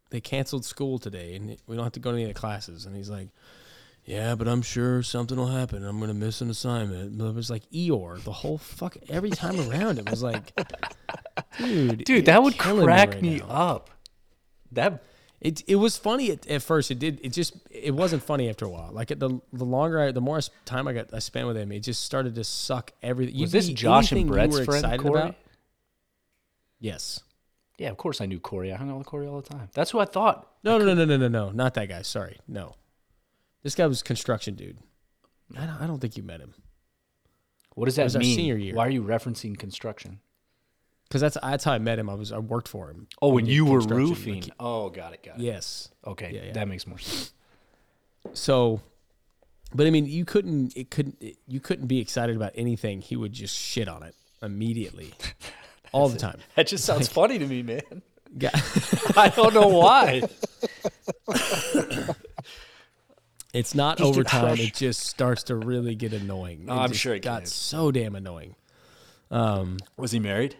they 0.10 0.20
canceled 0.22 0.66
school 0.66 0.98
today, 1.00 1.36
and 1.36 1.58
we 1.68 1.76
don't 1.76 1.84
have 1.86 1.94
to 1.94 2.00
go 2.00 2.12
to 2.12 2.16
any 2.16 2.24
of 2.24 2.30
the 2.34 2.40
classes. 2.40 2.86
And 2.86 2.96
he's 2.96 3.10
like, 3.10 3.30
yeah, 4.06 4.34
but 4.36 4.48
I'm 4.48 4.62
sure 4.64 5.04
something 5.04 5.38
will 5.38 5.48
happen. 5.48 5.84
I'm 5.86 6.00
gonna 6.00 6.14
miss 6.16 6.42
an 6.42 6.50
assignment. 6.50 7.18
But 7.18 7.26
it 7.26 7.36
was 7.36 7.50
like 7.52 7.70
Eeyore 7.72 8.24
the 8.24 8.32
whole 8.32 8.58
fuck 8.58 8.98
every 9.08 9.30
time 9.30 9.60
around. 9.70 10.00
It 10.00 10.10
was 10.10 10.24
like, 10.24 10.52
dude, 11.60 12.04
Dude, 12.06 12.26
that 12.26 12.42
would 12.42 12.58
crack 12.58 13.10
right 13.14 13.22
me 13.22 13.42
up. 13.48 13.92
That 14.72 15.04
It 15.42 15.64
it 15.68 15.76
was 15.76 15.96
funny 15.98 16.32
at, 16.32 16.48
at 16.48 16.64
first. 16.64 16.90
It 16.90 16.98
did. 16.98 17.20
It 17.24 17.34
just 17.34 17.54
it 17.70 17.94
wasn't 17.94 18.24
funny 18.24 18.50
after 18.50 18.66
a 18.66 18.70
while. 18.70 18.92
Like 18.92 19.10
the 19.10 19.40
the 19.54 19.66
longer 19.66 20.00
I, 20.00 20.12
the 20.12 20.22
more 20.22 20.40
time 20.66 20.88
I 20.88 20.94
got 20.94 21.14
I 21.14 21.20
spent 21.20 21.46
with 21.46 21.58
him, 21.58 21.72
it 21.72 21.82
just 21.82 22.02
started 22.04 22.34
to 22.36 22.44
suck 22.44 22.92
everything. 23.04 23.40
was 23.40 23.54
You'd 23.54 23.60
this 23.62 23.70
Josh 23.70 24.12
and 24.12 24.28
Brett's 24.28 24.56
friend, 24.56 24.70
excited 24.86 25.02
Corey? 25.02 25.22
about- 25.22 25.36
Yes. 26.80 27.22
Yeah, 27.80 27.90
of 27.90 27.98
course 27.98 28.20
I 28.22 28.26
knew 28.28 28.40
Corey. 28.40 28.72
I 28.72 28.76
hung 28.78 28.92
out 28.92 28.98
with 28.98 29.08
Corey 29.08 29.26
all 29.26 29.42
the 29.42 29.50
time. 29.50 29.70
That's 29.74 29.90
who 29.92 30.00
I 30.00 30.06
thought. 30.06 30.48
No, 30.64 30.78
no, 30.78 30.86
no, 30.86 30.94
no, 30.94 31.06
no, 31.06 31.18
no, 31.18 31.28
no. 31.30 31.50
Not 31.52 31.74
that 31.76 31.88
guy. 31.90 32.02
Sorry. 32.04 32.38
No. 32.48 32.76
This 33.64 33.74
guy 33.74 33.88
was 33.88 34.04
construction 34.04 34.54
dude. 34.56 34.78
I 35.58 35.66
don't, 35.66 35.82
I 35.82 35.88
don't 35.88 36.00
think 36.00 36.16
you 36.16 36.22
met 36.24 36.40
him 36.42 36.54
What 37.74 37.86
does 37.86 37.96
that 37.96 38.04
was 38.04 38.16
our 38.16 38.20
mean? 38.20 38.36
senior 38.36 38.56
year. 38.58 38.76
Why 38.76 38.86
are 38.86 38.90
you 38.92 39.02
referencing 39.04 39.58
construction? 39.58 40.20
because 41.08 41.22
that's 41.22 41.38
that's 41.42 41.64
how 41.64 41.72
I 41.72 41.80
met 41.80 41.98
him. 41.98 42.08
I 42.08 42.14
was 42.14 42.32
I 42.32 42.38
worked 42.38 42.68
for 42.68 42.88
him. 42.92 43.08
Oh, 43.20 43.30
when 43.34 43.48
you 43.48 43.66
were 43.66 43.80
construction, 43.80 44.08
roofing. 44.10 44.42
like- 44.44 44.52
oh, 44.60 44.90
got 44.92 45.14
it, 45.14 45.24
got 45.24 45.40
it. 45.40 45.42
yes. 45.42 45.90
Okay, 46.06 46.32
Yeah, 46.36 46.42
yeah. 46.44 46.52
that 46.54 46.68
makes 46.68 46.86
more 46.86 47.00
sense. 47.00 47.34
So, 48.34 48.82
but 49.74 49.88
I 49.88 49.90
mean, 49.90 50.06
you 50.06 50.24
couldn't. 50.24 50.78
It 50.78 50.92
couldn't. 50.92 51.18
It, 51.20 51.38
you 51.48 51.60
couldn't 51.60 51.88
be 51.88 52.00
excited 52.00 52.36
about 52.36 52.52
anything. 52.54 53.02
He 53.02 53.16
would 53.16 53.34
just 53.34 53.56
shit 53.58 53.88
on 53.88 54.04
it 54.04 54.14
immediately, 54.44 55.14
all 55.92 56.10
the 56.10 56.18
time. 56.18 56.40
That 56.56 56.68
just 56.68 56.86
sounds 56.86 57.08
funny 57.08 57.40
to 57.40 57.46
me, 57.46 57.64
man. 57.64 57.82
Yeah. 58.38 58.52
I 59.18 59.30
don't 59.36 59.56
know 59.56 59.70
why. 59.70 60.22
It's 63.54 63.74
not 63.74 63.98
Just. 63.98 64.20
It 64.60 64.76
just 64.76 65.00
starts 65.02 65.44
to 65.44 65.56
really 65.56 65.96
get 65.96 66.14
annoying. 66.14 66.68
Oh, 66.70 66.78
I'm 66.78 66.94
sure 66.94 67.16
it 67.16 67.22
got 67.22 67.48
so 67.48 67.92
damn 67.92 68.16
annoying. 68.16 68.56
Um, 69.32 69.78
Was 69.98 70.12
he 70.12 70.20
married? 70.20 70.56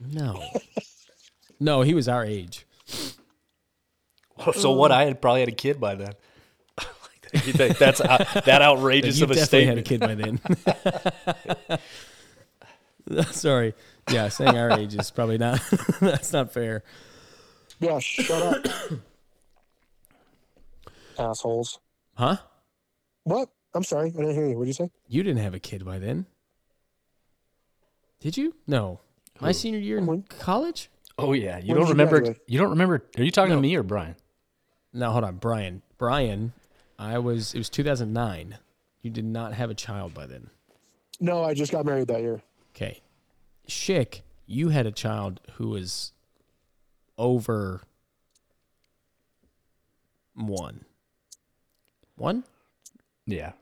no, 0.00 0.42
no, 1.60 1.82
he 1.82 1.94
was 1.94 2.08
our 2.08 2.24
age. 2.24 2.66
So 4.54 4.72
what? 4.72 4.90
I 4.90 5.04
had 5.04 5.22
probably 5.22 5.40
had 5.40 5.48
a 5.48 5.52
kid 5.52 5.80
by 5.80 5.94
then. 5.94 6.14
That's 7.78 8.00
out, 8.00 8.44
that 8.44 8.62
outrageous 8.62 9.18
you 9.18 9.24
of 9.24 9.30
a 9.30 9.34
definitely 9.34 9.84
statement? 9.84 10.00
had 10.00 10.10
a 10.14 10.16
kid 10.18 11.40
by 11.68 11.76
then. 11.76 11.78
Sorry. 13.30 13.74
Yeah, 14.10 14.28
saying 14.28 14.56
our 14.56 14.72
age 14.78 14.94
is 14.94 15.10
probably 15.10 15.38
not. 15.38 15.60
that's 16.00 16.32
not 16.32 16.52
fair. 16.52 16.82
Yeah, 17.80 17.98
shut 17.98 18.42
up. 18.66 18.66
Assholes. 21.18 21.78
Huh? 22.14 22.36
What? 23.24 23.48
I'm 23.74 23.84
sorry. 23.84 24.08
I 24.08 24.10
didn't 24.20 24.34
hear 24.34 24.48
you. 24.48 24.56
What 24.58 24.64
did 24.64 24.68
you 24.68 24.74
say? 24.86 24.90
You 25.08 25.22
didn't 25.22 25.42
have 25.42 25.54
a 25.54 25.58
kid 25.58 25.84
by 25.84 25.98
then. 25.98 26.26
Did 28.20 28.36
you? 28.36 28.54
No. 28.66 29.00
My 29.40 29.52
senior 29.52 29.80
year 29.80 29.98
in 29.98 30.22
college? 30.28 30.90
Oh 31.18 31.32
yeah, 31.32 31.58
you 31.58 31.68
When 31.68 31.76
don't 31.76 31.76
did 31.76 31.88
you 31.88 31.92
remember? 31.92 32.16
graduate? 32.20 32.40
You 32.46 32.58
don't 32.58 32.70
remember? 32.70 33.04
Are 33.18 33.22
you 33.22 33.30
talking 33.30 33.50
No. 33.50 33.56
to 33.56 33.62
me 33.62 33.74
or 33.76 33.82
Brian? 33.82 34.16
No, 34.92 35.10
hold 35.10 35.24
on. 35.24 35.36
Brian. 35.36 35.82
Brian, 35.98 36.52
I 36.98 37.18
was, 37.18 37.54
it 37.54 37.58
was 37.58 37.68
2009. 37.68 38.58
You 39.02 39.10
did 39.10 39.24
not 39.24 39.52
have 39.54 39.70
a 39.70 39.74
child 39.74 40.14
by 40.14 40.26
then. 40.26 40.50
No, 41.20 41.44
I 41.44 41.54
just 41.54 41.70
got 41.72 41.84
married 41.84 42.08
that 42.08 42.20
year. 42.20 42.42
Okay. 42.74 43.00
Schick, 43.68 44.22
you 44.46 44.70
had 44.70 44.86
a 44.86 44.92
child 44.92 45.40
who 45.54 45.68
was 45.68 46.12
over 47.16 47.82
one. 50.34 50.84
One? 52.16 52.44
Yeah, 53.26 53.52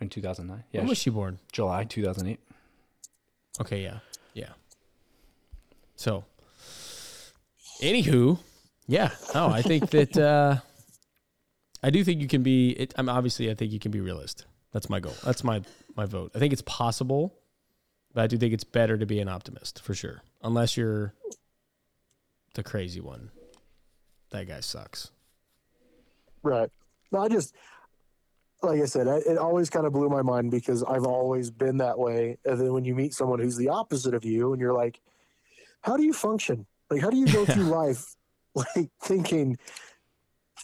in 0.00 0.08
2009. 0.08 0.64
Yeah, 0.70 0.80
When 0.80 0.88
was 0.88 0.98
she 0.98 1.10
born? 1.10 1.38
July 1.52 1.84
2008. 1.84 2.38
Okay, 3.60 3.82
yeah. 3.82 3.98
Yeah. 4.34 4.50
So, 5.96 6.24
anywho, 7.80 8.38
yeah. 8.86 9.10
No, 9.34 9.48
I 9.48 9.62
think 9.62 9.90
that, 9.90 10.16
uh, 10.16 10.56
I 11.82 11.90
do 11.90 12.04
think 12.04 12.20
you 12.20 12.28
can 12.28 12.42
be, 12.42 12.70
it, 12.70 12.94
I'm 12.96 13.08
obviously, 13.08 13.50
I 13.50 13.54
think 13.54 13.72
you 13.72 13.78
can 13.80 13.90
be 13.90 14.00
realist. 14.00 14.46
That's 14.72 14.88
my 14.88 15.00
goal. 15.00 15.14
That's 15.24 15.44
my, 15.44 15.62
my 15.96 16.06
vote. 16.06 16.32
I 16.34 16.38
think 16.38 16.52
it's 16.52 16.62
possible, 16.62 17.34
but 18.14 18.22
I 18.22 18.26
do 18.26 18.36
think 18.38 18.52
it's 18.52 18.64
better 18.64 18.98
to 18.98 19.06
be 19.06 19.20
an 19.20 19.28
optimist 19.28 19.82
for 19.82 19.94
sure. 19.94 20.22
Unless 20.42 20.76
you're 20.76 21.14
the 22.54 22.62
crazy 22.62 23.00
one. 23.00 23.30
That 24.30 24.48
guy 24.48 24.60
sucks. 24.60 25.10
Right. 26.42 26.70
No, 27.10 27.20
I 27.20 27.28
just, 27.28 27.54
like 28.62 28.80
I 28.80 28.86
said, 28.86 29.08
I, 29.08 29.16
it 29.18 29.38
always 29.38 29.70
kind 29.70 29.86
of 29.86 29.92
blew 29.92 30.08
my 30.08 30.22
mind 30.22 30.50
because 30.50 30.82
I've 30.82 31.04
always 31.04 31.50
been 31.50 31.78
that 31.78 31.98
way. 31.98 32.38
And 32.44 32.60
then 32.60 32.72
when 32.72 32.84
you 32.84 32.94
meet 32.94 33.14
someone 33.14 33.38
who's 33.38 33.56
the 33.56 33.68
opposite 33.68 34.14
of 34.14 34.24
you, 34.24 34.52
and 34.52 34.60
you're 34.60 34.72
like, 34.72 35.00
how 35.82 35.96
do 35.96 36.02
you 36.02 36.12
function? 36.12 36.66
Like, 36.90 37.00
how 37.00 37.10
do 37.10 37.16
you 37.16 37.26
go 37.26 37.44
through 37.46 37.64
life, 37.64 38.16
like 38.54 38.90
thinking, 39.02 39.58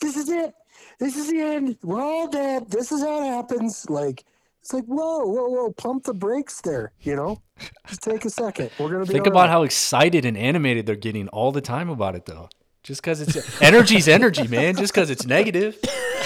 this 0.01 0.17
is 0.17 0.29
it, 0.29 0.55
this 0.99 1.17
is 1.17 1.29
the 1.29 1.41
end, 1.41 1.77
we're 1.83 2.01
all 2.01 2.29
dead, 2.29 2.71
this 2.71 2.93
is 2.93 3.03
how 3.03 3.23
it 3.23 3.27
happens. 3.27 3.89
Like, 3.91 4.25
it's 4.69 4.75
like, 4.75 4.85
whoa, 4.85 5.25
whoa, 5.25 5.49
whoa, 5.49 5.73
pump 5.73 6.05
the 6.05 6.13
brakes 6.13 6.61
there, 6.61 6.93
you 7.01 7.17
know? 7.17 7.41
Just 7.87 8.03
take 8.03 8.27
a 8.27 8.31
second. 8.31 8.71
We're 8.79 8.91
gonna 8.91 9.07
be 9.07 9.15
Think 9.15 9.27
about 9.27 9.45
right. 9.45 9.49
how 9.49 9.63
excited 9.63 10.27
and 10.27 10.37
animated 10.37 10.85
they're 10.85 10.95
getting 10.95 11.27
all 11.29 11.53
the 11.53 11.63
time 11.63 11.89
about 11.89 12.15
it, 12.15 12.27
though. 12.27 12.51
Just 12.83 13.01
because 13.01 13.23
it's 13.23 13.63
energy's 13.63 14.09
energy, 14.09 14.47
man. 14.47 14.77
Just 14.77 14.93
because 14.93 15.09
it's 15.09 15.25
negative. 15.25 15.79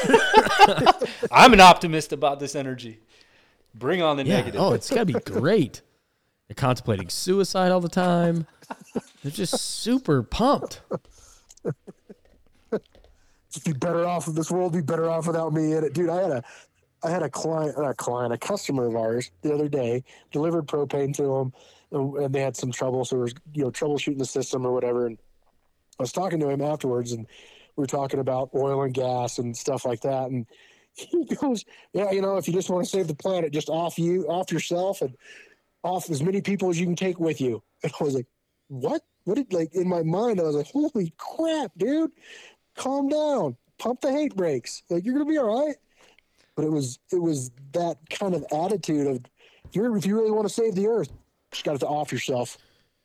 I'm 1.30 1.52
an 1.52 1.60
optimist 1.60 2.12
about 2.12 2.40
this 2.40 2.56
energy. 2.56 2.98
Bring 3.76 4.02
on 4.02 4.16
the 4.16 4.24
Yeah. 4.24 4.38
negative. 4.38 4.60
Oh, 4.60 4.72
it's 4.72 4.90
got 4.90 5.06
to 5.06 5.12
be 5.12 5.20
great. 5.20 5.82
They're 6.48 6.56
contemplating 6.56 7.10
suicide 7.10 7.70
all 7.70 7.80
the 7.80 7.88
time. 7.88 8.48
They're 9.22 9.30
just 9.30 9.54
super 9.60 10.24
pumped. 10.24 10.80
just 13.52 13.64
be 13.64 13.72
better 13.72 14.04
off 14.04 14.26
of 14.26 14.34
this 14.34 14.50
world 14.50 14.72
be 14.72 14.80
better 14.80 15.08
off 15.08 15.28
without 15.28 15.52
me 15.52 15.74
in 15.74 15.84
it 15.84 15.92
dude 15.92 16.08
i 16.08 16.22
had 16.22 16.30
a 16.30 16.44
i 17.04 17.10
had 17.10 17.22
a 17.22 17.28
client 17.28 17.76
not 17.78 17.90
a 17.90 17.94
client 17.94 18.32
a 18.32 18.38
customer 18.38 18.86
of 18.86 18.96
ours 18.96 19.30
the 19.42 19.52
other 19.52 19.68
day 19.68 20.02
delivered 20.30 20.66
propane 20.66 21.14
to 21.14 21.22
them 21.22 21.52
and 21.92 22.16
uh, 22.16 22.24
and 22.24 22.34
they 22.34 22.40
had 22.40 22.56
some 22.56 22.72
trouble 22.72 23.04
so 23.04 23.16
there 23.16 23.22
was 23.22 23.34
you 23.52 23.64
know 23.64 23.70
troubleshooting 23.70 24.18
the 24.18 24.24
system 24.24 24.66
or 24.66 24.72
whatever 24.72 25.06
and 25.06 25.18
i 25.98 26.02
was 26.02 26.12
talking 26.12 26.40
to 26.40 26.48
him 26.48 26.60
afterwards 26.60 27.12
and 27.12 27.26
we 27.76 27.82
were 27.82 27.86
talking 27.86 28.20
about 28.20 28.50
oil 28.54 28.82
and 28.82 28.94
gas 28.94 29.38
and 29.38 29.56
stuff 29.56 29.84
like 29.84 30.00
that 30.00 30.30
and 30.30 30.46
he 30.94 31.24
goes 31.24 31.64
yeah 31.92 32.10
you 32.10 32.20
know 32.20 32.36
if 32.36 32.46
you 32.46 32.52
just 32.52 32.68
want 32.68 32.84
to 32.84 32.90
save 32.90 33.08
the 33.08 33.14
planet 33.14 33.52
just 33.52 33.68
off 33.68 33.98
you 33.98 34.26
off 34.26 34.52
yourself 34.52 35.00
and 35.00 35.16
off 35.82 36.10
as 36.10 36.22
many 36.22 36.40
people 36.40 36.68
as 36.70 36.78
you 36.78 36.86
can 36.86 36.96
take 36.96 37.18
with 37.18 37.40
you 37.40 37.62
and 37.82 37.92
i 37.98 38.04
was 38.04 38.14
like 38.14 38.26
what 38.68 39.02
what 39.24 39.36
did 39.36 39.52
like 39.52 39.74
in 39.74 39.88
my 39.88 40.02
mind 40.02 40.40
i 40.40 40.42
was 40.42 40.56
like 40.56 40.70
holy 40.70 41.12
crap 41.16 41.70
dude 41.76 42.10
calm 42.76 43.08
down, 43.08 43.56
pump 43.78 44.00
the 44.00 44.12
hate 44.12 44.34
brakes. 44.34 44.82
Like 44.90 45.04
you're 45.04 45.14
gonna 45.14 45.26
be 45.26 45.38
all 45.38 45.66
right. 45.66 45.76
But 46.56 46.64
it 46.66 46.70
was 46.70 46.98
it 47.12 47.20
was 47.20 47.50
that 47.72 47.96
kind 48.10 48.34
of 48.34 48.44
attitude 48.52 49.06
of 49.06 49.20
you're 49.72 49.96
if 49.96 50.04
you 50.04 50.16
really 50.18 50.30
want 50.30 50.46
to 50.46 50.52
save 50.52 50.74
the 50.74 50.86
earth, 50.86 51.08
you 51.10 51.16
just 51.52 51.64
got 51.64 51.80
to 51.80 51.86
off 51.86 52.12
yourself 52.12 52.58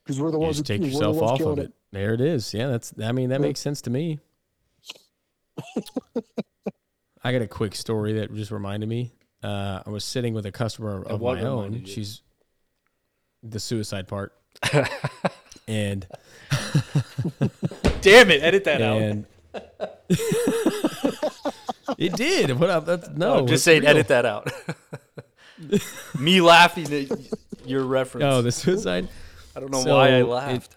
because 0.04 0.20
we're 0.20 0.32
the 0.32 0.38
You 0.38 0.44
ones 0.44 0.58
just 0.58 0.68
who- 0.68 0.74
take 0.74 0.82
we're 0.82 0.88
yourself 0.90 1.22
off 1.22 1.40
of 1.42 1.60
it. 1.60 1.72
There 1.92 2.14
it 2.14 2.20
is. 2.22 2.54
Yeah, 2.54 2.68
that's. 2.68 2.94
I 3.02 3.12
mean, 3.14 3.30
that 3.30 3.40
Yeah. 3.40 3.48
makes 3.48 3.62
sense 3.62 3.82
to 3.84 3.90
me. 3.90 4.20
I 7.24 7.32
got 7.32 7.42
a 7.42 7.48
quick 7.48 7.74
story 7.76 8.14
that 8.14 8.34
just 8.36 8.52
reminded 8.52 8.88
me. 8.90 9.14
Uh, 9.44 9.82
I 9.86 9.90
was 9.90 10.04
sitting 10.04 10.34
with 10.34 10.46
a 10.46 10.52
customer 10.52 11.04
of 11.04 11.22
my 11.22 11.42
own. 11.42 11.74
you? 11.74 11.86
She's 11.86 12.22
the 13.44 13.60
suicide 13.60 14.08
part, 14.08 14.34
and 15.68 16.06
Damn 18.02 18.32
it! 18.32 18.44
Edit 18.44 18.64
that 18.66 18.82
out. 18.88 19.26
And 21.88 21.96
it 21.98 22.14
did. 22.16 22.52
What? 22.60 22.70
up? 22.70 22.86
That's, 22.86 23.10
no, 23.10 23.36
No, 23.38 23.44
it's 23.44 23.52
just 23.52 23.64
saying, 23.66 23.82
real. 23.82 23.90
edit 23.92 24.08
that 24.10 24.26
out. 24.26 24.52
Me 26.20 26.42
laughing 26.42 26.92
at 26.94 27.10
your 27.68 27.84
reference. 27.84 28.26
Oh, 28.26 28.42
the 28.42 28.52
suicide. 28.52 29.08
I 29.56 29.60
don't 29.60 29.72
know 29.72 29.82
so 29.82 29.96
why 29.96 30.12
I 30.18 30.22
laughed. 30.22 30.76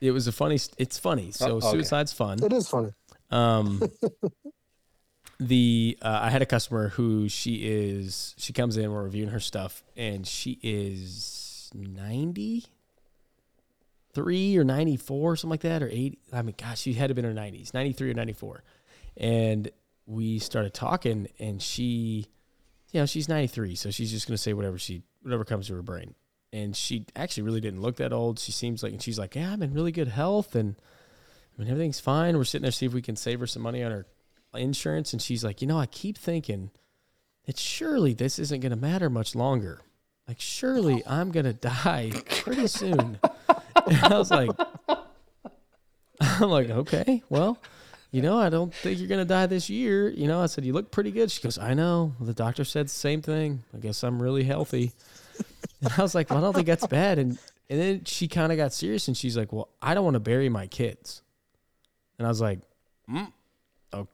It 0.00 0.10
was 0.10 0.26
a 0.26 0.32
funny. 0.32 0.58
It's 0.76 0.98
funny. 0.98 1.30
So 1.32 1.52
Oh, 1.52 1.56
okay. 1.56 1.70
suicide's 1.70 2.12
fun. 2.12 2.42
It 2.44 2.52
is 2.52 2.68
funny. 2.68 2.92
Um, 3.30 3.80
the 5.40 5.98
uh, 6.02 6.20
I 6.22 6.30
had 6.30 6.42
a 6.42 6.46
customer 6.46 6.90
who 6.90 7.28
she 7.28 7.54
is. 7.64 8.34
She 8.36 8.52
comes 8.52 8.76
in. 8.76 8.92
We're 8.92 9.04
reviewing 9.04 9.30
her 9.30 9.40
stuff, 9.40 9.82
and 9.96 10.26
she 10.26 10.58
is 10.62 11.70
ninety 11.74 12.66
three 14.12 14.56
or 14.56 14.64
ninety 14.64 14.96
four, 14.96 15.36
something 15.36 15.50
like 15.50 15.60
that, 15.62 15.82
or 15.82 15.88
eighty. 15.88 16.18
I 16.32 16.42
mean, 16.42 16.54
gosh, 16.58 16.80
she 16.80 16.92
had 16.92 17.06
to 17.06 17.10
have 17.10 17.16
been 17.16 17.24
in 17.24 17.30
her 17.30 17.40
nineties, 17.42 17.72
ninety 17.72 17.92
three 17.92 18.10
or 18.10 18.14
ninety 18.14 18.34
four, 18.34 18.62
and 19.16 19.70
we 20.06 20.38
started 20.38 20.74
talking, 20.74 21.28
and 21.38 21.62
she, 21.62 22.26
you 22.92 23.00
know, 23.00 23.06
she's 23.06 23.28
ninety 23.28 23.48
three, 23.48 23.74
so 23.74 23.90
she's 23.90 24.10
just 24.10 24.26
gonna 24.26 24.38
say 24.38 24.52
whatever 24.52 24.78
she 24.78 25.02
whatever 25.22 25.44
comes 25.44 25.68
to 25.68 25.74
her 25.74 25.82
brain. 25.82 26.14
And 26.52 26.76
she 26.76 27.06
actually 27.16 27.42
really 27.42 27.60
didn't 27.60 27.80
look 27.80 27.96
that 27.96 28.12
old. 28.12 28.38
She 28.38 28.52
seems 28.52 28.82
like, 28.82 28.92
and 28.92 29.02
she's 29.02 29.18
like, 29.18 29.34
yeah, 29.34 29.52
I'm 29.52 29.62
in 29.62 29.74
really 29.74 29.90
good 29.90 30.06
health, 30.08 30.54
and 30.54 30.76
I 31.56 31.62
mean, 31.62 31.70
everything's 31.70 32.00
fine. 32.00 32.36
We're 32.36 32.44
sitting 32.44 32.62
there 32.62 32.72
see 32.72 32.86
if 32.86 32.92
we 32.94 33.02
can 33.02 33.16
save 33.16 33.40
her 33.40 33.46
some 33.46 33.62
money 33.62 33.82
on 33.82 33.92
her 33.92 34.06
insurance. 34.54 35.12
And 35.12 35.22
she's 35.22 35.44
like, 35.44 35.62
you 35.62 35.68
know, 35.68 35.78
I 35.78 35.86
keep 35.86 36.18
thinking 36.18 36.70
that 37.46 37.58
surely 37.58 38.14
this 38.14 38.38
isn't 38.38 38.60
going 38.60 38.70
to 38.70 38.76
matter 38.76 39.08
much 39.08 39.34
longer. 39.34 39.80
Like, 40.26 40.40
surely 40.40 41.02
I'm 41.06 41.30
going 41.30 41.46
to 41.46 41.52
die 41.52 42.12
pretty 42.42 42.66
soon. 42.66 43.18
and 43.86 43.98
I 44.02 44.18
was 44.18 44.30
like, 44.30 44.50
I'm 46.20 46.50
like, 46.50 46.70
okay, 46.70 47.22
well, 47.28 47.58
you 48.14 48.22
know, 48.22 48.38
I 48.38 48.48
don't 48.48 48.72
think 48.72 49.00
you're 49.00 49.08
going 49.08 49.18
to 49.18 49.24
die 49.24 49.46
this 49.46 49.68
year. 49.68 50.08
You 50.08 50.28
know, 50.28 50.40
I 50.40 50.46
said, 50.46 50.64
you 50.64 50.72
look 50.72 50.92
pretty 50.92 51.10
good. 51.10 51.32
She 51.32 51.42
goes, 51.42 51.58
I 51.58 51.74
know. 51.74 52.12
The 52.20 52.32
doctor 52.32 52.62
said 52.62 52.86
the 52.86 52.90
same 52.90 53.22
thing. 53.22 53.64
I 53.74 53.78
guess 53.78 54.04
I'm 54.04 54.22
really 54.22 54.44
healthy. 54.44 54.92
And 55.82 55.92
I 55.98 56.02
was 56.02 56.14
like, 56.14 56.30
well, 56.30 56.38
I 56.38 56.42
don't 56.42 56.54
think 56.54 56.68
that's 56.68 56.86
bad. 56.86 57.18
And, 57.18 57.36
and 57.68 57.80
then 57.80 58.04
she 58.04 58.28
kind 58.28 58.52
of 58.52 58.56
got 58.56 58.72
serious 58.72 59.08
and 59.08 59.16
she's 59.16 59.36
like, 59.36 59.52
well, 59.52 59.68
I 59.82 59.92
don't 59.94 60.04
want 60.04 60.14
to 60.14 60.20
bury 60.20 60.48
my 60.48 60.66
kids. 60.68 61.22
And 62.18 62.26
I 62.26 62.30
was 62.30 62.40
like, 62.40 62.60
mm, 63.10 63.30
oh, 63.92 64.06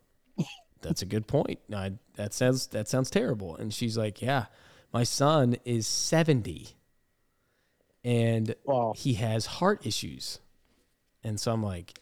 that's 0.80 1.02
a 1.02 1.06
good 1.06 1.26
point. 1.26 1.58
I, 1.72 1.92
that 2.16 2.32
sounds 2.32 2.68
that 2.68 2.88
sounds 2.88 3.10
terrible. 3.10 3.54
And 3.54 3.72
she's 3.72 3.96
like, 3.98 4.20
yeah, 4.22 4.46
my 4.92 5.04
son 5.04 5.58
is 5.64 5.86
seventy, 5.86 6.70
and 8.02 8.54
Wow. 8.64 8.94
he 8.96 9.14
has 9.14 9.46
heart 9.46 9.86
issues. 9.86 10.40
And 11.22 11.38
so 11.38 11.52
I'm 11.52 11.62
like, 11.62 11.99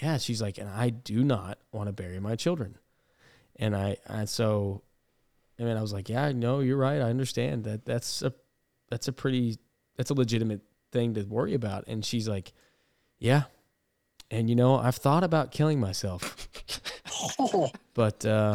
yeah. 0.00 0.18
She's 0.18 0.40
like, 0.40 0.58
and 0.58 0.68
I 0.68 0.90
do 0.90 1.24
not 1.24 1.58
want 1.72 1.88
to 1.88 1.92
bury 1.92 2.20
my 2.20 2.36
children. 2.36 2.78
And 3.56 3.76
I 3.76 3.96
and 4.06 4.28
so, 4.28 4.82
I 5.58 5.64
mean, 5.64 5.76
I 5.76 5.82
was 5.82 5.92
like, 5.92 6.08
yeah, 6.08 6.32
no, 6.32 6.60
you're 6.60 6.76
right. 6.76 7.00
I 7.00 7.10
understand 7.10 7.64
that. 7.64 7.84
That's 7.84 8.22
a 8.22 8.32
that's 8.90 9.08
a 9.08 9.12
pretty 9.12 9.58
that's 9.96 10.10
a 10.10 10.14
legitimate 10.14 10.62
thing 10.90 11.14
to 11.14 11.22
worry 11.24 11.54
about. 11.54 11.84
And 11.86 12.04
she's 12.04 12.28
like, 12.28 12.52
yeah. 13.18 13.44
And 14.30 14.48
you 14.48 14.56
know, 14.56 14.76
I've 14.76 14.96
thought 14.96 15.24
about 15.24 15.50
killing 15.50 15.78
myself, 15.78 16.48
but 17.94 18.24
uh. 18.24 18.54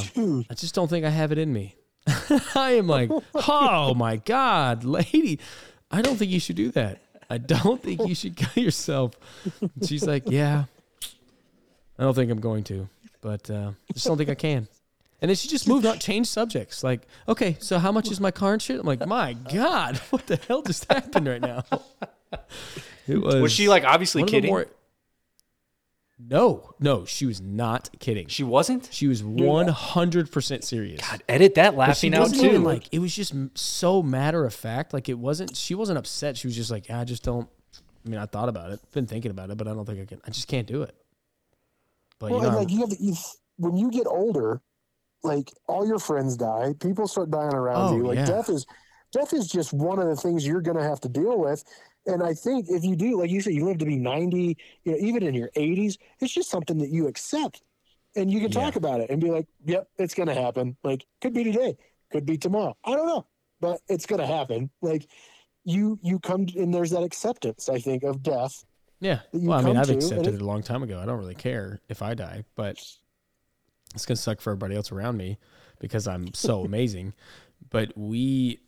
I 0.50 0.54
just 0.56 0.74
don't 0.74 0.88
think 0.88 1.06
I 1.06 1.10
have 1.10 1.32
it 1.32 1.38
in 1.38 1.54
me. 1.54 1.76
I 2.56 2.72
am 2.72 2.88
like, 2.88 3.12
oh 3.36 3.94
my 3.96 4.18
God, 4.18 4.84
lady, 4.84 5.40
I 5.92 6.02
don't 6.02 6.16
think 6.16 6.32
you 6.32 6.40
should 6.40 6.56
do 6.56 6.72
that. 6.72 7.02
I 7.30 7.38
don't 7.38 7.82
think 7.82 8.08
you 8.08 8.16
should 8.16 8.36
kill 8.38 8.64
yourself. 8.64 9.14
And 9.62 9.88
she's 9.88 10.06
like, 10.06 10.24
yeah, 10.30 10.66
I 12.00 12.04
don't 12.04 12.14
think 12.14 12.32
I'm 12.32 12.40
going 12.40 12.64
to, 12.66 12.88
but 13.22 13.50
uh, 13.50 13.72
I 13.90 13.94
just 13.94 14.06
don't 14.06 14.18
think 14.18 14.30
I 14.30 14.36
can. 14.36 14.68
And 15.20 15.30
then 15.30 15.36
she 15.36 15.48
just 15.48 15.68
moved 15.68 15.86
on, 15.86 15.98
changed 15.98 16.30
subjects. 16.30 16.84
Like, 16.84 17.02
okay, 17.28 17.58
so 17.60 17.80
how 17.80 17.92
much 17.92 18.12
is 18.12 18.20
my 18.20 18.30
car 18.30 18.54
insurance? 18.54 18.82
I'm 18.82 18.88
like, 18.88 19.08
my 19.08 19.34
God, 19.34 19.98
what 20.12 20.28
the 20.28 20.36
hell 20.48 20.62
just 20.62 20.92
happened 20.92 21.28
right 21.28 21.42
now? 21.42 21.64
It 23.08 23.22
was. 23.22 23.36
Was 23.36 23.52
she 23.54 23.70
like 23.70 23.86
obviously 23.86 24.22
one 24.22 24.28
of 24.28 24.32
the 24.32 24.38
kidding? 24.38 24.50
more- 24.52 24.68
no, 26.20 26.74
no, 26.80 27.06
she 27.06 27.26
was 27.28 27.40
not 27.40 27.90
kidding. 28.00 28.28
she 28.28 28.44
wasn't. 28.44 28.90
She 28.92 29.08
was 29.08 29.24
one 29.24 29.68
hundred 29.68 30.32
percent 30.32 30.64
serious. 30.64 31.00
God, 31.08 31.22
edit 31.30 31.56
that 31.56 31.76
But 31.76 31.96
she 31.96 32.10
laughing 32.10 32.16
out 32.16 32.20
wasn't 32.22 32.44
even 32.44 32.62
too. 32.62 32.68
like 32.68 32.90
it 32.92 33.00
was 33.00 33.16
just 33.16 33.34
m- 33.34 33.52
so 33.54 34.02
matter 34.02 34.44
of 34.44 34.54
fact. 34.54 34.94
Like 34.94 35.10
it 35.10 35.14
wasn't. 35.20 35.56
She 35.56 35.76
wasn't 35.76 36.00
upset. 36.00 36.36
She 36.36 36.48
was 36.48 36.56
just 36.56 36.72
like, 36.72 36.90
I 36.90 37.04
just 37.04 37.24
don't. 37.24 37.48
I 38.06 38.10
mean, 38.10 38.20
I 38.20 38.26
thought 38.26 38.50
about 38.50 38.72
it, 38.72 38.80
been 38.94 39.06
thinking 39.06 39.30
about 39.32 39.52
it, 39.52 39.58
but 39.58 39.68
I 39.68 39.74
don't 39.74 39.86
think 39.86 40.00
I 40.02 40.06
can. 40.06 40.20
I 40.26 40.32
just 40.32 40.48
can't 40.48 40.66
do 40.68 40.82
it. 40.82 40.96
But 42.20 42.32
Well, 42.32 42.40
you 42.42 42.46
and 42.48 42.54
know, 42.54 42.60
like 42.60 42.72
you 42.72 42.80
have 42.82 42.94
you, 43.00 43.16
when 43.58 43.76
you 43.78 43.90
get 43.92 44.08
older, 44.08 44.62
like 45.24 45.52
all 45.68 45.88
your 45.88 46.00
friends 46.00 46.38
die, 46.38 46.74
people 46.80 47.08
start 47.08 47.32
dying 47.32 47.54
around 47.54 47.90
Oh, 47.90 47.98
you. 47.98 48.06
Like 48.06 48.18
yeah. 48.18 48.26
death 48.26 48.50
is 48.50 48.66
death 49.12 49.34
is 49.34 49.48
just 49.48 49.74
one 49.74 50.00
of 50.00 50.08
the 50.08 50.16
things 50.16 50.46
you're 50.46 50.62
going 50.62 50.78
to 50.78 50.84
have 50.84 51.00
to 51.02 51.10
deal 51.10 51.40
with. 51.40 51.64
And 52.06 52.24
I 52.24 52.34
think 52.34 52.68
if 52.70 52.84
you 52.84 52.96
do, 52.96 53.20
like 53.20 53.30
you 53.30 53.42
said, 53.42 53.54
you 53.54 53.66
live 53.66 53.80
to 53.80 53.86
be 53.86 53.98
90, 53.98 54.58
you 54.86 54.92
know, 54.92 54.98
even 55.00 55.24
in 55.24 55.34
your 55.34 55.50
80s, 55.56 55.98
it's 56.22 56.34
just 56.34 56.50
something 56.50 56.78
that 56.80 56.90
you 56.90 57.08
accept, 57.08 57.62
and 58.16 58.32
you 58.32 58.40
can 58.40 58.52
Yeah. 58.52 58.62
talk 58.62 58.76
about 58.76 59.02
it 59.02 59.10
and 59.10 59.22
be 59.22 59.32
like, 59.32 59.48
"Yep, 59.66 59.88
it's 59.98 60.14
going 60.14 60.28
to 60.28 60.34
happen." 60.36 60.78
Like 60.84 61.06
could 61.22 61.34
be 61.34 61.44
today, 61.44 61.78
could 62.12 62.26
be 62.26 62.38
tomorrow. 62.38 62.78
I 62.84 62.96
don't 62.96 63.08
know, 63.08 63.28
but 63.60 63.82
it's 63.90 64.06
going 64.06 64.22
to 64.22 64.28
happen. 64.28 64.70
Like 64.82 65.08
you 65.66 66.00
you 66.02 66.20
come 66.20 66.48
and 66.56 66.74
there's 66.74 66.92
that 66.92 67.04
acceptance. 67.04 67.70
I 67.70 67.80
think 67.80 68.04
of 68.04 68.24
death. 68.24 68.64
Yeah. 69.00 69.20
Well, 69.34 69.60
I 69.60 69.62
mean, 69.64 69.78
I've 69.78 69.88
to, 69.88 69.94
accepted 69.94 70.34
it- 70.36 70.42
a 70.42 70.46
long 70.46 70.64
time 70.64 70.84
ago. 70.84 71.00
I 71.00 71.06
don't 71.06 71.20
really 71.20 71.36
care 71.36 71.80
if 71.90 72.02
I 72.02 72.14
die, 72.14 72.44
but 72.56 72.78
it's 73.96 74.06
gonna 74.06 74.16
suck 74.18 74.42
for 74.42 74.52
everybody 74.52 74.76
else 74.76 74.92
around 74.92 75.18
me 75.18 75.38
because 75.80 76.08
I'm 76.08 76.34
so 76.34 76.62
amazing. 76.66 77.14
But 77.70 77.92
we, 77.98 78.60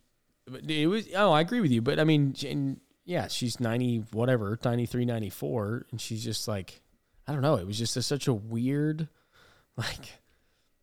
but 0.46 0.70
it 0.70 0.88
was. 0.88 1.08
Oh, 1.16 1.32
I 1.32 1.42
agree 1.42 1.62
with 1.62 1.72
you. 1.72 1.82
But 1.82 2.00
I 2.00 2.04
mean, 2.04 2.34
Jane, 2.34 2.80
yeah, 3.06 3.28
she's 3.28 3.60
ninety, 3.60 4.04
whatever, 4.12 4.58
93, 4.64 5.06
94, 5.06 5.86
and 5.92 6.02
she's 6.02 6.24
just 6.24 6.48
like, 6.48 6.82
I 7.28 7.34
don't 7.34 7.42
know. 7.42 7.56
It 7.56 7.68
was 7.68 7.78
just 7.78 7.96
a, 7.98 8.02
such 8.02 8.28
a 8.28 8.34
weird, 8.34 9.08
like, 9.78 10.20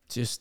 just 0.08 0.40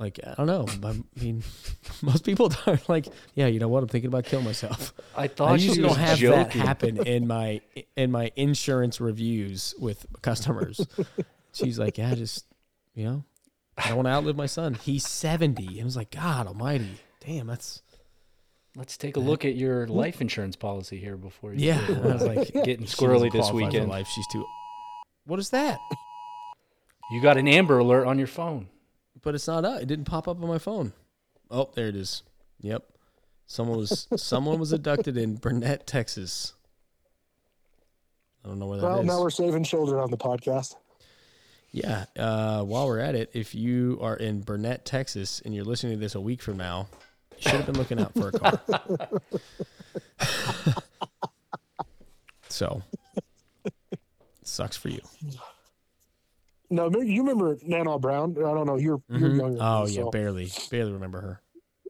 like 0.00 0.18
I 0.26 0.34
don't 0.34 0.46
know. 0.46 0.66
I 0.88 0.94
mean, 1.22 1.44
most 2.02 2.24
people 2.24 2.52
are 2.66 2.80
like, 2.88 3.06
yeah, 3.34 3.46
you 3.46 3.60
know 3.60 3.68
what? 3.68 3.82
I'm 3.82 3.88
thinking 3.88 4.08
about 4.08 4.24
killing 4.24 4.46
myself. 4.46 4.94
I 5.16 5.24
I 5.24 5.28
thought 5.28 5.60
she 5.60 5.66
usually 5.66 5.88
don't 5.88 5.98
have 5.98 6.18
joking. 6.18 6.60
that 6.60 6.66
happen 6.66 6.96
in 7.06 7.26
my 7.26 7.60
in 7.96 8.10
my 8.10 8.32
insurance 8.34 9.00
reviews 9.00 9.74
with 9.78 10.06
customers. 10.22 10.86
She's 11.52 11.78
like, 11.78 11.98
yeah, 11.98 12.14
just 12.14 12.46
you 12.94 13.04
know, 13.04 13.24
I 13.76 13.88
don't 13.88 13.96
want 13.96 14.06
to 14.06 14.12
outlive 14.12 14.36
my 14.36 14.46
son. 14.46 14.74
He's 14.74 15.06
seventy, 15.06 15.66
and 15.66 15.82
I 15.82 15.84
was 15.84 15.96
like, 15.96 16.10
God 16.10 16.46
Almighty, 16.46 16.96
damn, 17.20 17.46
that's 17.46 17.82
Let's 18.76 18.96
take 18.96 19.16
a 19.16 19.20
look 19.20 19.44
at 19.44 19.56
your 19.56 19.86
life 19.88 20.20
insurance 20.20 20.54
policy 20.54 20.98
here 20.98 21.16
before 21.16 21.52
you 21.52 21.66
yeah. 21.66 21.84
I 21.88 21.92
was 21.92 22.22
uh, 22.22 22.26
like, 22.26 22.52
getting 22.64 22.86
squirrely 22.86 23.30
this 23.32 23.50
weekend. 23.50 23.88
Life, 23.88 24.06
she's 24.06 24.26
too. 24.32 24.44
What 25.26 25.40
is 25.40 25.50
that? 25.50 25.80
You 27.10 27.20
got 27.20 27.36
an 27.36 27.48
Amber 27.48 27.78
Alert 27.78 28.06
on 28.06 28.18
your 28.18 28.28
phone. 28.28 28.68
But 29.22 29.34
it's 29.34 29.46
not 29.46 29.64
up. 29.64 29.82
It 29.82 29.86
didn't 29.86 30.06
pop 30.06 30.28
up 30.28 30.42
on 30.42 30.48
my 30.48 30.58
phone. 30.58 30.92
Oh, 31.50 31.70
there 31.74 31.88
it 31.88 31.96
is. 31.96 32.22
Yep, 32.60 32.84
someone 33.46 33.78
was 33.78 34.08
someone 34.16 34.58
was 34.58 34.72
abducted 34.72 35.16
in 35.16 35.36
Burnet, 35.36 35.86
Texas. 35.86 36.54
I 38.44 38.48
don't 38.48 38.58
know 38.58 38.66
where 38.66 38.78
that 38.78 38.86
is. 38.86 38.92
Well, 38.94 39.02
now 39.02 39.20
we're 39.20 39.30
saving 39.30 39.64
children 39.64 40.00
on 40.00 40.10
the 40.10 40.16
podcast. 40.16 40.76
Yeah. 41.72 42.06
Uh, 42.18 42.62
while 42.62 42.86
we're 42.86 42.98
at 42.98 43.14
it, 43.14 43.30
if 43.32 43.54
you 43.54 43.98
are 44.00 44.16
in 44.16 44.40
Burnet, 44.40 44.84
Texas, 44.84 45.40
and 45.44 45.54
you're 45.54 45.64
listening 45.64 45.94
to 45.94 45.98
this 45.98 46.14
a 46.14 46.20
week 46.20 46.42
from 46.42 46.56
now, 46.56 46.88
you 47.36 47.42
should 47.42 47.60
have 47.60 47.66
been 47.66 47.76
looking 47.76 48.00
out 48.00 48.12
for 48.14 48.28
a 48.28 48.32
car. 48.32 48.60
so, 52.48 52.82
sucks 54.42 54.76
for 54.76 54.88
you. 54.88 55.00
No, 56.70 56.88
you 57.00 57.22
remember 57.22 57.58
Nana 57.62 57.98
Brown? 57.98 58.36
I 58.38 58.54
don't 58.54 58.66
know. 58.66 58.76
You're 58.76 59.02
you're 59.08 59.30
Mhm. 59.30 59.36
younger. 59.36 59.58
Oh 59.60 59.84
me, 59.84 59.90
yeah, 59.90 60.02
so. 60.02 60.10
barely, 60.10 60.50
barely 60.70 60.92
remember 60.92 61.20
her. 61.20 61.42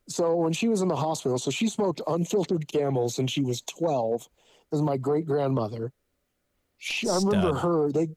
So 0.09 0.37
when 0.37 0.53
she 0.53 0.68
was 0.68 0.81
in 0.83 0.89
the 0.89 0.97
hospital, 0.97 1.39
so 1.39 1.51
she 1.51 1.68
smoked 1.68 2.01
unfiltered 2.07 2.66
camels 2.66 3.18
and 3.18 3.31
she 3.31 3.43
was 3.43 3.62
12. 3.62 4.28
This 4.70 4.78
is 4.78 4.83
my 4.83 4.97
great 4.97 5.26
grandmother. 5.26 5.93
I 7.09 7.16
remember 7.16 7.55
her. 7.55 7.93
They 7.93 8.09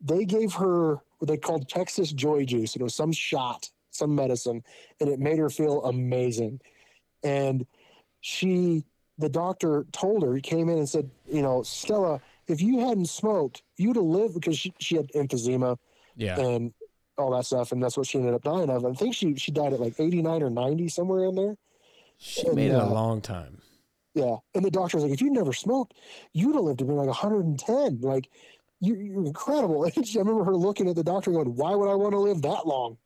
they 0.00 0.24
gave 0.24 0.54
her 0.54 1.00
what 1.18 1.28
they 1.28 1.36
called 1.36 1.68
Texas 1.68 2.12
Joy 2.12 2.44
Juice. 2.44 2.76
It 2.76 2.82
was 2.82 2.94
some 2.94 3.12
shot, 3.12 3.68
some 3.90 4.14
medicine, 4.14 4.62
and 5.00 5.10
it 5.10 5.18
made 5.18 5.38
her 5.38 5.50
feel 5.50 5.84
amazing. 5.84 6.60
And 7.22 7.66
she, 8.20 8.84
the 9.18 9.28
doctor 9.28 9.86
told 9.92 10.22
her, 10.22 10.34
he 10.34 10.40
came 10.40 10.68
in 10.70 10.78
and 10.78 10.88
said, 10.88 11.10
you 11.26 11.42
know, 11.42 11.62
Stella, 11.62 12.20
if 12.50 12.60
you 12.60 12.80
hadn't 12.80 13.06
smoked, 13.06 13.62
you'd 13.76 13.96
have 13.96 14.04
lived 14.04 14.34
because 14.34 14.58
she, 14.58 14.72
she 14.78 14.96
had 14.96 15.08
emphysema 15.14 15.76
Yeah. 16.16 16.38
and 16.38 16.72
all 17.16 17.30
that 17.32 17.46
stuff, 17.46 17.72
and 17.72 17.82
that's 17.82 17.96
what 17.96 18.06
she 18.06 18.18
ended 18.18 18.34
up 18.34 18.42
dying 18.42 18.70
of. 18.70 18.84
I 18.84 18.92
think 18.92 19.14
she 19.14 19.34
she 19.36 19.52
died 19.52 19.72
at 19.72 19.80
like 19.80 19.98
89 19.98 20.42
or 20.42 20.50
90, 20.50 20.88
somewhere 20.88 21.24
in 21.26 21.34
there. 21.34 21.56
She 22.18 22.46
and, 22.46 22.56
made 22.56 22.70
it 22.70 22.74
a 22.74 22.82
uh, 22.84 22.90
long 22.90 23.20
time. 23.20 23.60
Yeah. 24.14 24.36
And 24.54 24.64
the 24.64 24.70
doctor 24.70 24.96
was 24.96 25.04
like, 25.04 25.12
if 25.12 25.20
you 25.20 25.30
never 25.30 25.52
smoked, 25.52 25.94
you'd 26.32 26.54
have 26.54 26.64
lived 26.64 26.80
to 26.80 26.84
be 26.84 26.92
like 26.92 27.06
110. 27.06 28.00
Like, 28.00 28.28
you, 28.80 28.96
you're 28.96 29.24
incredible. 29.26 29.84
I 29.86 29.92
remember 30.16 30.44
her 30.44 30.56
looking 30.56 30.88
at 30.88 30.96
the 30.96 31.04
doctor 31.04 31.30
going, 31.30 31.54
why 31.54 31.74
would 31.74 31.88
I 31.90 31.94
want 31.94 32.12
to 32.12 32.18
live 32.18 32.42
that 32.42 32.66
long? 32.66 32.96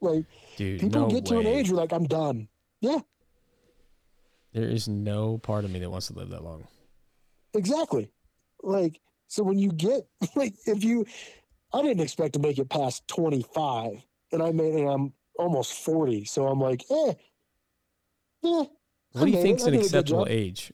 Like, 0.00 0.24
Dude, 0.56 0.80
people 0.80 1.02
no 1.02 1.08
get 1.08 1.26
to 1.26 1.38
an 1.38 1.46
age 1.46 1.70
where, 1.70 1.80
like, 1.80 1.92
I'm 1.92 2.04
done. 2.06 2.48
Yeah, 2.80 2.98
There 4.52 4.68
is 4.68 4.88
no 4.88 5.38
part 5.38 5.64
of 5.64 5.70
me 5.70 5.78
that 5.78 5.90
wants 5.90 6.08
to 6.08 6.14
live 6.14 6.30
that 6.30 6.42
long. 6.42 6.66
exactly. 7.54 8.10
Like, 8.62 9.00
so 9.28 9.42
when 9.42 9.58
you 9.58 9.72
get, 9.72 10.06
like, 10.36 10.54
if 10.66 10.84
you, 10.84 11.06
I 11.72 11.82
didn't 11.82 12.00
expect 12.00 12.34
to 12.34 12.38
make 12.40 12.58
it 12.58 12.68
past 12.68 13.06
25, 13.08 14.02
and 14.32 14.42
I 14.42 14.52
made 14.52 14.74
it, 14.74 14.86
I'm 14.86 15.12
almost 15.38 15.74
40. 15.84 16.24
So 16.24 16.46
I'm 16.46 16.60
like, 16.60 16.84
eh, 16.90 17.14
eh. 18.44 18.64
What 19.12 19.26
do 19.26 19.30
you 19.30 19.42
think's 19.42 19.64
an 19.64 19.72
did 19.72 19.80
a 19.80 19.82
good 19.82 19.86
acceptable 19.86 20.26
age? 20.28 20.72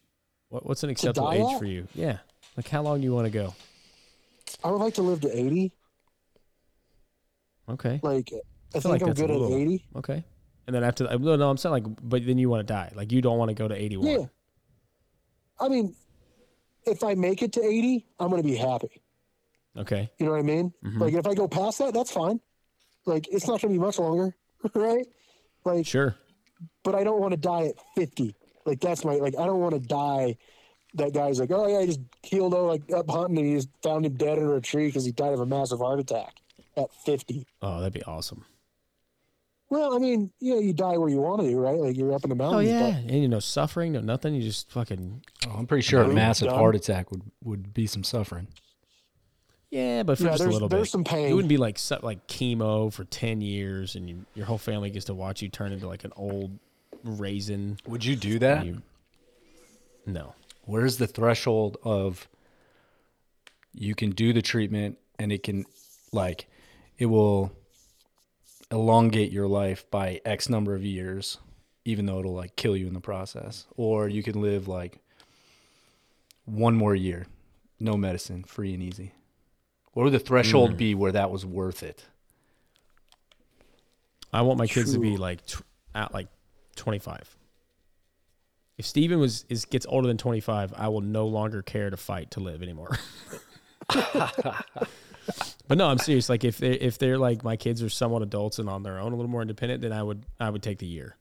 What, 0.49 0.65
what's 0.65 0.83
an 0.85 0.91
acceptable 0.91 1.33
age 1.33 1.53
at? 1.53 1.59
for 1.59 1.65
you? 1.65 1.89
Yeah. 1.95 2.19
Like 2.57 2.69
how 2.69 2.83
long 2.83 2.99
do 3.01 3.05
you 3.05 3.15
want 3.15 3.27
to 3.27 3.31
go? 3.31 3.55
I 4.65 4.71
would 4.71 4.79
like 4.81 4.95
to 4.95 5.03
live 5.03 5.21
to 5.23 5.37
80. 5.37 5.73
Okay. 7.71 8.01
Like, 8.03 8.33
I, 8.75 8.81
feel 8.81 8.81
think 8.81 8.85
like 8.93 9.03
I'm 9.03 9.15
good 9.15 9.31
at 9.31 9.37
little- 9.41 9.57
80. 9.57 9.85
Okay. 9.97 10.25
And 10.67 10.75
then 10.75 10.85
after 10.85 11.05
that, 11.05 11.21
no, 11.21 11.37
no, 11.37 11.49
I'm 11.49 11.57
saying 11.57 11.73
like, 11.73 11.85
but 12.03 12.27
then 12.27 12.37
you 12.39 12.51
want 12.51 12.67
to 12.67 12.73
die. 12.73 12.93
Like 12.95 13.11
you 13.11 13.23
don't 13.23 13.39
want 13.39 13.49
to 13.49 13.55
go 13.55 13.69
to 13.69 13.75
81. 13.75 14.07
Yeah. 14.07 14.27
I 15.59 15.69
mean, 15.69 15.95
if 16.89 17.05
I 17.05 17.15
make 17.15 17.43
it 17.43 17.53
to 17.55 17.63
80, 17.65 18.07
I'm 18.19 18.31
going 18.31 18.43
to 18.43 18.49
be 18.49 18.57
happy. 18.57 19.01
Okay. 19.77 20.11
You 20.19 20.27
know 20.27 20.33
what 20.33 20.41
I 20.41 20.43
mean? 20.43 20.73
Mhm. 20.85 21.01
Like, 21.01 21.15
if 21.15 21.27
I 21.27 21.35
go 21.35 21.47
past 21.47 21.79
that, 21.79 21.95
that's 21.95 22.11
fine. 22.11 22.41
Like, 23.07 23.29
it's 23.31 23.47
not 23.47 23.61
going 23.61 23.73
to 23.75 23.79
be 23.79 23.85
much 23.85 23.99
longer, 23.99 24.35
right? 24.75 25.07
Like, 25.65 25.87
Sure. 25.87 26.17
but 26.83 26.95
I 26.95 27.05
don't 27.05 27.21
want 27.21 27.33
to 27.33 27.37
die 27.37 27.67
at 27.67 27.75
50. 27.95 28.35
Like, 28.67 28.81
that's 28.81 29.05
my, 29.05 29.15
like, 29.15 29.35
I 29.39 29.47
don't 29.47 29.61
want 29.61 29.75
to 29.75 29.81
die. 29.81 30.37
That 30.95 31.13
guy's 31.13 31.39
like, 31.39 31.51
oh, 31.53 31.67
yeah, 31.69 31.79
I 31.79 31.87
just 31.87 32.01
killed, 32.23 32.55
oh, 32.55 32.65
like, 32.67 32.83
up 32.93 33.09
hunting 33.11 33.39
and 33.39 33.47
he 33.47 33.55
just 33.55 33.69
found 33.83 34.05
him 34.07 34.15
dead 34.15 34.39
under 34.39 34.57
a 34.57 34.61
tree 34.61 34.87
because 34.87 35.05
he 35.05 35.13
died 35.13 35.33
of 35.35 35.41
a 35.41 35.47
massive 35.47 35.79
heart 35.79 36.01
attack 36.01 36.35
at 36.77 36.93
50. 37.05 37.47
Oh, 37.63 37.79
that'd 37.79 37.93
be 37.93 38.03
awesome. 38.05 38.45
Well, 39.71 39.95
I 39.95 39.99
mean, 39.99 40.31
yeah, 40.41 40.57
you 40.57 40.73
die 40.73 40.97
where 40.97 41.11
you 41.11 41.19
want 41.19 41.43
to, 41.43 41.57
right? 41.57 41.79
Like, 41.79 41.97
you're 41.97 42.15
up 42.15 42.25
in 42.25 42.31
the 42.31 42.37
mountains. 42.37 42.71
Oh 42.71 42.73
mountains. 42.73 42.95
yeah, 42.97 43.03
but- 43.05 43.13
and 43.13 43.23
you 43.23 43.29
know, 43.29 43.39
suffering, 43.41 43.93
no 43.93 44.01
nothing. 44.01 44.35
You 44.35 44.43
just 44.43 44.71
fucking 44.71 45.23
Oh, 45.47 45.51
I'm 45.59 45.67
pretty 45.67 45.83
sure 45.83 46.03
a 46.03 46.09
massive 46.09 46.49
done. 46.49 46.59
heart 46.59 46.75
attack 46.75 47.11
would, 47.11 47.23
would 47.45 47.75
be 47.75 47.87
some 47.87 48.03
suffering. 48.03 48.49
yeah, 49.71 50.03
but 50.05 50.17
for 50.19 50.25
yeah, 50.25 50.31
just 50.31 50.41
a 50.41 50.45
there's, 50.45 50.53
little 50.55 50.69
there's 50.69 50.89
bit. 50.89 50.91
some 50.91 51.05
It 51.31 51.35
wouldn't 51.35 51.49
be 51.51 51.59
like 51.59 51.79
like 52.03 52.27
chemo 52.29 52.91
for 52.93 53.05
ten 53.05 53.41
years, 53.43 53.95
and 53.95 54.09
you, 54.09 54.25
your 54.35 54.47
whole 54.47 54.57
family 54.59 54.89
gets 54.91 55.05
to 55.07 55.15
watch 55.15 55.43
you 55.43 55.49
turn 55.51 55.73
into 55.73 55.87
like 55.87 56.05
an 56.05 56.13
old 56.17 56.59
raisin. 57.05 57.77
Would 57.87 58.05
you 58.05 58.17
do 58.17 58.39
that? 58.39 58.65
You, 58.65 58.81
no, 60.07 60.35
Where's 60.65 60.97
the 60.97 61.07
threshold 61.07 61.77
of 61.85 62.27
you 63.75 63.95
can 63.95 64.11
do 64.11 64.33
the 64.33 64.43
treatment 64.43 64.99
and 65.19 65.31
it 65.31 65.43
can 65.43 65.65
like 66.13 66.47
it 66.99 67.07
will 67.07 67.53
elongate 68.71 69.33
your 69.33 69.47
life 69.47 69.89
by 69.91 70.21
X 70.25 70.49
number 70.49 70.75
of 70.75 70.85
years, 70.85 71.39
even 71.85 72.07
though 72.07 72.19
it'll 72.21 72.35
like 72.35 72.57
kill 72.57 72.77
you 72.77 72.87
in 72.87 72.95
the 72.95 73.01
process. 73.01 73.67
Or 73.77 74.09
you 74.09 74.23
can 74.23 74.41
live 74.41 74.69
like 74.69 74.99
one 76.45 76.75
more 76.75 76.95
year, 76.95 77.27
no 77.81 77.97
medicine, 77.97 78.45
free 78.45 78.75
and 78.75 78.83
easy. 78.83 79.13
What 79.93 80.05
would 80.05 80.13
the 80.13 80.19
threshold 80.19 80.71
hmm. 80.71 80.77
be 80.77 80.95
where 80.95 81.13
that 81.13 81.31
was 81.31 81.45
worth 81.45 81.83
it? 81.83 82.05
I 84.33 84.43
want 84.43 84.59
my 84.59 84.67
kids 84.67 84.93
to 84.93 84.99
be 84.99 85.17
like 85.17 85.45
tw- 85.47 85.63
at 85.95 86.13
like 86.13 86.29
twenty 86.77 86.99
five. 86.99 87.35
If 88.77 88.87
Steven 88.87 89.19
was 89.19 89.45
is 89.49 89.65
gets 89.65 89.87
older 89.87 90.07
than 90.07 90.19
twenty 90.19 90.41
five, 90.41 90.75
I 90.77 90.89
will 90.89 91.01
no 91.01 91.27
longer 91.27 91.63
care 91.63 91.89
to 91.89 91.97
fight 91.97 92.31
to 92.33 92.41
live 92.41 92.63
anymore. 92.63 92.99
But 95.67 95.79
no, 95.79 95.89
I'm 95.89 95.99
serious. 95.99 96.29
Like 96.29 96.45
if 96.45 96.59
they 96.59 96.73
if 96.73 96.99
they're 96.99 97.19
like 97.19 97.45
my 97.45 97.57
kids 97.57 97.83
are 97.83 97.91
somewhat 97.91 98.23
adults 98.23 98.59
and 98.59 98.69
on 98.69 98.83
their 98.83 98.99
own, 98.99 99.13
a 99.13 99.17
little 99.17 99.31
more 99.31 99.43
independent, 99.43 99.83
then 99.83 99.93
I 99.93 100.03
would 100.03 100.25
I 100.41 100.51
would 100.51 100.63
take 100.63 100.79
the 100.79 100.87
year, 100.87 101.17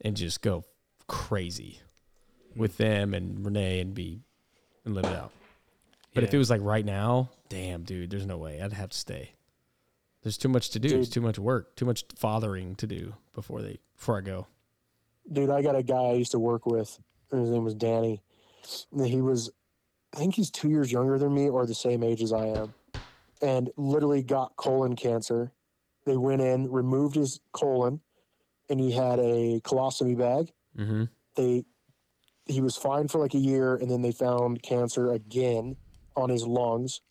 and 0.00 0.16
just 0.16 0.40
go 0.40 0.64
crazy 1.06 1.80
with 2.56 2.76
them 2.78 3.14
and 3.14 3.44
Renee 3.44 3.80
and 3.80 3.94
be 3.94 4.20
and 4.84 4.94
live 4.94 5.04
it 5.04 5.14
out. 5.14 5.32
But 6.14 6.24
if 6.24 6.32
it 6.32 6.38
was 6.38 6.48
like 6.48 6.60
right 6.62 6.84
now, 6.84 7.30
damn, 7.48 7.82
dude, 7.82 8.10
there's 8.10 8.26
no 8.26 8.38
way. 8.38 8.62
I'd 8.62 8.72
have 8.72 8.90
to 8.90 8.96
stay. 8.96 9.32
There's 10.22 10.38
too 10.38 10.48
much 10.48 10.70
to 10.70 10.78
do. 10.78 10.88
Dude. 10.88 11.12
too 11.12 11.20
much 11.20 11.38
work. 11.38 11.76
Too 11.76 11.84
much 11.84 12.04
fathering 12.16 12.76
to 12.76 12.86
do 12.86 13.14
before 13.34 13.60
they 13.60 13.78
before 13.96 14.16
I 14.16 14.20
go. 14.22 14.46
Dude, 15.30 15.50
I 15.50 15.60
got 15.60 15.76
a 15.76 15.82
guy 15.82 15.96
I 15.96 16.12
used 16.12 16.32
to 16.32 16.38
work 16.38 16.66
with. 16.66 16.98
His 17.30 17.50
name 17.50 17.64
was 17.64 17.74
Danny. 17.74 18.22
He 18.96 19.20
was, 19.20 19.50
I 20.14 20.18
think 20.18 20.34
he's 20.34 20.50
two 20.50 20.70
years 20.70 20.92
younger 20.92 21.18
than 21.18 21.34
me 21.34 21.48
or 21.48 21.66
the 21.66 21.74
same 21.74 22.02
age 22.02 22.22
as 22.22 22.32
I 22.32 22.46
am. 22.46 22.74
And 23.44 23.70
literally 23.76 24.22
got 24.22 24.56
colon 24.56 24.96
cancer. 24.96 25.52
They 26.06 26.16
went 26.16 26.40
in, 26.40 26.70
removed 26.70 27.14
his 27.14 27.40
colon, 27.52 28.00
and 28.70 28.80
he 28.80 28.90
had 28.90 29.18
a 29.18 29.60
colostomy 29.60 30.16
bag. 30.16 30.50
Mm-hmm. 30.78 31.04
They, 31.36 31.64
he 32.46 32.60
was 32.62 32.76
fine 32.76 33.08
for 33.08 33.18
like 33.18 33.34
a 33.34 33.38
year, 33.38 33.76
and 33.76 33.90
then 33.90 34.00
they 34.00 34.12
found 34.12 34.62
cancer 34.62 35.12
again 35.12 35.76
on 36.16 36.30
his 36.30 36.46
lungs. 36.46 37.02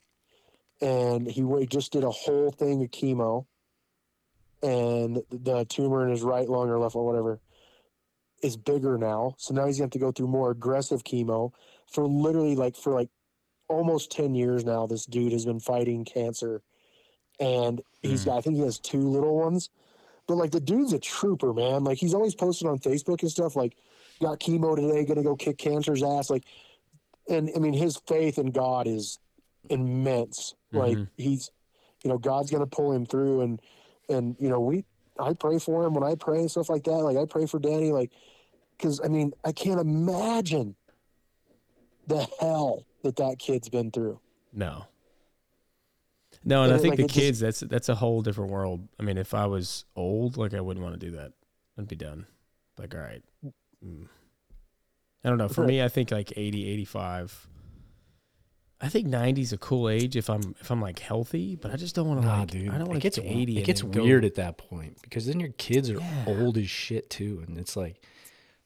And 0.82 1.28
he 1.28 1.44
just 1.68 1.92
did 1.92 2.04
a 2.04 2.10
whole 2.10 2.52
thing 2.52 2.84
of 2.84 2.90
chemo. 2.90 3.46
And 4.64 5.22
the 5.30 5.66
tumor 5.66 6.04
in 6.04 6.10
his 6.10 6.24
right 6.24 6.50
lung 6.50 6.70
or 6.70 6.80
left 6.80 6.96
lung, 6.96 7.06
whatever, 7.06 7.42
is 8.42 8.58
bigger 8.58 8.98
now. 8.98 9.36
So 9.38 9.54
now 9.54 9.68
he's 9.68 9.78
gonna 9.78 9.86
have 9.86 9.92
to 9.92 10.00
go 10.00 10.12
through 10.12 10.28
more 10.28 10.52
aggressive 10.52 11.04
chemo 11.04 11.52
for 11.86 12.08
literally 12.08 12.56
like 12.56 12.76
for 12.76 12.94
like 12.94 13.10
almost 13.74 14.12
10 14.12 14.36
years 14.36 14.64
now. 14.64 14.86
This 14.88 15.06
dude 15.06 15.34
has 15.34 15.46
been 15.46 15.60
fighting 15.60 16.06
cancer. 16.06 16.62
And 17.40 17.82
he's 18.02 18.22
Mm. 18.24 18.26
got 18.28 18.38
I 18.38 18.42
think 18.42 18.56
he 18.56 18.62
has 18.62 18.80
two 18.80 19.02
little 19.02 19.36
ones. 19.36 19.70
But 20.28 20.36
like 20.36 20.52
the 20.52 20.60
dude's 20.62 20.94
a 20.94 21.00
trooper, 21.00 21.54
man. 21.54 21.84
Like 21.84 21.98
he's 21.98 22.14
always 22.14 22.36
posted 22.36 22.68
on 22.68 22.80
Facebook 22.80 23.22
and 23.22 23.32
stuff 23.32 23.56
like 23.56 23.76
got 24.22 24.40
chemo 24.40 24.76
today, 24.76 25.04
gonna 25.04 25.24
go 25.24 25.36
kick 25.36 25.58
cancer's 25.58 26.04
ass. 26.04 26.30
Like 26.30 26.46
and 27.28 27.50
I 27.56 27.60
mean 27.60 27.74
his 27.74 27.98
faith 28.08 28.38
in 28.38 28.52
God 28.52 28.88
is 28.88 29.20
immense. 29.70 30.56
Like 30.72 30.98
Mhm. 30.98 31.08
he's 31.18 31.50
you 32.04 32.10
know, 32.10 32.18
God's 32.18 32.52
gonna 32.52 32.68
pull 32.68 32.92
him 32.92 33.06
through 33.06 33.42
and 33.42 33.62
and 34.10 34.36
you 34.40 34.50
know, 34.50 34.60
we 34.60 34.86
I 35.20 35.34
pray 35.34 35.60
for 35.60 35.86
him 35.86 35.94
when 35.94 36.04
I 36.04 36.16
pray 36.16 36.40
and 36.40 36.52
stuff 36.52 36.70
like 36.70 36.84
that. 36.86 36.92
Like 36.92 37.18
I 37.18 37.26
pray 37.26 37.46
for 37.46 37.60
Danny, 37.60 37.92
like 37.92 38.12
because 38.78 39.02
I 39.04 39.08
mean 39.08 39.34
I 39.44 39.52
can't 39.52 39.80
imagine 39.80 40.76
the 42.08 42.28
hell 42.40 42.86
that 43.04 43.16
that 43.18 43.38
kid's 43.40 43.70
been 43.70 43.92
through. 43.92 44.20
No. 44.54 44.86
No, 46.46 46.64
and 46.64 46.72
And 46.72 46.80
I 46.80 46.82
think 46.82 46.92
like, 46.94 46.98
the 46.98 47.04
it 47.06 47.08
just- 47.08 47.20
kids 47.20 47.40
that's 47.40 47.60
that's 47.62 47.90
a 47.90 47.96
whole 47.96 48.22
different 48.22 48.52
world. 48.52 48.88
I 49.00 49.04
mean, 49.04 49.18
if 49.18 49.34
I 49.34 49.46
was 49.46 49.86
old, 49.96 50.36
like 50.38 50.54
I 50.54 50.62
wouldn't 50.62 50.84
want 50.84 51.00
to 51.00 51.06
do 51.06 51.16
that. 51.18 51.32
I'd 51.78 51.88
be 51.88 51.96
done. 51.96 52.26
Like, 52.78 52.94
all 52.94 53.02
right. 53.02 53.24
Mm. 53.86 54.08
I 55.24 55.30
don't 55.30 55.38
know. 55.38 55.48
For 55.48 55.64
me, 55.66 55.82
I 55.82 55.88
think 55.88 56.12
like 56.12 56.34
80, 56.36 56.70
85. 56.70 57.48
I 58.82 58.90
think 58.90 59.08
90 59.08 59.42
is 59.42 59.54
a 59.54 59.58
cool 59.58 59.88
age 59.88 60.18
if 60.18 60.30
I'm 60.30 60.56
if 60.60 60.70
I'm 60.70 60.82
like 60.82 61.00
healthy, 61.00 61.56
but 61.56 61.72
I 61.72 61.78
just 61.78 61.96
don't 61.96 62.08
want 62.10 62.22
to 62.22 62.28
Nah, 62.28 62.40
like 62.40 62.52
dude. 62.52 62.70
I 62.70 62.78
don't 62.78 62.88
want 62.90 63.00
to 63.00 63.04
get 63.04 63.14
to 63.14 63.24
80 63.26 63.60
It 63.60 63.66
gets 63.66 63.82
then 63.82 63.92
go- 63.92 64.04
weird 64.04 64.26
at 64.26 64.36
that 64.36 64.58
point 64.58 65.02
because 65.02 65.26
then 65.26 65.40
your 65.40 65.54
kids 65.54 65.90
are 65.90 66.00
Yeah. 66.00 66.26
old 66.28 66.58
as 66.58 66.70
shit 66.70 67.10
too, 67.10 67.42
and 67.48 67.58
it's 67.58 67.78
like 67.78 68.02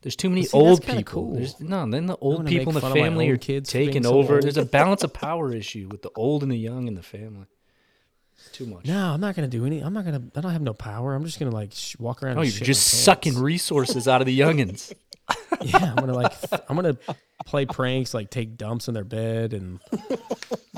there's 0.02 0.16
too 0.16 0.28
many 0.28 0.44
see, 0.44 0.56
old 0.56 0.82
people. 0.84 1.02
cool. 1.02 1.34
There's 1.34 1.60
no. 1.60 1.88
Then 1.88 2.06
the 2.06 2.16
old 2.16 2.46
people 2.46 2.70
in 2.70 2.74
the 2.74 2.80
fun 2.80 2.92
of 2.92 2.96
my 2.96 3.02
family 3.02 3.28
are 3.30 3.36
kids 3.36 3.70
taking 3.70 4.04
so 4.04 4.14
over. 4.14 4.34
old. 4.34 4.44
There's 4.44 4.56
a 4.56 4.64
balance 4.64 5.02
of 5.02 5.12
power 5.12 5.52
issue 5.52 5.88
with 5.90 6.02
the 6.02 6.10
old 6.14 6.42
and 6.42 6.52
the 6.52 6.56
young 6.56 6.86
in 6.86 6.94
the 6.94 7.02
family. 7.02 7.46
It's 8.36 8.50
too 8.52 8.66
much. 8.66 8.84
No, 8.86 9.12
I'm 9.14 9.20
not 9.20 9.34
gonna 9.34 9.48
do 9.48 9.66
any. 9.66 9.80
I'm 9.80 9.92
not 9.92 10.04
gonna. 10.04 10.22
I 10.36 10.40
don't 10.40 10.52
have 10.52 10.62
no 10.62 10.74
power. 10.74 11.14
I'm 11.14 11.24
just 11.24 11.40
gonna 11.40 11.50
like 11.50 11.72
sh- 11.72 11.96
walk 11.98 12.22
around. 12.22 12.36
No, 12.36 12.42
and 12.42 12.52
you're 12.56 12.64
just 12.64 13.02
sucking 13.02 13.36
resources 13.38 14.06
out 14.06 14.20
of 14.20 14.26
the 14.26 14.38
youngins. 14.38 14.92
Yeah, 15.60 15.90
I'm 15.90 15.96
gonna 15.96 16.14
like 16.14 16.32
I'm 16.70 16.76
gonna 16.76 16.96
play 17.44 17.66
pranks, 17.66 18.14
like 18.14 18.30
take 18.30 18.56
dumps 18.56 18.88
in 18.88 18.94
their 18.94 19.04
bed 19.04 19.52
and 19.52 19.78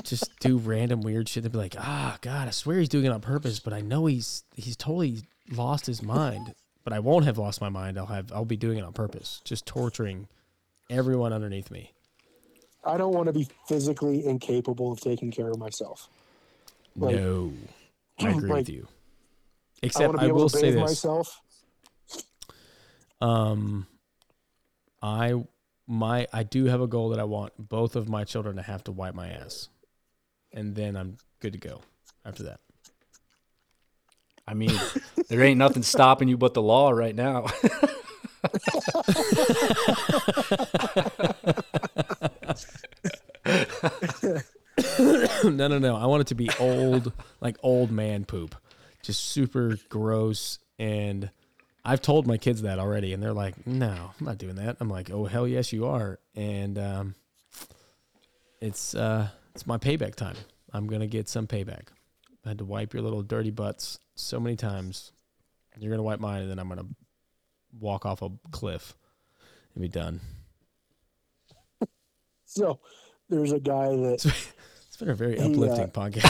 just 0.03 0.29
do 0.39 0.57
random 0.57 1.01
weird 1.01 1.29
shit. 1.29 1.43
They'd 1.43 1.51
be 1.53 1.57
like, 1.57 1.75
"Ah, 1.77 2.17
God, 2.19 2.49
I 2.49 2.51
swear 2.51 2.79
he's 2.79 2.89
doing 2.89 3.05
it 3.05 3.11
on 3.11 3.21
purpose, 3.21 3.61
but 3.61 3.71
I 3.71 3.79
know 3.79 4.07
he's 4.07 4.43
he's 4.55 4.75
totally 4.75 5.21
lost 5.49 5.85
his 5.85 6.01
mind. 6.01 6.53
But 6.83 6.93
I 6.93 6.99
won't 6.99 7.25
have 7.25 7.37
lost 7.37 7.61
my 7.61 7.69
mind. 7.69 7.97
I'll 7.97 8.07
have 8.07 8.31
I'll 8.31 8.45
be 8.45 8.57
doing 8.57 8.77
it 8.77 8.83
on 8.83 8.93
purpose, 8.93 9.41
just 9.45 9.65
torturing 9.65 10.27
everyone 10.89 11.33
underneath 11.33 11.69
me. 11.69 11.93
I 12.83 12.97
don't 12.97 13.13
want 13.13 13.27
to 13.27 13.33
be 13.33 13.47
physically 13.67 14.25
incapable 14.25 14.91
of 14.91 14.99
taking 14.99 15.31
care 15.31 15.49
of 15.49 15.59
myself. 15.59 16.09
Like- 16.95 17.15
no, 17.15 17.53
I 18.19 18.29
agree 18.29 18.49
like, 18.49 18.57
with 18.59 18.69
you. 18.69 18.87
I 19.83 19.87
Except 19.87 20.19
I, 20.19 20.25
able 20.25 20.37
will 20.37 20.49
to 20.49 20.57
say 20.57 20.71
this: 20.71 20.79
myself. 20.79 21.41
Um, 23.19 23.87
I 25.01 25.43
my 25.87 26.27
I 26.33 26.43
do 26.43 26.65
have 26.65 26.81
a 26.81 26.87
goal 26.87 27.09
that 27.09 27.19
I 27.19 27.23
want 27.23 27.53
both 27.57 27.95
of 27.95 28.09
my 28.09 28.23
children 28.23 28.55
to 28.55 28.61
have 28.61 28.83
to 28.85 28.91
wipe 28.91 29.15
my 29.15 29.29
ass, 29.29 29.69
and 30.53 30.75
then 30.75 30.95
I'm 30.95 31.17
good 31.39 31.53
to 31.53 31.59
go. 31.59 31.81
After 32.23 32.43
that, 32.43 32.59
I 34.47 34.53
mean, 34.53 34.79
there 35.29 35.41
ain't 35.41 35.57
nothing 35.57 35.83
stopping 35.83 36.27
you 36.27 36.37
but 36.37 36.53
the 36.53 36.61
law 36.61 36.89
right 36.91 37.15
now. 37.15 37.45
no, 45.43 45.67
no, 45.67 45.79
no. 45.79 45.95
I 45.95 46.05
want 46.05 46.21
it 46.21 46.27
to 46.27 46.35
be 46.35 46.49
old, 46.59 47.13
like 47.39 47.57
old 47.63 47.91
man 47.91 48.25
poop, 48.25 48.55
just 49.03 49.23
super 49.25 49.77
gross. 49.89 50.59
And 50.79 51.29
I've 51.85 52.01
told 52.01 52.27
my 52.27 52.37
kids 52.37 52.61
that 52.63 52.79
already, 52.79 53.13
and 53.13 53.21
they're 53.21 53.33
like, 53.33 53.65
"No, 53.67 54.11
I'm 54.19 54.25
not 54.25 54.37
doing 54.37 54.55
that." 54.55 54.77
I'm 54.79 54.89
like, 54.89 55.11
"Oh 55.11 55.25
hell 55.25 55.47
yes, 55.47 55.71
you 55.71 55.85
are." 55.85 56.19
And 56.35 56.77
um, 56.77 57.15
it's 58.59 58.95
uh, 58.95 59.29
it's 59.53 59.67
my 59.67 59.77
payback 59.77 60.15
time. 60.15 60.35
I'm 60.73 60.87
gonna 60.87 61.07
get 61.07 61.29
some 61.29 61.47
payback. 61.47 61.89
I 62.45 62.49
had 62.49 62.57
to 62.57 62.65
wipe 62.65 62.93
your 62.93 63.03
little 63.03 63.21
dirty 63.21 63.51
butts 63.51 63.99
so 64.21 64.39
many 64.39 64.55
times. 64.55 65.11
You're 65.79 65.91
gonna 65.91 66.03
wipe 66.03 66.19
mine, 66.19 66.41
and 66.41 66.51
then 66.51 66.59
I'm 66.59 66.69
gonna 66.69 66.87
walk 67.79 68.05
off 68.05 68.21
a 68.21 68.29
cliff 68.51 68.95
and 69.73 69.81
be 69.81 69.87
done. 69.87 70.19
So 72.45 72.79
there's 73.29 73.53
a 73.53 73.59
guy 73.61 73.87
that 73.87 74.25
It's 74.87 74.97
been 74.97 75.09
a 75.09 75.15
very 75.15 75.37
He, 75.39 75.41
uh, 75.41 75.49
uplifting 75.51 75.87
podcast. 75.87 76.27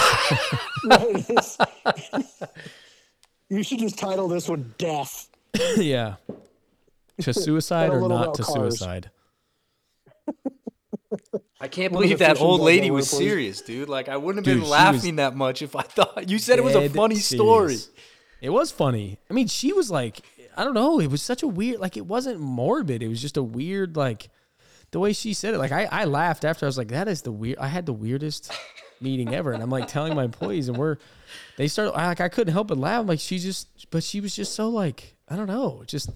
you 3.50 3.64
should 3.64 3.80
just 3.80 3.98
title 3.98 4.28
this 4.28 4.48
one 4.48 4.76
"Death." 4.78 5.30
yeah. 5.78 6.18
To 7.22 7.34
suicide 7.34 7.89
or 7.89 8.08
not 8.08 8.36
to 8.36 8.44
cars. 8.44 8.78
suicide? 8.78 9.10
I 11.62 11.68
can't 11.68 11.93
believe 11.93 12.20
that 12.20 12.41
old 12.41 12.62
lady 12.62 12.89
was 12.89 13.09
serious, 13.09 13.62
dude. 13.62 13.88
Like 13.88 14.09
I 14.09 14.18
wouldn't 14.18 14.45
have 14.45 14.53
Dude, 14.53 14.64
been 14.64 14.70
laughing 14.70 15.16
that 15.18 15.36
much 15.36 15.62
if 15.62 15.76
I 15.76 15.84
thought 15.84 16.28
you 16.28 16.39
said 16.39 16.57
it 16.57 16.64
was 16.64 16.76
a 16.76 16.89
funny 16.89 17.18
story. 17.18 17.78
It 18.41 18.49
was 18.49 18.72
funny. 18.72 19.20
I 19.30 19.34
mean, 19.34 19.47
she 19.47 19.72
was 19.72 19.91
like, 19.91 20.22
I 20.57 20.64
don't 20.64 20.74
know. 20.74 20.99
It 20.99 21.12
was 21.12 21.22
such 21.22 21.43
a 21.43 21.47
weird, 21.47 21.80
like, 21.80 21.95
it 21.95 22.07
wasn't 22.07 22.39
morbid. 22.39 23.03
It 23.03 23.07
was 23.07 23.22
just 23.22 23.38
a 23.38 23.43
weird, 23.43 23.95
like, 23.95 24.30
the 24.89 24.99
way 24.99 25.14
she 25.14 25.36
said 25.36 25.53
it. 25.53 25.59
Like, 25.59 25.72
I, 25.72 25.86
I 25.86 26.05
laughed 26.05 26.43
after. 26.43 26.66
I 26.66 26.68
was 26.68 26.78
like, 26.78 26.88
that 26.88 27.07
is 27.07 27.22
the 27.22 27.32
weird. 27.32 27.59
I 27.59 27.68
had 27.68 27.86
the 27.86 27.93
weirdest 27.93 28.51
meeting 28.99 29.36
ever. 29.36 29.51
And 29.51 29.62
I'm 29.62 29.70
like 29.70 29.88
telling 29.88 30.16
my 30.16 30.24
employees, 30.24 30.70
and 30.70 30.78
we're, 30.78 30.97
they 31.57 31.68
started, 31.68 31.91
like, 31.91 32.20
I 32.20 32.30
couldn't 32.30 32.51
help 32.51 32.70
but 32.70 32.80
laugh. 32.80 33.01
I'm 33.01 33.07
like, 33.07 33.20
she 33.20 33.38
just, 33.38 33.89
but 33.91 34.03
she 34.03 34.20
was 34.20 34.36
just 34.36 34.55
so, 34.55 34.70
like, 34.70 35.16
I 35.30 35.36
don't 35.36 35.47
know, 35.47 35.84
just, 35.86 36.09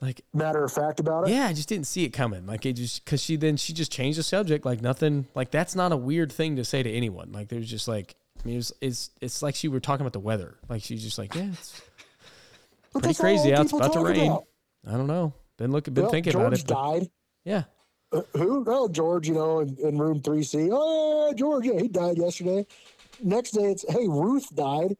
like, 0.00 0.20
Matter 0.34 0.62
of 0.64 0.72
fact 0.72 1.00
about 1.00 1.28
it. 1.28 1.32
yeah, 1.32 1.46
I 1.46 1.52
just 1.52 1.68
didn't 1.68 1.86
see 1.86 2.04
it 2.04 2.10
coming. 2.10 2.46
Like 2.46 2.66
it 2.66 2.74
just 2.74 3.04
because 3.04 3.22
she 3.22 3.36
then 3.36 3.56
she 3.56 3.72
just 3.72 3.90
changed 3.90 4.18
the 4.18 4.22
subject. 4.22 4.64
Like 4.66 4.82
nothing. 4.82 5.26
Like 5.34 5.50
that's 5.50 5.74
not 5.74 5.92
a 5.92 5.96
weird 5.96 6.30
thing 6.32 6.56
to 6.56 6.64
say 6.64 6.82
to 6.82 6.90
anyone. 6.90 7.32
Like 7.32 7.48
there's 7.48 7.68
just 7.70 7.88
like 7.88 8.14
I 8.44 8.48
mean 8.48 8.58
it's 8.58 8.72
it's 8.80 9.10
it's 9.20 9.42
like 9.42 9.54
she 9.54 9.68
were 9.68 9.80
talking 9.80 10.02
about 10.02 10.12
the 10.12 10.20
weather. 10.20 10.56
Like 10.68 10.82
she's 10.82 11.02
just 11.02 11.18
like 11.18 11.34
yeah, 11.34 11.48
it's 11.52 11.80
pretty 12.92 13.14
crazy 13.14 13.54
out. 13.54 13.62
It's 13.64 13.72
about 13.72 13.92
to 13.94 14.00
rain. 14.04 14.30
about. 14.30 14.44
I 14.86 14.92
don't 14.92 15.06
know. 15.06 15.32
Been 15.56 15.72
looking, 15.72 15.94
been 15.94 16.04
Well, 16.04 16.10
thinking 16.12 16.32
George 16.32 16.46
about 16.46 16.58
it. 16.60 16.66
but- 16.66 16.74
died. 17.00 17.10
yeah, 17.44 17.62
Uh, 18.12 18.20
who? 18.36 18.62
Oh, 18.68 18.88
George. 18.88 19.26
You 19.26 19.34
know, 19.34 19.60
in, 19.60 19.76
in 19.82 19.98
room 19.98 20.20
three 20.20 20.42
C. 20.42 20.68
Oh, 20.70 21.32
George. 21.34 21.64
Yeah, 21.66 21.80
he 21.80 21.88
died 21.88 22.18
yesterday. 22.18 22.66
Next 23.22 23.52
day, 23.52 23.70
it's 23.72 23.84
hey, 23.90 24.06
Ruth 24.06 24.54
died. 24.54 24.96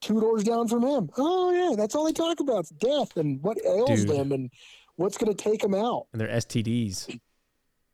Two 0.00 0.20
doors 0.20 0.44
down 0.44 0.68
from 0.68 0.82
him. 0.82 1.10
Oh 1.16 1.50
yeah, 1.52 1.76
that's 1.76 1.94
all 1.94 2.04
they 2.04 2.12
talk 2.12 2.40
about. 2.40 2.60
It's 2.60 2.70
death 2.70 3.16
and 3.16 3.42
what 3.42 3.58
ails 3.64 4.04
Dude. 4.04 4.08
them 4.08 4.32
and 4.32 4.50
what's 4.96 5.16
going 5.16 5.34
to 5.34 5.42
take 5.42 5.60
them 5.60 5.74
out. 5.74 6.06
and 6.12 6.20
they're 6.20 6.28
STDs. 6.28 7.18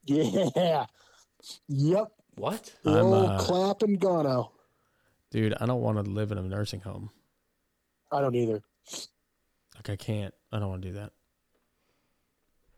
Yeah. 0.05 0.87
Yep. 1.69 2.13
What? 2.37 2.73
The 2.83 2.91
I'm, 2.91 3.07
old 3.07 3.31
uh, 3.31 3.39
clap 3.39 3.83
and 3.83 4.01
gono. 4.01 4.51
Dude, 5.31 5.55
I 5.61 5.67
don't 5.67 5.81
want 5.81 6.03
to 6.03 6.11
live 6.11 6.33
in 6.33 6.39
a 6.39 6.43
nursing 6.43 6.81
home. 6.81 7.11
I 8.11 8.21
don't 8.21 8.35
either. 8.35 8.63
Like 9.75 9.91
I 9.91 9.97
can't. 9.97 10.35
I 10.53 10.59
don't 10.59 10.69
want 10.69 10.83
to 10.83 10.89
do 10.89 10.95
that. 10.95 11.13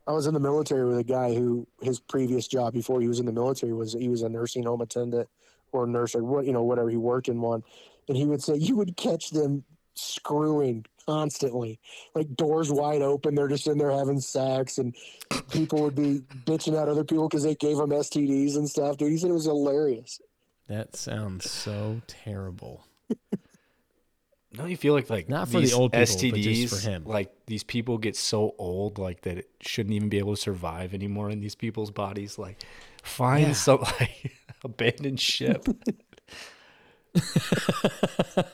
I 0.07 0.11
was 0.11 0.27
in 0.27 0.33
the 0.33 0.39
military 0.39 0.85
with 0.87 0.99
a 0.99 1.03
guy 1.03 1.33
who 1.33 1.67
his 1.81 1.99
previous 1.99 2.47
job 2.47 2.73
before 2.73 3.01
he 3.01 3.07
was 3.07 3.19
in 3.19 3.25
the 3.25 3.31
military 3.31 3.73
was 3.73 3.93
he 3.93 4.09
was 4.09 4.21
a 4.21 4.29
nursing 4.29 4.63
home 4.63 4.81
attendant 4.81 5.27
or 5.71 5.87
nurse 5.87 6.15
or 6.15 6.23
what 6.23 6.45
you 6.45 6.53
know 6.53 6.63
whatever 6.63 6.89
he 6.89 6.97
worked 6.97 7.27
in 7.27 7.41
one, 7.41 7.63
and 8.07 8.17
he 8.17 8.25
would 8.25 8.41
say 8.43 8.55
you 8.55 8.75
would 8.75 8.95
catch 8.97 9.29
them 9.31 9.63
screwing 9.95 10.85
constantly, 11.05 11.79
like 12.15 12.35
doors 12.35 12.71
wide 12.71 13.01
open. 13.01 13.35
They're 13.35 13.47
just 13.47 13.67
in 13.67 13.77
there 13.77 13.91
having 13.91 14.19
sex, 14.19 14.77
and 14.77 14.95
people 15.51 15.81
would 15.83 15.95
be 15.95 16.21
bitching 16.45 16.79
at 16.81 16.87
other 16.89 17.03
people 17.03 17.27
because 17.29 17.43
they 17.43 17.55
gave 17.55 17.77
them 17.77 17.89
STDs 17.91 18.55
and 18.57 18.69
stuff. 18.69 18.97
Dude, 18.97 19.11
he 19.11 19.17
said 19.17 19.29
it 19.29 19.33
was 19.33 19.45
hilarious. 19.45 20.19
That 20.67 20.95
sounds 20.95 21.49
so 21.49 22.01
terrible. 22.07 22.85
Don't 24.53 24.69
you 24.69 24.77
feel 24.77 24.93
like 24.93 25.09
like 25.09 25.27
Not 25.27 25.49
for 25.49 25.59
the 25.59 25.73
old 25.73 25.91
people, 25.91 26.05
but 26.05 26.39
STDs, 26.39 26.43
just 26.61 26.83
for 26.83 26.89
him. 26.89 27.03
like 27.05 27.31
these 27.45 27.63
people 27.63 27.97
get 27.97 28.15
so 28.15 28.55
old, 28.57 28.97
like 28.97 29.21
that 29.21 29.37
it 29.37 29.49
shouldn't 29.61 29.93
even 29.93 30.07
be 30.07 30.17
able 30.17 30.33
to 30.35 30.41
survive 30.41 30.93
anymore 30.93 31.29
in 31.29 31.41
these 31.41 31.55
people's 31.55 31.91
bodies. 31.91 32.39
Like, 32.39 32.63
find 33.03 33.47
Yeah. 33.47 33.53
some 33.53 33.79
like 33.99 34.31
abandoned 34.63 35.19
ship. 35.19 35.67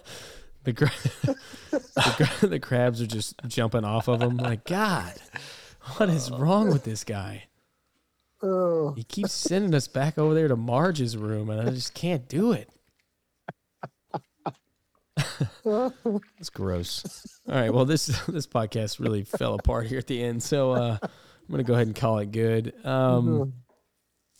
The, 0.63 0.73
gra- 0.73 0.91
the, 1.71 2.13
gra- 2.17 2.49
the 2.49 2.59
crabs 2.59 3.01
are 3.01 3.07
just 3.07 3.33
jumping 3.47 3.83
off 3.83 4.07
of 4.07 4.21
him. 4.21 4.37
Like, 4.37 4.63
God, 4.63 5.13
what 5.97 6.07
is 6.07 6.29
wrong 6.29 6.69
with 6.69 6.83
this 6.83 7.03
guy? 7.03 7.45
Oh, 8.43 8.93
He 8.95 9.03
keeps 9.03 9.31
sending 9.33 9.73
us 9.73 9.87
back 9.87 10.19
over 10.19 10.35
there 10.35 10.47
to 10.47 10.55
Marge's 10.55 11.17
room, 11.17 11.49
and 11.49 11.67
I 11.67 11.71
just 11.71 11.95
can't 11.95 12.27
do 12.29 12.51
it. 12.51 12.69
It's 16.37 16.49
gross. 16.51 17.25
All 17.47 17.55
right. 17.55 17.73
Well, 17.73 17.85
this 17.85 18.05
this 18.27 18.47
podcast 18.47 18.99
really 18.99 19.23
fell 19.23 19.55
apart 19.55 19.87
here 19.87 19.97
at 19.97 20.07
the 20.07 20.21
end, 20.21 20.41
so 20.43 20.71
uh, 20.71 20.97
I'm 21.01 21.09
gonna 21.49 21.63
go 21.63 21.73
ahead 21.73 21.87
and 21.87 21.95
call 21.95 22.19
it 22.19 22.31
good. 22.31 22.73
Um, 22.85 23.53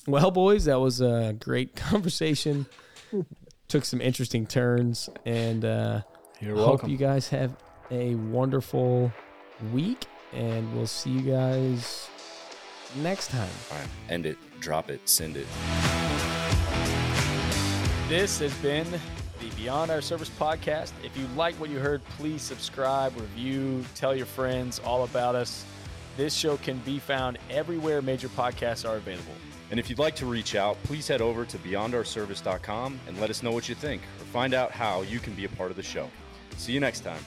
well, 0.08 0.32
boys, 0.32 0.66
that 0.66 0.80
was 0.80 1.02
a 1.02 1.36
great 1.40 1.76
conversation. 1.76 2.66
Took 3.72 3.86
some 3.86 4.02
interesting 4.02 4.46
turns, 4.46 5.10
and 5.26 5.64
uh, 5.64 6.02
You're 6.42 6.58
hope 6.58 6.90
you 6.90 6.98
guys 6.98 7.30
have 7.30 7.56
a 7.90 8.16
wonderful 8.16 9.10
week, 9.72 10.08
and 10.34 10.76
we'll 10.76 10.86
see 10.86 11.12
you 11.12 11.22
guys 11.22 12.10
next 12.98 13.30
time. 13.30 13.48
All 13.72 13.78
right, 13.78 13.88
end 14.10 14.26
it, 14.26 14.38
drop 14.60 14.90
it, 14.90 15.08
send 15.08 15.38
it. 15.38 15.48
This 18.10 18.40
has 18.40 18.54
been 18.56 18.92
the 19.40 19.50
Beyond 19.56 19.90
Our 19.90 20.02
Service 20.02 20.30
podcast. 20.38 20.92
If 21.02 21.16
you 21.16 21.26
like 21.38 21.56
what 21.56 21.70
you 21.70 21.80
heard, 21.80 22.04
please 22.18 22.42
subscribe, 22.42 23.16
review, 23.16 23.86
tell 23.96 24.14
your 24.14 24.26
friends 24.26 24.82
all 24.84 25.06
about 25.06 25.34
us. 25.34 25.64
This 26.18 26.34
show 26.34 26.58
can 26.58 26.80
be 26.80 27.00
found 27.00 27.38
everywhere 27.50 28.02
major 28.02 28.28
podcasts 28.28 28.86
are 28.86 28.98
available. 28.98 29.32
And 29.72 29.80
if 29.80 29.90
you'd 29.90 30.00
like 30.00 30.16
to 30.18 30.26
reach 30.26 30.54
out, 30.56 30.78
please 30.84 31.08
head 31.08 31.22
over 31.22 31.46
to 31.46 31.58
beyondourservice.com 31.58 33.00
and 33.08 33.22
let 33.22 33.30
us 33.30 33.42
know 33.42 33.52
what 33.52 33.70
you 33.70 33.76
think 33.76 34.02
or 34.20 34.26
find 34.26 34.54
out 34.54 34.72
how 34.72 35.02
you 35.04 35.20
can 35.20 35.34
be 35.34 35.46
a 35.46 35.50
part 35.50 35.72
of 35.72 35.78
the 35.78 35.84
show. 35.84 36.10
See 36.58 36.74
you 36.74 36.82
next 36.82 37.00
time. 37.00 37.24